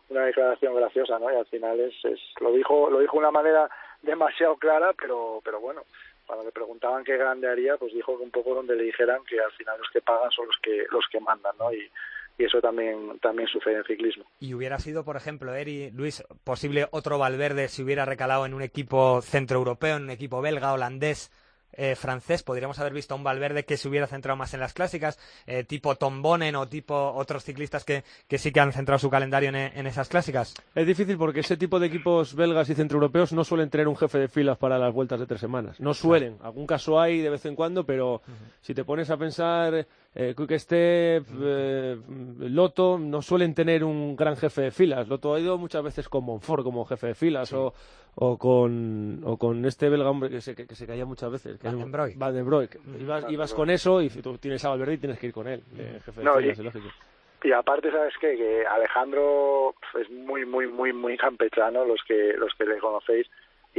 una 0.10 0.26
declaración 0.26 0.76
graciosa, 0.76 1.18
¿no? 1.18 1.32
Y 1.32 1.36
al 1.36 1.46
final 1.48 1.80
es, 1.80 1.96
es 2.06 2.20
lo 2.40 2.52
dijo 2.52 2.90
lo 2.92 3.00
dijo 3.00 3.14
de 3.14 3.20
una 3.20 3.32
manera 3.32 3.70
demasiado 4.04 4.56
clara, 4.58 4.94
pero 4.94 5.42
pero 5.44 5.60
bueno, 5.60 5.82
cuando 6.28 6.46
le 6.46 6.52
preguntaban 6.52 7.04
qué 7.04 7.18
grande 7.18 7.50
haría, 7.50 7.78
pues 7.78 7.94
dijo 7.94 8.18
que 8.18 8.24
un 8.24 8.32
poco 8.32 8.54
donde 8.54 8.76
le 8.76 8.84
dijeran 8.84 9.24
que 9.24 9.40
al 9.40 9.52
final 9.54 9.80
los 9.80 9.90
que 9.92 10.02
pagan 10.02 10.30
son 10.32 10.46
los 10.48 10.58
que 10.62 10.86
los 10.92 11.06
que 11.12 11.20
mandan, 11.20 11.56
¿no? 11.58 11.74
Y, 11.74 11.90
eso 12.38 12.62
también 12.62 13.18
también 13.20 13.48
sucede 13.48 13.78
en 13.78 13.84
ciclismo. 13.86 14.24
Y 14.40 14.54
hubiera 14.54 14.78
sido, 14.78 15.04
por 15.04 15.18
ejemplo, 15.18 15.56
Eri, 15.56 15.90
Luis, 15.90 16.24
posible 16.44 16.86
otro 16.92 17.18
Valverde 17.18 17.68
si 17.68 17.82
hubiera 17.82 18.06
recalado 18.06 18.46
en 18.46 18.54
un 18.54 18.62
equipo 18.62 19.24
centroeuropeo, 19.24 19.98
en 19.98 20.04
un 20.04 20.10
equipo 20.12 20.40
belga, 20.40 20.72
holandés, 20.72 21.32
eh, 21.74 21.96
francés. 21.96 22.44
Podríamos 22.44 22.80
haber 22.80 22.94
visto 22.94 23.14
a 23.14 23.18
un 23.18 23.24
Valverde 23.24 23.66
que 23.66 23.78
se 23.78 23.88
hubiera 23.88 24.08
centrado 24.08 24.38
más 24.38 24.54
en 24.54 24.60
las 24.60 24.74
clásicas, 24.74 25.20
eh, 25.46 25.64
tipo 25.64 25.96
Tom 25.96 26.22
Bonen 26.22 26.56
o 26.56 26.68
tipo 26.68 26.96
otros 27.14 27.44
ciclistas 27.44 27.84
que, 27.84 28.04
que 28.28 28.38
sí 28.38 28.52
que 28.52 28.60
han 28.60 28.74
centrado 28.74 29.00
su 29.00 29.10
calendario 29.10 29.50
en, 29.50 29.56
en 29.56 29.88
esas 29.88 30.10
clásicas. 30.10 30.54
Es 30.76 30.88
difícil 30.88 31.18
porque 31.18 31.42
ese 31.42 31.58
tipo 31.58 31.80
de 31.80 31.88
equipos 31.88 32.36
belgas 32.36 32.70
y 32.70 32.76
centroeuropeos 32.76 33.34
no 33.34 33.44
suelen 33.44 33.70
tener 33.70 33.88
un 33.88 33.96
jefe 33.96 34.20
de 34.20 34.28
filas 34.28 34.58
para 34.58 34.78
las 34.78 34.94
vueltas 34.94 35.20
de 35.20 35.26
tres 35.26 35.42
semanas. 35.42 35.80
No 35.80 35.94
suelen. 35.94 36.38
Algún 36.42 36.68
caso 36.68 37.00
hay 37.00 37.22
de 37.22 37.30
vez 37.30 37.46
en 37.46 37.56
cuando, 37.56 37.86
pero 37.86 38.22
si 38.62 38.74
te 38.74 38.84
pones 38.84 39.10
a 39.10 39.18
pensar 39.18 39.86
eh, 40.16 40.34
Quick 40.36 40.58
Step, 40.58 41.26
eh, 41.42 41.98
Loto, 42.40 42.98
no 42.98 43.22
suelen 43.22 43.54
tener 43.54 43.84
un 43.84 44.16
gran 44.16 44.36
jefe 44.36 44.62
de 44.64 44.72
filas. 44.72 45.08
Loto 45.08 45.34
ha 45.34 45.40
ido 45.40 45.58
muchas 45.58 45.84
veces 45.84 46.10
con 46.10 46.24
Monfort 46.24 46.64
como 46.64 46.86
jefe 46.86 47.08
de 47.08 47.16
filas 47.16 47.54
o, 47.54 47.74
o, 48.16 48.38
con, 48.38 49.22
o 49.24 49.38
con 49.38 49.66
este 49.66 49.90
belga 49.90 50.10
hombre 50.10 50.30
que 50.30 50.42
se, 50.42 50.56
que, 50.56 50.66
que 50.66 50.76
se 50.76 50.88
caía 50.88 51.06
muchas 51.06 51.32
veces. 51.32 51.57
Que 51.60 51.68
Van 51.68 51.92
Broek. 51.92 52.14
Van 52.16 52.46
Broek. 52.46 52.76
Ibas, 53.00 53.26
ibas 53.32 53.54
con 53.54 53.70
eso 53.70 54.02
y 54.02 54.10
tú 54.10 54.38
tienes 54.38 54.64
a 54.66 54.70
Valverde 54.70 54.94
y 54.94 54.98
tienes 54.98 55.20
que 55.20 55.28
ir 55.28 55.34
con 55.34 55.48
él, 55.48 55.62
eh, 55.78 56.00
jefe 56.06 56.20
de 56.22 56.26
No, 56.26 56.36
filas, 56.36 56.58
y- 56.58 56.62
es 56.62 56.66
lógico. 56.76 56.88
Y 57.44 57.52
aparte, 57.52 57.92
¿sabes 57.92 58.14
qué? 58.20 58.36
Que 58.36 58.66
Alejandro 58.66 59.76
es 60.00 60.10
muy, 60.10 60.46
muy, 60.46 60.68
muy, 60.68 60.92
muy 60.92 61.16
campechano, 61.18 61.86
los 61.86 62.02
que, 62.08 62.34
los 62.38 62.54
que 62.56 62.66
le 62.66 62.80
conocéis, 62.80 63.28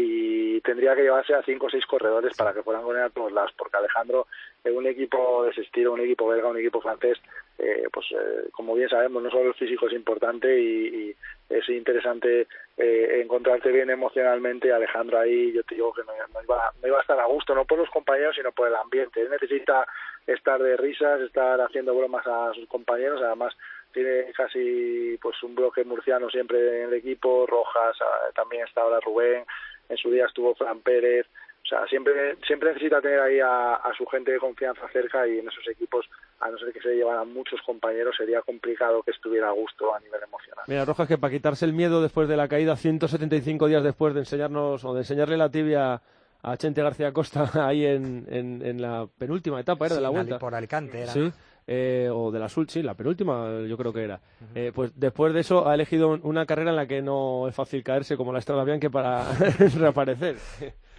y 0.01 0.61
tendría 0.61 0.94
que 0.94 1.03
llevarse 1.03 1.34
a 1.34 1.42
cinco 1.42 1.66
o 1.66 1.70
seis 1.70 1.84
corredores 1.84 2.36
para 2.36 2.55
que 2.55 2.62
fueran 2.62 2.84
a 3.03 3.11
todos 3.11 3.32
lados, 3.32 3.51
porque 3.59 3.76
Alejandro, 3.76 4.28
en 4.62 4.76
un 4.76 4.86
equipo 4.86 5.42
de 5.42 5.51
ese 5.51 5.62
estilo, 5.62 5.92
un 5.92 6.01
equipo 6.01 6.28
belga, 6.28 6.46
un 6.46 6.59
equipo 6.59 6.80
francés, 6.80 7.18
eh, 7.59 7.88
pues 7.92 8.07
eh, 8.12 8.49
como 8.53 8.76
bien 8.76 8.88
sabemos, 8.88 9.20
no 9.24 9.30
solo 9.30 9.49
el 9.49 9.55
físico 9.55 9.88
es 9.88 9.94
importante 9.94 10.57
y, 10.57 10.86
y 10.86 11.16
es 11.51 11.68
interesante 11.68 12.46
eh, 12.76 13.20
encontrarte 13.20 13.72
bien 13.72 13.90
emocionalmente. 13.90 14.72
Alejandro 14.72 15.18
ahí, 15.18 15.53
yo 15.53 15.64
te 15.64 15.74
digo 15.74 15.92
que 15.92 16.03
no, 16.05 16.12
no 16.32 16.42
iba, 16.44 16.70
no 16.80 16.86
iba 16.86 16.99
a 16.99 17.01
estar 17.01 17.18
a 17.18 17.26
gusto, 17.26 17.57
no 17.57 17.64
por 17.64 17.78
los 17.78 17.90
compañeros, 17.90 18.36
sino 18.36 18.53
por 18.53 18.68
el 18.68 18.76
ambiente. 18.76 19.20
Él 19.20 19.30
necesita 19.30 19.84
estar 20.28 20.62
de 20.62 20.76
risas, 20.76 21.20
estar 21.22 21.61
haciendo 21.61 21.92
bromas 21.92 22.24
a 22.24 22.53
sus 22.55 22.68
compañeros, 22.68 23.20
además 23.20 23.57
tiene 23.92 24.30
casi 24.36 25.18
pues 25.20 25.42
un 25.42 25.55
bloque 25.55 25.82
murciano 25.82 26.30
siempre 26.30 26.82
en 26.82 26.88
el 26.88 26.94
equipo, 26.94 27.46
Rojas, 27.46 27.96
ah, 28.01 28.30
también 28.34 28.64
está 28.64 28.82
ahora 28.82 29.01
Rubén, 29.01 29.44
en 29.89 29.97
su 29.97 30.11
día 30.11 30.26
estuvo 30.26 30.55
Fran 30.55 30.80
Pérez, 30.80 31.26
o 31.64 31.68
sea, 31.68 31.86
siempre 31.86 32.36
siempre 32.47 32.70
necesita 32.70 33.01
tener 33.03 33.20
ahí 33.20 33.41
a, 33.41 33.74
a 33.74 33.95
su 33.95 34.07
gente 34.07 34.32
de 34.32 34.39
confianza 34.39 34.89
cerca 34.91 35.26
y 35.28 35.39
en 35.39 35.49
esos 35.49 35.66
equipos, 35.68 36.09
a 36.41 36.49
no 36.51 36.57
ser 36.59 36.72
que 36.72 36.80
se 36.80 36.95
llevaran 36.95 37.30
muchos 37.32 37.61
compañeros, 37.62 38.14
sería 38.16 38.41
complicado 38.43 39.03
que 39.03 39.11
estuviera 39.11 39.49
a 39.49 39.53
gusto 39.53 39.95
a 39.95 40.01
nivel 40.01 40.22
emocional. 40.22 40.64
Mira, 40.66 40.84
Rojas, 40.86 41.07
que 41.09 41.18
para 41.18 41.32
quitarse 41.32 41.66
el 41.66 41.74
miedo 41.74 42.01
después 42.01 42.26
de 42.28 42.36
la 42.39 42.49
caída, 42.49 42.74
175 42.76 43.66
días 43.66 43.82
después 43.84 44.14
de 44.14 44.20
enseñarnos 44.20 44.82
o 44.84 44.95
de 44.95 45.01
enseñarle 45.01 45.36
la 45.36 45.51
tibia 45.51 46.01
a 46.43 46.57
Chente 46.57 46.82
García 46.82 47.12
Costa 47.12 47.51
ahí 47.66 47.84
en, 47.84 48.26
en, 48.30 48.64
en 48.64 48.80
la 48.80 49.07
penúltima 49.18 49.61
etapa, 49.61 49.86
¿era? 49.86 49.97
Sí, 49.97 50.01
de 50.01 50.03
la 50.03 50.09
vuelta. 50.11 50.39
por 50.39 50.55
Alicante 50.55 51.03
era, 51.03 51.12
Sí. 51.12 51.30
Eh, 51.71 52.09
o 52.11 52.31
de 52.33 52.39
la 52.39 52.49
Sul, 52.49 52.66
sí, 52.69 52.83
la 52.83 52.95
penúltima 52.95 53.61
yo 53.69 53.77
creo 53.77 53.93
que 53.93 54.03
era. 54.03 54.19
Eh, 54.55 54.73
pues 54.75 54.99
después 54.99 55.35
de 55.35 55.41
eso 55.41 55.69
ha 55.69 55.75
elegido 55.75 56.09
un- 56.09 56.21
una 56.25 56.47
carrera 56.47 56.71
en 56.71 56.77
la 56.77 56.87
que 56.87 57.03
no 57.03 57.47
es 57.47 57.55
fácil 57.55 57.85
caerse 57.85 58.16
como 58.16 58.33
la 58.33 58.39
Estrada 58.39 58.64
Bianchi 58.64 58.89
para 58.89 59.25
reaparecer. 59.79 60.37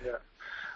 Ya. 0.05 0.19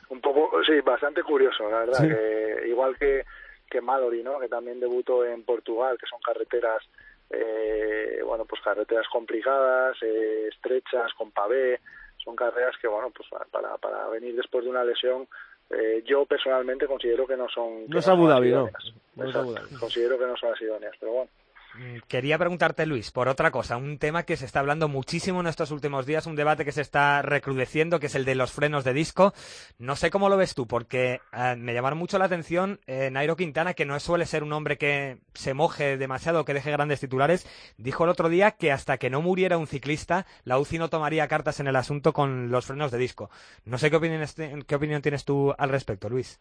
Un 0.09 0.19
poco, 0.19 0.51
sí, 0.65 0.81
bastante 0.81 1.21
curioso, 1.23 1.69
la 1.69 1.79
verdad, 1.79 1.99
Sí. 1.99 2.07
que 2.07 2.67
igual 2.69 2.97
que, 2.97 3.23
que 3.69 3.81
Mallory, 3.81 4.23
¿no? 4.23 4.39
Que 4.39 4.49
también 4.49 4.79
debutó 4.79 5.23
en 5.25 5.43
Portugal, 5.43 5.95
que 5.99 6.07
son 6.07 6.19
carreteras, 6.21 6.83
eh, 7.29 8.19
bueno, 8.25 8.45
pues 8.45 8.61
carreteras 8.61 9.07
complicadas, 9.11 9.95
eh, 10.01 10.47
estrechas, 10.51 11.13
con 11.17 11.31
pavé, 11.31 11.79
son 12.23 12.35
carreras 12.35 12.75
que, 12.81 12.87
bueno, 12.87 13.11
pues 13.15 13.27
para, 13.51 13.77
para 13.77 14.07
venir 14.09 14.35
después 14.35 14.63
de 14.63 14.69
una 14.69 14.83
lesión, 14.83 15.27
eh, 15.73 16.03
yo 16.05 16.25
personalmente 16.25 16.87
considero 16.87 17.25
que 17.25 17.37
no 17.37 17.47
son... 17.49 17.87
No 17.87 17.99
es 17.99 18.07
Abu 18.07 18.27
Dhabi, 18.27 18.51
¿no. 18.51 18.69
No 19.15 19.29
es 19.29 19.35
Abu 19.35 19.53
Dhabi. 19.53 19.75
Considero 19.75 20.17
que 20.17 20.25
no 20.25 20.37
son 20.37 20.51
las 20.51 20.61
idóneas, 20.61 20.95
pero 20.99 21.11
bueno. 21.13 21.29
Mm, 21.75 21.97
Quería 22.07 22.37
preguntarte, 22.37 22.85
Luis, 22.85 23.11
por 23.11 23.27
otra 23.27 23.49
cosa, 23.49 23.77
un 23.77 23.97
tema 23.97 24.23
que 24.23 24.37
se 24.37 24.45
está 24.45 24.59
hablando 24.59 24.87
muchísimo 24.87 25.41
en 25.41 25.47
estos 25.47 25.71
últimos 25.71 26.05
días, 26.05 26.27
un 26.27 26.35
debate 26.35 26.65
que 26.65 26.71
se 26.71 26.81
está 26.81 27.21
recrudeciendo, 27.23 27.99
que 27.99 28.05
es 28.05 28.15
el 28.15 28.25
de 28.25 28.35
los 28.35 28.51
frenos 28.51 28.83
de 28.83 28.93
disco. 28.93 29.33
No 29.79 29.95
sé 29.95 30.11
cómo 30.11 30.29
lo 30.29 30.37
ves 30.37 30.53
tú, 30.53 30.67
porque 30.67 31.21
eh, 31.31 31.55
me 31.57 31.73
llamaron 31.73 31.97
mucho 31.97 32.19
la 32.19 32.25
atención 32.25 32.79
eh, 32.85 33.09
Nairo 33.11 33.35
Quintana, 33.35 33.73
que 33.73 33.85
no 33.85 33.99
suele 33.99 34.25
ser 34.25 34.43
un 34.43 34.53
hombre 34.53 34.77
que 34.77 35.17
se 35.33 35.55
moje 35.55 35.97
demasiado, 35.97 36.45
que 36.45 36.53
deje 36.53 36.71
grandes 36.71 36.99
titulares, 36.99 37.47
dijo 37.77 38.03
el 38.03 38.11
otro 38.11 38.29
día 38.29 38.51
que 38.51 38.71
hasta 38.71 38.97
que 38.97 39.09
no 39.09 39.21
muriera 39.21 39.57
un 39.57 39.67
ciclista, 39.67 40.27
la 40.43 40.59
UCI 40.59 40.77
no 40.77 40.89
tomaría 40.89 41.27
cartas 41.27 41.59
en 41.59 41.67
el 41.67 41.75
asunto 41.75 42.13
con 42.13 42.51
los 42.51 42.67
frenos 42.67 42.91
de 42.91 42.99
disco. 42.99 43.31
No 43.65 43.79
sé 43.79 43.89
qué 43.89 43.95
opinión, 43.95 44.23
qué 44.67 44.75
opinión 44.75 45.01
tienes 45.01 45.25
tú 45.25 45.53
al 45.57 45.69
respecto, 45.69 46.07
Luis. 46.07 46.39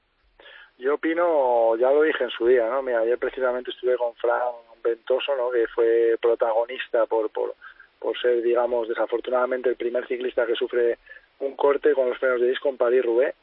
Yo 0.78 0.94
opino, 0.94 1.76
ya 1.76 1.90
lo 1.90 2.02
dije 2.02 2.24
en 2.24 2.30
su 2.30 2.46
día, 2.46 2.68
¿no? 2.68 2.82
Mira, 2.82 3.00
ayer 3.00 3.18
precisamente 3.18 3.70
estuve 3.70 3.96
con 3.96 4.14
Fran 4.16 4.40
Ventoso, 4.82 5.36
¿no? 5.36 5.50
Que 5.50 5.66
fue 5.68 6.16
protagonista 6.20 7.06
por, 7.06 7.30
por, 7.30 7.54
por 7.98 8.18
ser, 8.20 8.42
digamos, 8.42 8.88
desafortunadamente 8.88 9.68
el 9.68 9.76
primer 9.76 10.06
ciclista 10.06 10.46
que 10.46 10.54
sufre 10.54 10.98
un 11.38 11.56
corte 11.56 11.94
con 11.94 12.08
los 12.08 12.18
frenos 12.18 12.40
de 12.40 12.48
disco 12.48 12.68
en 12.68 12.76
París-Roubaix. 12.76 13.34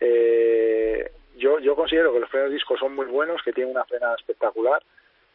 Eh, 0.00 1.10
yo, 1.36 1.58
yo 1.60 1.74
considero 1.74 2.12
que 2.12 2.20
los 2.20 2.30
frenos 2.30 2.50
de 2.50 2.56
disco 2.56 2.76
son 2.76 2.94
muy 2.94 3.06
buenos, 3.06 3.42
que 3.42 3.52
tienen 3.52 3.74
una 3.74 3.84
frenada 3.84 4.14
espectacular, 4.16 4.82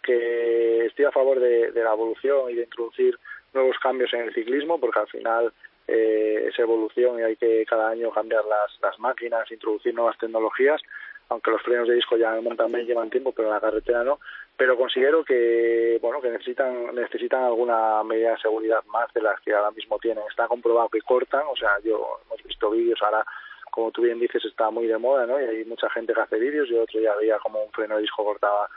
que 0.04 0.86
estoy 0.86 1.06
a 1.06 1.12
favor 1.12 1.40
de, 1.40 1.72
de 1.72 1.84
la 1.84 1.94
evolución 1.94 2.50
y 2.50 2.56
de 2.56 2.64
introducir 2.64 3.18
nuevos 3.54 3.78
cambios 3.80 4.14
en 4.14 4.22
el 4.22 4.34
ciclismo, 4.34 4.80
porque 4.80 5.00
al 5.00 5.08
final 5.08 5.54
eh, 5.88 6.48
es 6.50 6.60
evolución 6.60 7.20
y 7.20 7.24
hay 7.24 7.36
que 7.36 7.66
cada 7.66 7.90
año 7.90 8.12
cambiar 8.12 8.46
las, 8.46 8.80
las 8.82 9.00
máquinas, 9.00 9.52
introducir 9.52 9.94
nuevas 9.94 10.18
tecnologías, 10.18 10.82
aunque 11.30 11.52
los 11.52 11.62
frenos 11.62 11.88
de 11.88 11.96
disco 11.96 12.18
ya 12.18 12.32
en 12.32 12.38
el 12.38 12.42
mountain 12.44 12.72
bike 12.72 12.88
llevan 12.88 13.10
tiempo, 13.10 13.32
pero 13.32 13.50
en 13.50 13.56
la 13.56 13.62
carretera 13.62 14.04
no. 14.04 14.20
Pero 14.56 14.78
considero 14.78 15.24
que 15.24 16.00
bueno 16.02 16.22
que 16.22 16.30
necesitan 16.30 16.96
necesitan 16.96 17.44
alguna 17.44 18.04
medida 18.04 18.32
de 18.32 18.38
seguridad 18.40 18.84
más 18.86 19.14
de 19.14 19.22
las 19.22 19.40
que 19.42 19.54
ahora 19.54 19.72
mismo 19.72 20.00
tienen. 20.00 20.24
Está 20.30 20.48
comprobado 20.48 20.90
que 20.90 21.02
cortan, 21.02 21.44
o 21.52 21.56
sea, 21.56 21.80
yo 21.84 22.20
hemos 22.26 22.44
visto 22.44 22.72
vídeos 22.72 23.00
ahora 23.02 23.26
como 23.78 23.92
tú 23.92 24.02
bien 24.02 24.20
dices 24.20 24.44
está 24.44 24.72
muy 24.72 24.88
de 24.88 24.98
moda, 24.98 25.28
¿no? 25.28 25.40
Y 25.40 25.44
hay 25.44 25.66
mucha 25.66 25.88
gente 25.92 26.12
que 26.12 26.22
hace 26.22 26.40
vídeos. 26.40 26.68
Yo 26.68 26.82
otro 26.82 27.00
día 27.00 27.14
veía 27.16 27.38
como 27.38 27.64
un 27.64 27.72
freno 27.72 27.96
de 27.96 28.02
disco 28.02 28.26
cortaba 28.26 28.68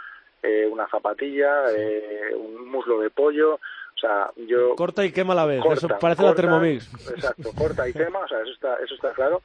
eh, 0.43 0.67
una 0.71 0.87
zapatilla, 0.89 1.71
eh, 1.75 2.35
un 2.37 2.71
muslo 2.71 3.01
de 3.01 3.09
pollo. 3.09 3.55
O 3.55 3.99
sea, 3.99 4.31
yo 4.37 4.75
Corta 4.77 5.05
y 5.05 5.11
quema 5.11 5.33
a 5.33 5.37
la 5.37 5.47
vez. 5.47 5.63
Corta, 5.63 5.87
Eso 5.87 5.89
parece 5.99 6.23
la 6.23 6.29
corta, 6.29 6.43
Thermomix. 6.43 7.11
Exacto, 7.11 7.51
corta 7.57 7.89
y 7.89 7.95
quema, 7.95 8.19
o 8.19 8.29
sea, 8.29 8.41
eso 8.43 8.53
está, 8.53 8.77
eso 8.77 8.95
está 8.95 9.13
claro. 9.13 9.41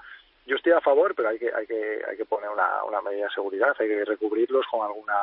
Yo 0.46 0.56
estoy 0.56 0.74
a 0.74 0.82
favor, 0.82 1.16
pero 1.16 1.30
hay 1.30 1.40
que, 1.40 1.52
hay 1.54 1.66
que, 1.66 2.02
hay 2.08 2.18
que 2.18 2.26
poner 2.26 2.50
una, 2.50 2.84
una 2.84 3.02
medida 3.02 3.26
de 3.26 3.34
seguridad, 3.34 3.76
hay 3.80 3.88
que 3.88 4.06
recubrirlos 4.06 4.66
con 4.70 4.86
alguna 4.86 5.16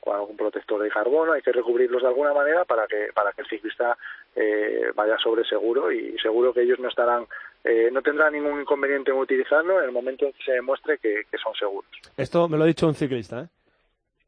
con 0.00 0.16
algún 0.16 0.36
protector 0.36 0.82
de 0.82 0.90
carbono, 0.90 1.32
hay 1.32 1.40
que 1.40 1.50
recubrirlos 1.50 2.02
de 2.02 2.08
alguna 2.08 2.34
manera 2.34 2.66
para 2.66 2.86
que 2.86 3.08
para 3.14 3.32
que 3.32 3.40
el 3.40 3.48
ciclista 3.48 3.96
eh, 4.36 4.92
vaya 4.94 5.16
sobre 5.18 5.44
seguro 5.44 5.90
y 5.90 6.18
seguro 6.18 6.52
que 6.52 6.60
ellos 6.60 6.78
no 6.78 6.88
estarán 6.88 7.26
eh, 7.64 7.88
no 7.90 8.02
tendrán 8.02 8.34
ningún 8.34 8.60
inconveniente 8.60 9.12
en 9.12 9.16
utilizarlo 9.16 9.78
en 9.78 9.86
el 9.86 9.92
momento 9.92 10.26
en 10.26 10.32
que 10.34 10.44
se 10.44 10.52
demuestre 10.52 10.98
que, 10.98 11.22
que 11.30 11.38
son 11.38 11.54
seguros. 11.54 11.90
Esto 12.18 12.48
me 12.48 12.58
lo 12.58 12.64
ha 12.64 12.66
dicho 12.66 12.86
un 12.86 12.94
ciclista, 12.94 13.40
¿eh? 13.40 13.48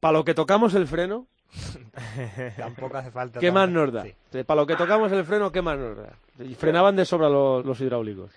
Para 0.01 0.19
lo 0.19 0.25
que 0.25 0.33
tocamos 0.35 0.75
el 0.75 0.87
freno, 0.87 1.27
Tampoco 2.57 2.97
hace 2.97 3.11
falta. 3.11 3.41
¿qué 3.41 3.51
más 3.51 3.69
nos 3.69 3.93
da? 3.93 4.05
Sí. 4.05 4.45
Para 4.45 4.61
lo 4.61 4.67
que 4.67 4.77
tocamos 4.77 5.11
el 5.13 5.25
freno, 5.25 5.51
¿qué 5.51 5.63
más 5.63 5.79
nos 5.79 5.97
da? 5.97 6.13
Y 6.39 6.55
frenaban 6.55 6.97
de 6.97 7.05
sobra 7.05 7.29
los, 7.29 7.65
los 7.65 7.81
hidráulicos. 7.81 8.31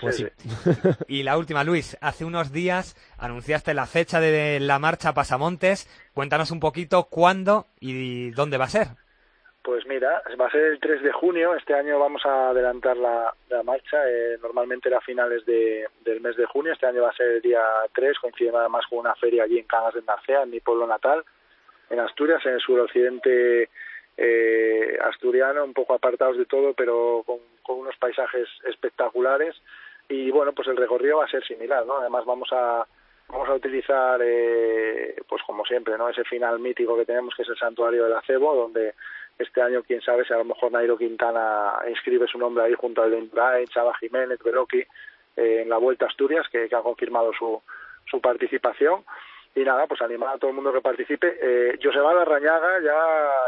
Pues 0.00 0.16
sí. 0.16 0.26
Sí, 0.38 0.70
Y 1.08 1.22
la 1.22 1.36
última, 1.36 1.64
Luis, 1.64 1.96
hace 2.00 2.24
unos 2.24 2.52
días 2.52 2.96
anunciaste 3.18 3.74
la 3.74 3.86
fecha 3.86 4.20
de 4.20 4.60
la 4.60 4.78
marcha 4.78 5.14
Pasamontes. 5.14 5.86
Cuéntanos 6.14 6.50
un 6.50 6.60
poquito 6.60 7.04
cuándo 7.04 7.66
y 7.80 8.30
dónde 8.30 8.58
va 8.58 8.64
a 8.64 8.68
ser. 8.68 8.88
Pues 9.68 9.86
mira, 9.86 10.22
va 10.40 10.46
a 10.46 10.50
ser 10.50 10.62
el 10.62 10.80
3 10.80 11.02
de 11.02 11.12
junio. 11.12 11.54
Este 11.54 11.74
año 11.74 11.98
vamos 11.98 12.24
a 12.24 12.48
adelantar 12.48 12.96
la, 12.96 13.34
la 13.50 13.62
marcha. 13.62 13.98
Eh, 14.08 14.38
normalmente 14.40 14.88
era 14.88 14.96
a 14.96 15.02
finales 15.02 15.44
de, 15.44 15.86
del 16.04 16.22
mes 16.22 16.36
de 16.36 16.46
junio. 16.46 16.72
Este 16.72 16.86
año 16.86 17.02
va 17.02 17.10
a 17.10 17.16
ser 17.16 17.26
el 17.32 17.42
día 17.42 17.60
3, 17.92 18.18
coincidiendo 18.18 18.60
además 18.60 18.86
con 18.88 19.00
una 19.00 19.14
feria 19.16 19.42
allí 19.42 19.58
en 19.58 19.66
Cangas 19.66 19.92
de 19.92 20.02
Narcea, 20.02 20.44
en 20.44 20.50
mi 20.50 20.60
pueblo 20.60 20.86
natal, 20.86 21.22
en 21.90 22.00
Asturias, 22.00 22.40
en 22.46 22.54
el 22.54 22.60
suroccidente 22.60 23.68
eh, 24.16 24.98
asturiano, 25.02 25.64
un 25.64 25.74
poco 25.74 25.92
apartados 25.92 26.38
de 26.38 26.46
todo, 26.46 26.72
pero 26.72 27.22
con, 27.26 27.38
con 27.62 27.80
unos 27.80 27.96
paisajes 27.98 28.48
espectaculares. 28.64 29.54
Y 30.08 30.30
bueno, 30.30 30.52
pues 30.52 30.68
el 30.68 30.76
recorrido 30.76 31.18
va 31.18 31.24
a 31.24 31.30
ser 31.30 31.44
similar, 31.44 31.84
¿no? 31.86 31.98
Además 31.98 32.24
vamos 32.24 32.48
a 32.52 32.86
vamos 33.28 33.48
a 33.48 33.54
utilizar, 33.54 34.20
eh, 34.22 35.16
pues 35.28 35.42
como 35.46 35.64
siempre, 35.64 35.98
¿no? 35.98 36.08
Ese 36.08 36.24
final 36.24 36.58
mítico 36.58 36.96
que 36.96 37.04
tenemos, 37.04 37.34
que 37.34 37.42
es 37.42 37.48
el 37.48 37.58
santuario 37.58 38.04
del 38.04 38.14
acebo, 38.14 38.54
donde 38.54 38.94
este 39.38 39.60
año, 39.60 39.82
quién 39.82 40.00
sabe, 40.00 40.24
si 40.24 40.32
a 40.32 40.38
lo 40.38 40.44
mejor 40.44 40.72
Nairo 40.72 40.96
Quintana 40.96 41.74
inscribe 41.88 42.26
su 42.26 42.38
nombre 42.38 42.64
ahí 42.64 42.74
junto 42.74 43.02
al 43.02 43.10
de 43.10 43.66
Chava 43.68 43.94
Jiménez, 43.98 44.38
Beloki, 44.42 44.80
eh, 45.36 45.62
en 45.62 45.68
la 45.68 45.76
Vuelta 45.76 46.06
a 46.06 46.08
Asturias, 46.08 46.46
que, 46.50 46.68
que 46.68 46.74
ha 46.74 46.80
confirmado 46.80 47.32
su, 47.38 47.62
su 48.10 48.20
participación. 48.20 49.04
Y 49.54 49.64
nada, 49.64 49.86
pues 49.86 50.00
animar 50.02 50.34
a 50.34 50.38
todo 50.38 50.50
el 50.50 50.56
mundo 50.56 50.72
que 50.72 50.80
participe. 50.80 51.36
Eh, 51.40 51.78
Joseba 51.82 52.14
Larrañaga 52.14 52.80
ya, 52.80 52.94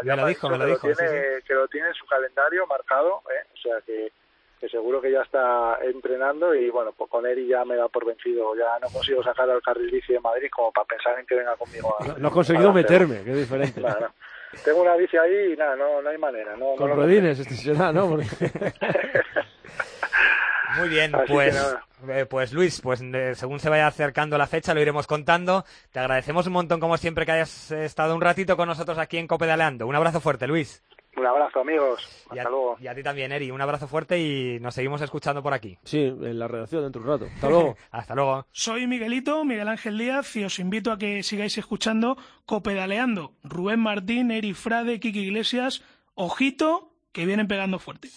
ya 0.04 0.16
Me 0.16 0.22
lo 0.22 0.28
dijo, 0.28 0.48
me 0.48 0.58
lo 0.58 0.76
sí, 0.76 0.80
tiene, 0.80 1.42
que 1.46 1.54
lo 1.54 1.68
tiene 1.68 1.88
en 1.88 1.94
su 1.94 2.06
calendario 2.06 2.66
marcado, 2.66 3.22
¿eh? 3.30 3.46
o 3.54 3.56
sea 3.56 3.80
que, 3.86 4.12
que 4.60 4.68
seguro 4.68 5.00
que 5.00 5.10
ya 5.10 5.22
está 5.22 5.78
entrenando 5.82 6.54
y 6.54 6.68
bueno, 6.68 6.92
pues 6.92 7.08
con 7.10 7.24
Eri 7.26 7.46
ya 7.48 7.64
me 7.64 7.76
da 7.76 7.88
por 7.88 8.04
vencido. 8.04 8.54
Ya 8.54 8.78
no 8.80 8.88
consigo 8.92 9.22
sacar 9.22 9.48
al 9.48 9.62
carril 9.62 9.90
bici 9.90 10.12
de 10.12 10.20
Madrid 10.20 10.48
como 10.54 10.70
para 10.70 10.84
pensar 10.86 11.18
en 11.18 11.24
que 11.26 11.34
venga 11.34 11.56
conmigo. 11.56 11.96
A, 11.98 12.06
No, 12.06 12.18
no 12.18 12.28
he 12.28 12.30
conseguido 12.30 12.72
meterme, 12.72 13.22
que 13.24 13.30
es 13.30 13.36
diferente. 13.38 13.80
No. 13.80 13.88
Tengo 14.64 14.82
una 14.82 14.96
bici 14.96 15.16
ahí 15.16 15.52
y 15.52 15.56
nada, 15.56 15.76
no, 15.76 16.02
no 16.02 16.08
hay 16.10 16.18
manera. 16.18 16.56
No, 16.56 16.74
Con 16.76 16.90
rodines, 16.94 17.38
este 17.38 17.54
será, 17.54 17.92
¿no? 17.92 18.08
Porque- 18.08 18.26
Muy 20.78 20.88
bien, 20.88 21.12
Así 21.14 21.32
pues, 21.32 21.76
eh, 22.08 22.26
pues 22.26 22.52
Luis, 22.52 22.80
pues 22.80 23.00
eh, 23.02 23.34
según 23.34 23.58
se 23.58 23.68
vaya 23.68 23.88
acercando 23.88 24.38
la 24.38 24.46
fecha 24.46 24.72
lo 24.72 24.80
iremos 24.80 25.06
contando. 25.06 25.64
Te 25.90 25.98
agradecemos 25.98 26.46
un 26.46 26.52
montón 26.52 26.78
como 26.80 26.96
siempre 26.96 27.26
que 27.26 27.32
hayas 27.32 27.72
estado 27.72 28.14
un 28.14 28.20
ratito 28.20 28.56
con 28.56 28.68
nosotros 28.68 28.96
aquí 28.98 29.18
en 29.18 29.26
Copedaleando. 29.26 29.86
Un 29.86 29.96
abrazo 29.96 30.20
fuerte, 30.20 30.46
Luis. 30.46 30.82
Un 31.16 31.26
abrazo, 31.26 31.60
amigos. 31.60 32.00
Y 32.32 32.38
Hasta 32.38 32.48
a, 32.48 32.50
luego. 32.50 32.76
y 32.80 32.86
a 32.86 32.94
ti 32.94 33.02
también, 33.02 33.32
Eri. 33.32 33.50
Un 33.50 33.60
abrazo 33.60 33.88
fuerte 33.88 34.18
y 34.18 34.58
nos 34.60 34.74
seguimos 34.74 35.00
escuchando 35.02 35.42
por 35.42 35.52
aquí. 35.52 35.76
Sí, 35.84 35.98
en 35.98 36.38
la 36.38 36.46
redacción 36.48 36.82
dentro 36.84 37.02
de 37.02 37.08
un 37.08 37.12
rato. 37.20 37.30
Hasta 37.34 37.48
luego. 37.48 37.76
Hasta 37.90 38.14
luego. 38.14 38.46
Soy 38.52 38.86
Miguelito, 38.86 39.44
Miguel 39.44 39.68
Ángel 39.68 39.98
Díaz, 39.98 40.34
y 40.36 40.44
os 40.44 40.58
invito 40.58 40.92
a 40.92 40.98
que 40.98 41.22
sigáis 41.22 41.58
escuchando 41.58 42.16
Copedaleando. 42.46 43.34
Rubén 43.42 43.80
Martín, 43.80 44.30
Eri 44.30 44.54
Frade, 44.54 45.00
Kiki 45.00 45.20
Iglesias, 45.20 45.82
ojito, 46.14 46.92
que 47.12 47.26
vienen 47.26 47.48
pegando 47.48 47.78
fuerte. 47.78 48.08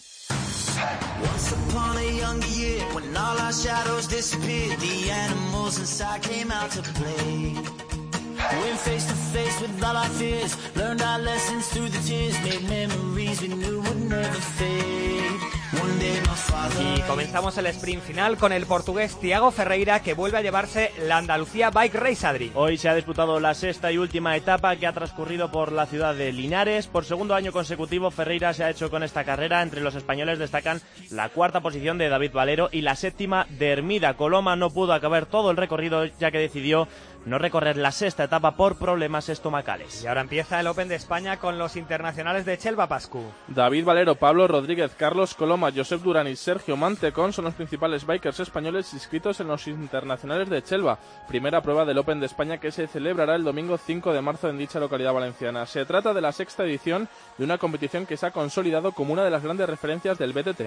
Went 8.52 8.78
face 8.78 9.06
to 9.06 9.14
face 9.14 9.60
with 9.60 9.82
all 9.82 9.96
our 9.96 10.08
fears, 10.10 10.56
learned 10.76 11.02
our 11.02 11.18
lessons 11.18 11.66
through 11.68 11.88
the 11.88 11.98
tears, 12.06 12.34
made 12.42 12.62
memories 12.68 13.40
we 13.40 13.48
knew 13.48 13.80
would 13.80 14.08
never 14.08 14.40
fade. 14.58 15.40
One 15.80 15.98
day 15.98 16.20
my 16.20 16.34
father. 16.36 16.82
Y 16.96 17.00
comenzamos 17.02 17.58
el 17.58 17.66
sprint 17.66 18.02
final 18.02 18.36
con 18.36 18.52
el 18.52 18.66
portugués 18.66 19.18
Tiago 19.18 19.50
Ferreira 19.50 20.02
que 20.02 20.14
vuelve 20.14 20.38
a 20.38 20.42
llevarse 20.42 20.92
la 21.06 21.16
Andalucía 21.16 21.70
Bike 21.70 21.94
Race 21.94 22.26
Adri. 22.26 22.52
Hoy 22.54 22.76
se 22.76 22.88
ha 22.88 22.94
disputado 22.94 23.40
la 23.40 23.54
sexta 23.54 23.90
y 23.90 23.98
última 23.98 24.36
etapa 24.36 24.76
que 24.76 24.86
ha 24.86 24.92
transcurrido 24.92 25.50
por 25.50 25.72
la 25.72 25.86
ciudad 25.86 26.14
de 26.14 26.32
Linares. 26.32 26.86
Por 26.86 27.04
segundo 27.04 27.34
año 27.34 27.50
consecutivo, 27.50 28.10
Ferreira 28.10 28.52
se 28.54 28.62
ha 28.62 28.70
hecho 28.70 28.90
con 28.90 29.02
esta 29.02 29.24
carrera. 29.24 29.62
Entre 29.62 29.80
los 29.80 29.96
españoles 29.96 30.38
destacan 30.38 30.80
la 31.10 31.28
cuarta 31.30 31.60
posición 31.60 31.98
de 31.98 32.08
David 32.08 32.32
Valero 32.32 32.68
y 32.70 32.82
la 32.82 32.94
séptima 32.94 33.46
de 33.58 33.70
Hermida. 33.72 34.14
Coloma 34.14 34.54
no 34.54 34.70
pudo 34.70 34.92
acabar 34.92 35.26
todo 35.26 35.50
el 35.50 35.56
recorrido 35.56 36.04
ya 36.04 36.30
que 36.30 36.38
decidió 36.38 36.86
no 37.26 37.38
recorrer 37.38 37.76
la 37.76 37.92
sexta 37.92 38.24
etapa 38.24 38.56
por 38.56 38.76
problemas 38.76 39.28
estomacales. 39.28 40.02
Y 40.02 40.06
ahora 40.06 40.20
empieza 40.20 40.60
el 40.60 40.66
Open 40.66 40.88
de 40.88 40.94
España 40.94 41.38
con 41.38 41.58
los 41.58 41.76
internacionales 41.76 42.44
de 42.44 42.58
Chelva 42.58 42.88
Pascu. 42.88 43.22
David 43.48 43.84
Valero, 43.84 44.14
Pablo 44.14 44.46
Rodríguez, 44.46 44.92
Carlos 44.96 45.34
Coloma, 45.34 45.72
Josep 45.74 46.02
Durán 46.02 46.28
y 46.28 46.36
Sergio 46.36 46.76
Mantecón 46.76 47.32
son 47.32 47.46
los 47.46 47.54
principales 47.54 48.06
bikers 48.06 48.40
españoles 48.40 48.92
inscritos 48.92 49.40
en 49.40 49.48
los 49.48 49.66
internacionales 49.66 50.48
de 50.48 50.62
Chelva, 50.62 50.98
primera 51.28 51.62
prueba 51.62 51.84
del 51.84 51.98
Open 51.98 52.20
de 52.20 52.26
España 52.26 52.58
que 52.58 52.72
se 52.72 52.86
celebrará 52.86 53.34
el 53.34 53.44
domingo 53.44 53.78
5 53.78 54.12
de 54.12 54.22
marzo 54.22 54.48
en 54.48 54.58
dicha 54.58 54.80
localidad 54.80 55.12
valenciana. 55.12 55.66
Se 55.66 55.84
trata 55.84 56.12
de 56.12 56.20
la 56.20 56.32
sexta 56.32 56.64
edición 56.64 57.08
de 57.38 57.44
una 57.44 57.58
competición 57.58 58.06
que 58.06 58.16
se 58.16 58.26
ha 58.26 58.30
consolidado 58.30 58.92
como 58.92 59.12
una 59.12 59.24
de 59.24 59.30
las 59.30 59.42
grandes 59.42 59.68
referencias 59.68 60.18
del 60.18 60.32
BTT. 60.32 60.62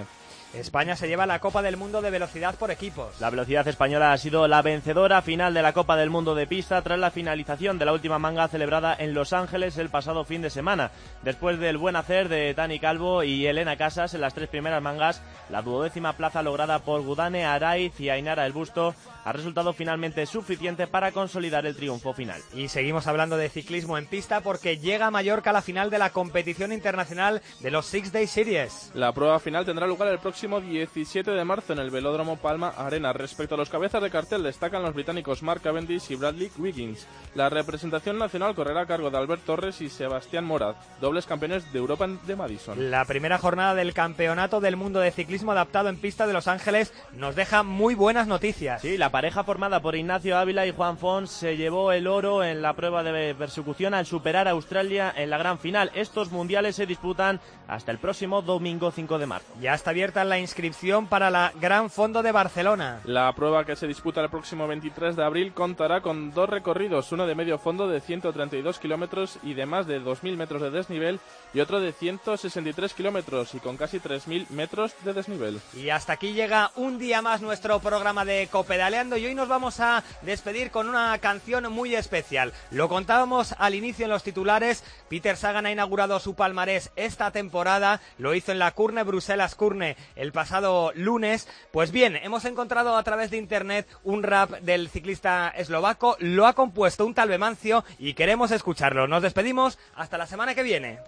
España 0.60 0.96
se 0.96 1.08
lleva 1.08 1.26
la 1.26 1.40
Copa 1.40 1.62
del 1.62 1.78
Mundo 1.78 2.02
de 2.02 2.10
Velocidad 2.10 2.56
por 2.56 2.72
equipos. 2.72 3.20
La 3.20 3.30
velocidad 3.30 3.68
española 3.68 4.12
ha 4.12 4.18
sido 4.18 4.48
la 4.48 4.62
vencedora 4.62 5.22
final 5.22 5.54
de 5.54 5.62
la 5.62 5.74
Copa 5.74 5.96
del 5.96 6.10
Mundo 6.10 6.34
de 6.34 6.48
Pista 6.48 6.82
tras 6.82 6.98
la 6.98 7.12
finalización 7.12 7.78
de 7.78 7.86
la 7.86 7.94
última 7.94 8.18
manga 8.18 8.48
celebrada 8.48 8.96
en 8.98 9.14
Los 9.14 9.34
Ángeles 9.34 9.78
el 9.78 9.90
pasado 9.90 10.26
fin 10.26 10.42
de 10.42 10.50
semana. 10.50 10.92
Después 11.22 11.60
del 11.60 11.78
buen 11.78 11.96
hacer 11.96 12.28
de 12.28 12.54
Dani 12.54 12.80
Calvo 12.80 13.24
y 13.24 13.46
Elena 13.46 13.78
Casas 13.78 14.14
en 14.14 14.22
las 14.22 14.34
tres 14.34 14.50
primeras 14.50 14.82
mangas, 14.82 15.22
la 15.50 15.62
duodécima 15.62 16.14
plaza 16.14 16.42
lograda 16.42 16.80
por 16.80 17.02
Gudane 17.04 17.46
Araiz 17.46 18.00
y 18.00 18.10
Ainara 18.10 18.46
El 18.46 18.54
Busto 18.54 18.96
ha 19.28 19.34
resultado 19.34 19.74
finalmente 19.74 20.26
suficiente 20.26 20.88
para 20.88 21.12
consolidar 21.12 21.66
el 21.66 21.76
triunfo 21.76 22.14
final. 22.14 22.42
Y 22.54 22.70
seguimos 22.70 23.08
hablando 23.08 23.36
de 23.36 23.50
ciclismo 23.50 23.98
en 23.98 24.06
pista 24.06 24.40
porque 24.40 24.78
llega 24.78 25.08
a 25.08 25.12
Mallorca 25.12 25.52
la 25.52 25.62
final 25.62 25.90
de 25.90 25.98
la 25.98 26.12
competición 26.12 26.72
internacional 26.72 27.42
de 27.60 27.70
los 27.70 27.88
Six 27.88 28.14
Day 28.14 28.26
Series. 28.26 28.90
La 28.94 29.12
prueba 29.12 29.40
final 29.40 29.66
tendrá 29.66 29.86
lugar 29.86 30.08
el 30.08 30.20
próximo 30.20 30.62
17 30.62 31.30
de 31.30 31.44
marzo 31.44 31.74
en 31.74 31.80
el 31.80 31.92
Velódromo 31.92 32.38
Palma 32.38 32.70
Arena. 32.70 33.12
Respecto 33.12 33.56
a 33.56 33.58
los 33.58 33.70
cabezas 33.70 34.02
de 34.02 34.10
cartel 34.10 34.44
destacan 34.44 34.82
los 34.82 34.94
británicos 34.94 35.44
Mark 35.44 35.62
Cavendish 35.62 36.10
y 36.10 36.16
Bradley 36.16 36.50
Wiggins. 36.58 37.06
La 37.36 37.50
representación 37.50 38.18
nacional 38.18 38.56
correrá 38.56 38.84
a 38.84 38.88
cargo 38.88 39.10
de 39.10 39.18
Albert 39.18 39.44
Torres 39.44 39.82
y 39.82 39.90
Sebastián 39.90 40.46
Morat, 40.46 40.78
dobles 41.02 41.26
campeones 41.26 41.70
de 41.74 41.80
Europa 41.80 42.08
de 42.08 42.36
Madison. 42.38 42.90
La 42.90 43.04
primera 43.04 43.38
jornada 43.38 43.76
del 43.76 43.94
Campeonato 43.94 44.62
del 44.62 44.78
Mundo 44.78 45.02
de 45.02 45.12
Ciclismo 45.12 45.52
Adaptado 45.52 45.90
en 45.90 45.98
Pista 45.98 46.28
de 46.28 46.32
Los 46.34 46.48
Ángeles 46.48 46.94
nos 47.12 47.36
deja 47.36 47.64
muy 47.64 47.94
buenas 47.94 48.28
noticias. 48.28 48.82
Sí, 48.82 48.98
la 48.98 49.17
pareja 49.18 49.44
formada 49.44 49.82
por 49.82 49.96
Ignacio 49.96 50.38
Ávila 50.38 50.68
y 50.68 50.72
Juan 50.72 51.00
Fons 51.00 51.32
se 51.32 51.58
llevó 51.58 51.92
el 51.92 52.06
oro 52.06 52.44
en 52.44 52.62
la 52.62 52.74
prueba 52.74 53.02
de 53.02 53.34
persecución 53.34 53.96
al 53.96 54.06
superar 54.06 54.48
a 54.48 54.52
Australia 54.52 55.12
en 55.18 55.32
la 55.32 55.40
gran 55.40 55.58
final. 55.58 55.90
Estos 55.96 56.32
mundiales 56.32 56.76
se 56.76 56.86
disputan 56.86 57.40
hasta 57.68 57.92
el 57.92 57.98
próximo 57.98 58.44
domingo 58.44 58.92
5 58.92 59.18
de 59.18 59.26
marzo. 59.26 59.48
Ya 59.60 59.74
está 59.74 59.90
abierta 59.90 60.24
la 60.24 60.38
inscripción 60.38 61.08
para 61.08 61.32
la 61.32 61.52
Gran 61.60 61.90
Fondo 61.90 62.22
de 62.22 62.32
Barcelona. 62.32 63.02
La 63.06 63.34
prueba 63.34 63.66
que 63.66 63.76
se 63.76 63.88
disputa 63.88 64.22
el 64.22 64.30
próximo 64.30 64.68
23 64.68 65.16
de 65.16 65.24
abril 65.24 65.52
contará 65.52 66.02
con 66.02 66.32
dos 66.32 66.48
recorridos, 66.48 67.12
uno 67.12 67.26
de 67.26 67.34
medio 67.34 67.58
fondo 67.58 67.88
de 67.88 68.02
132 68.02 68.78
kilómetros 68.78 69.40
y 69.42 69.56
de 69.56 69.66
más 69.66 69.88
de 69.88 70.00
2.000 70.00 70.38
metros 70.38 70.62
de 70.62 70.70
desnivel 70.70 71.20
y 71.56 71.60
otro 71.60 71.80
de 71.80 71.92
163 71.92 72.94
kilómetros 72.94 73.56
y 73.56 73.60
con 73.62 73.78
casi 73.78 74.00
3.000 74.00 74.52
metros 74.52 74.94
de 75.04 75.14
desnivel. 75.14 75.60
Y 75.76 75.90
hasta 75.90 76.14
aquí 76.14 76.34
llega 76.34 76.70
un 76.76 77.00
día 77.00 77.24
más 77.24 77.42
nuestro 77.42 77.80
programa 77.80 78.24
de 78.24 78.48
Copedaleando 78.52 79.07
y 79.16 79.26
hoy 79.26 79.36
nos 79.36 79.48
vamos 79.48 79.80
a 79.80 80.04
despedir 80.24 80.72
con 80.72 80.90
una 80.90 81.18
canción 81.20 81.72
muy 81.72 81.96
especial. 81.96 82.52
Lo 82.72 82.90
contábamos 82.90 83.56
al 83.58 83.76
inicio 83.76 84.06
en 84.06 84.12
los 84.12 84.24
titulares, 84.24 84.84
Peter 85.08 85.38
Sagan 85.38 85.66
ha 85.66 85.72
inaugurado 85.72 86.20
su 86.20 86.36
palmarés 86.36 86.92
esta 86.96 87.32
temporada, 87.32 88.02
lo 88.18 88.34
hizo 88.34 88.52
en 88.52 88.60
la 88.60 88.72
Curne 88.72 89.04
Bruselas 89.04 89.56
Curne 89.56 89.96
el 90.16 90.32
pasado 90.32 90.92
lunes. 90.96 91.48
Pues 91.72 91.92
bien, 91.92 92.18
hemos 92.18 92.44
encontrado 92.46 92.98
a 92.98 93.04
través 93.04 93.32
de 93.32 93.38
internet 93.38 93.88
un 94.04 94.24
rap 94.24 94.52
del 94.62 94.90
ciclista 94.90 95.54
eslovaco, 95.56 96.18
lo 96.20 96.48
ha 96.48 96.54
compuesto 96.54 97.06
un 97.06 97.14
tal 97.14 97.30
Bemancio 97.30 97.86
y 98.00 98.16
queremos 98.16 98.52
escucharlo. 98.52 99.08
Nos 99.08 99.22
despedimos 99.22 99.78
hasta 99.96 100.18
la 100.18 100.26
semana 100.26 100.56
que 100.56 100.64
viene. 100.64 101.00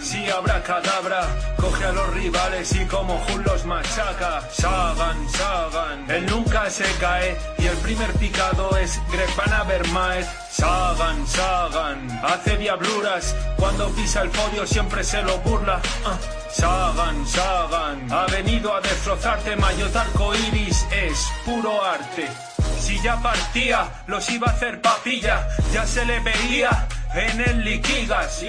Si 0.00 0.30
habrá 0.30 0.62
cadabra, 0.62 1.26
coge 1.56 1.84
a 1.84 1.90
los 1.90 2.14
rivales 2.14 2.72
y 2.76 2.84
como 2.86 3.18
Jun 3.18 3.42
los 3.42 3.64
machaca. 3.64 4.40
Sagan, 4.52 5.28
Sagan, 5.28 6.08
él 6.08 6.26
nunca 6.26 6.70
se 6.70 6.84
cae 7.00 7.36
y 7.58 7.66
el 7.66 7.76
primer 7.78 8.12
picado 8.12 8.76
es 8.76 9.00
Greg 9.10 9.28
Van. 9.34 10.24
Sagan, 10.48 11.26
Sagan, 11.26 12.20
hace 12.22 12.56
diabluras, 12.56 13.34
cuando 13.56 13.88
pisa 13.90 14.22
el 14.22 14.30
podio 14.30 14.64
siempre 14.64 15.02
se 15.02 15.20
lo 15.22 15.38
burla. 15.38 15.80
Ah. 16.04 16.18
Sagan, 16.52 17.26
Sagan, 17.26 18.12
ha 18.12 18.26
venido 18.26 18.72
a 18.72 18.80
destrozarte, 18.80 19.56
Mayotte 19.56 20.04
iris 20.52 20.86
es 20.92 21.32
puro 21.44 21.84
arte. 21.84 22.28
Si 22.78 23.02
ya 23.02 23.16
partía, 23.20 23.88
los 24.06 24.30
iba 24.30 24.46
a 24.46 24.50
hacer 24.50 24.80
papilla, 24.80 25.48
ya 25.72 25.84
se 25.84 26.04
le 26.04 26.20
veía 26.20 26.86
en 27.16 27.40
el 27.40 27.64
Liquigas. 27.64 28.42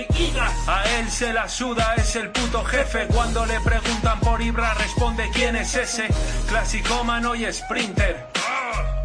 A 0.67 0.83
él 0.97 1.09
se 1.09 1.31
la 1.33 1.47
suda, 1.47 1.93
es 1.95 2.15
el 2.15 2.29
puto 2.31 2.63
jefe. 2.63 3.07
Cuando 3.07 3.45
le 3.45 3.59
preguntan 3.61 4.19
por 4.19 4.41
Ibra, 4.41 4.73
responde 4.73 5.29
quién 5.33 5.55
es 5.55 5.75
ese. 5.75 6.07
Clasicómano 6.47 7.35
y 7.35 7.51
sprinter. 7.51 8.27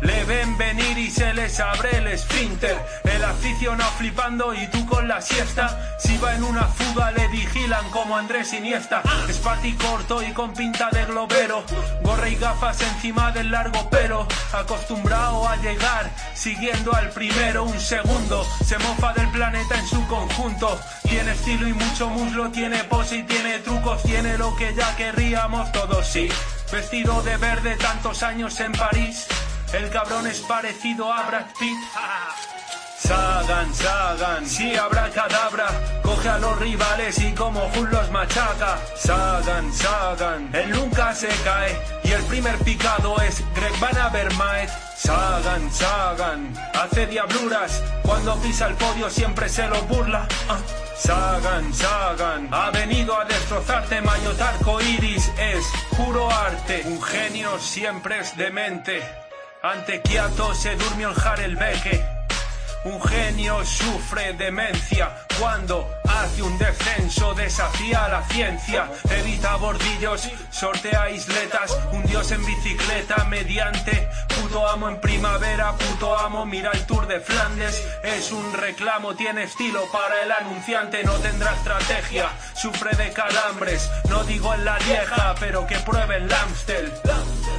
Le 0.00 0.24
ven 0.24 0.56
venir 0.56 0.96
y 0.98 1.10
se 1.10 1.34
les 1.34 1.60
abre 1.60 1.96
el 1.98 2.06
esfínter. 2.06 2.76
El 3.04 3.22
aficionado 3.24 3.90
flipando 3.92 4.54
y 4.54 4.66
tú 4.68 4.86
con 4.86 5.06
la 5.08 5.20
siesta. 5.20 5.96
Si 5.98 6.16
va 6.18 6.34
en 6.34 6.44
una 6.44 6.64
fuga 6.64 7.10
le 7.10 7.28
vigilan 7.28 7.90
como 7.90 8.16
Andrés 8.16 8.52
Iniesta. 8.54 9.02
Es 9.28 9.38
pati 9.38 9.74
corto 9.74 10.22
y 10.22 10.32
con 10.32 10.54
pinta 10.54 10.88
de 10.90 11.04
globero. 11.04 11.64
Gorra 12.02 12.28
y 12.28 12.36
gafas 12.36 12.80
encima 12.80 13.30
del 13.32 13.50
largo 13.50 13.90
pelo. 13.90 14.26
Acostumbrado 14.52 15.46
a 15.46 15.56
llegar 15.56 16.10
siguiendo 16.34 16.94
al 16.94 17.10
primero 17.10 17.64
un 17.64 17.78
segundo. 17.78 18.46
Se 18.64 18.78
mofa 18.78 19.12
del 19.12 19.28
planeta 19.30 19.78
en 19.78 19.86
su 19.86 20.06
conjunto. 20.06 20.80
Tiene 21.02 21.32
estilo 21.32 21.68
y 21.68 21.74
mucho 21.74 22.08
muslo, 22.08 22.50
tiene 22.50 22.84
pose 22.84 23.16
y 23.16 23.22
tiene 23.24 23.58
trucos. 23.58 24.02
Tiene 24.02 24.38
lo 24.38 24.56
que 24.56 24.74
ya 24.74 24.96
querríamos 24.96 25.70
todos, 25.72 26.06
sí. 26.06 26.28
Vestido 26.72 27.20
de 27.22 27.36
verde 27.36 27.76
tantos 27.76 28.22
años 28.22 28.58
en 28.60 28.72
París. 28.72 29.26
El 29.72 29.88
cabrón 29.90 30.26
es 30.26 30.40
parecido 30.40 31.12
a 31.12 31.22
Brad 31.28 31.46
Pitt. 31.58 31.78
Sagan, 32.98 33.72
Sagan, 33.74 34.46
si 34.46 34.74
habrá 34.76 35.08
cadabra, 35.10 35.68
coge 36.02 36.28
a 36.28 36.38
los 36.38 36.58
rivales 36.58 37.18
y 37.18 37.32
como 37.32 37.60
Jun 37.70 37.90
los 37.90 38.10
machaca. 38.10 38.78
Sagan, 38.96 39.72
Sagan, 39.72 40.50
él 40.54 40.70
nunca 40.70 41.14
se 41.14 41.28
cae 41.44 41.76
y 42.02 42.10
el 42.10 42.22
primer 42.24 42.56
picado 42.58 43.16
es 43.22 43.42
Greg 43.54 43.78
Van 43.78 43.96
Avermaet. 43.96 44.70
Sagan, 44.96 45.72
Sagan, 45.72 46.54
hace 46.74 47.06
diabluras, 47.06 47.82
cuando 48.02 48.36
pisa 48.42 48.66
el 48.66 48.74
podio 48.74 49.08
siempre 49.08 49.48
se 49.48 49.66
lo 49.68 49.80
burla. 49.82 50.26
Ah. 50.48 50.58
Sagan, 50.96 51.72
Sagan, 51.72 52.48
ha 52.52 52.70
venido 52.70 53.18
a 53.18 53.24
destrozarte, 53.24 54.02
Mayotte 54.02 54.84
iris 54.84 55.32
es 55.38 55.64
puro 55.96 56.30
arte. 56.30 56.82
Un 56.86 57.00
genio 57.00 57.58
siempre 57.58 58.18
es 58.18 58.36
demente. 58.36 59.29
Ante 59.62 60.00
Kiato 60.00 60.54
se 60.54 60.74
durmió 60.76 61.10
en 61.10 61.20
Harelbeke. 61.20 62.02
Un 62.84 63.02
genio 63.02 63.62
sufre 63.62 64.32
demencia 64.32 65.10
cuando 65.38 65.86
hace 66.08 66.42
un 66.42 66.56
descenso, 66.56 67.34
desafía 67.34 68.08
la 68.08 68.22
ciencia, 68.22 68.90
evita 69.10 69.56
bordillos, 69.56 70.30
sortea 70.50 71.10
isletas, 71.10 71.78
un 71.92 72.02
dios 72.06 72.30
en 72.32 72.44
bicicleta 72.46 73.24
mediante, 73.24 74.08
puto 74.28 74.66
amo 74.66 74.88
en 74.88 74.98
primavera, 74.98 75.72
puto 75.72 76.18
amo, 76.18 76.46
mira 76.46 76.70
el 76.72 76.86
Tour 76.86 77.06
de 77.06 77.20
Flandes, 77.20 77.86
es 78.02 78.32
un 78.32 78.54
reclamo, 78.54 79.14
tiene 79.14 79.42
estilo 79.42 79.84
para 79.92 80.22
el 80.22 80.32
anunciante, 80.32 81.04
no 81.04 81.16
tendrá 81.16 81.52
estrategia, 81.52 82.30
sufre 82.54 82.96
de 82.96 83.12
calambres, 83.12 83.90
no 84.08 84.24
digo 84.24 84.54
en 84.54 84.64
la 84.64 84.78
vieja, 84.78 85.34
pero 85.38 85.66
que 85.66 85.76
pruebe 85.80 86.16
el. 86.16 86.30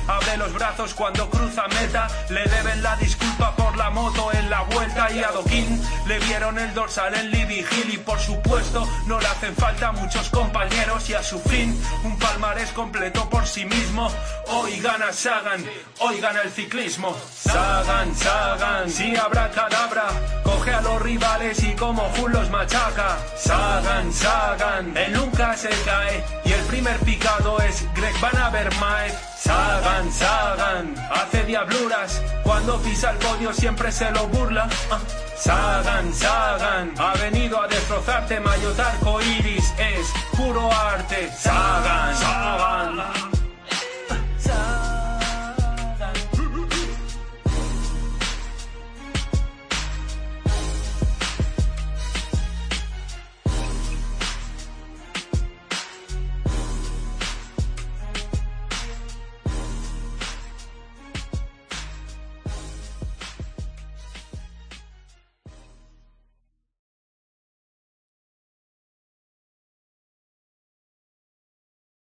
Abre 0.08 0.38
los 0.38 0.54
brazos 0.54 0.94
cuando 0.94 1.30
cruza 1.30 1.68
meta, 1.68 2.08
le 2.30 2.44
deben 2.44 2.82
la 2.84 2.96
disculpa 2.98 3.56
por 3.56 3.78
la 3.78 3.90
moto 3.90 4.32
en 4.34 4.50
la 4.50 4.62
vuelta 4.64 5.12
y 5.12 5.24
a 5.24 5.32
Doquín 5.32 5.82
le 6.08 6.20
vieron 6.20 6.58
el 6.60 6.74
dorsal 6.74 7.14
en 7.16 7.32
Libby 7.32 7.60
Hill 7.60 7.94
y 7.94 7.98
por 7.98 8.20
supuesto 8.20 8.88
no 9.06 9.20
le 9.20 9.28
hacen 9.28 9.56
falta 9.56 9.92
muchos 9.92 10.30
compañeros 10.30 11.10
y 11.10 11.14
a 11.14 11.24
su 11.24 11.40
fin 11.40 11.80
un 12.04 12.18
palmarés 12.18 12.72
completo 12.72 13.30
por 13.30 13.46
sí 13.46 13.66
mismo. 13.66 14.12
Hoy 14.48 14.80
gana 14.80 15.14
Sagan, 15.14 15.64
hoy 16.00 16.20
gana 16.20 16.42
el 16.42 16.52
ciclismo. 16.52 17.16
Sagan, 17.34 18.16
Sagan, 18.16 18.90
si 18.90 19.16
habrá 19.16 19.50
cadabra, 19.52 20.08
coge 20.44 20.74
a 20.74 20.82
los 20.82 21.02
rivales 21.02 21.64
y 21.64 21.74
como 21.76 22.04
Jun 22.18 22.34
los 22.34 22.50
machaca. 22.50 23.18
Sagan, 23.38 24.12
Sagan, 24.12 24.98
él 24.98 25.14
nunca 25.14 25.56
se 25.56 25.70
cae 25.86 26.24
y 26.44 26.52
el 26.52 26.62
primer 26.66 26.98
picado 27.00 27.60
es 27.62 27.86
Greg 27.94 28.20
Van 28.20 28.38
Avermaet. 28.38 29.31
Sagan, 29.44 30.12
Sagan, 30.12 30.96
hace 31.10 31.44
diabluras, 31.46 32.22
cuando 32.44 32.80
pisa 32.84 33.10
el 33.10 33.18
podio 33.18 33.52
siempre 33.52 33.92
se 33.92 34.12
lo 34.12 34.28
burla. 34.28 34.70
Ah. 34.92 35.00
Sagan, 35.36 36.14
Sagan, 36.14 36.94
ha 37.00 37.14
venido 37.16 37.60
a 37.60 37.68
destrozarte, 37.68 38.40
mayotarco 38.40 39.20
iris 39.20 39.74
es 39.80 40.08
puro 40.38 40.72
arte. 40.72 41.32
Sagan, 41.36 42.16
Sagan. 42.16 43.31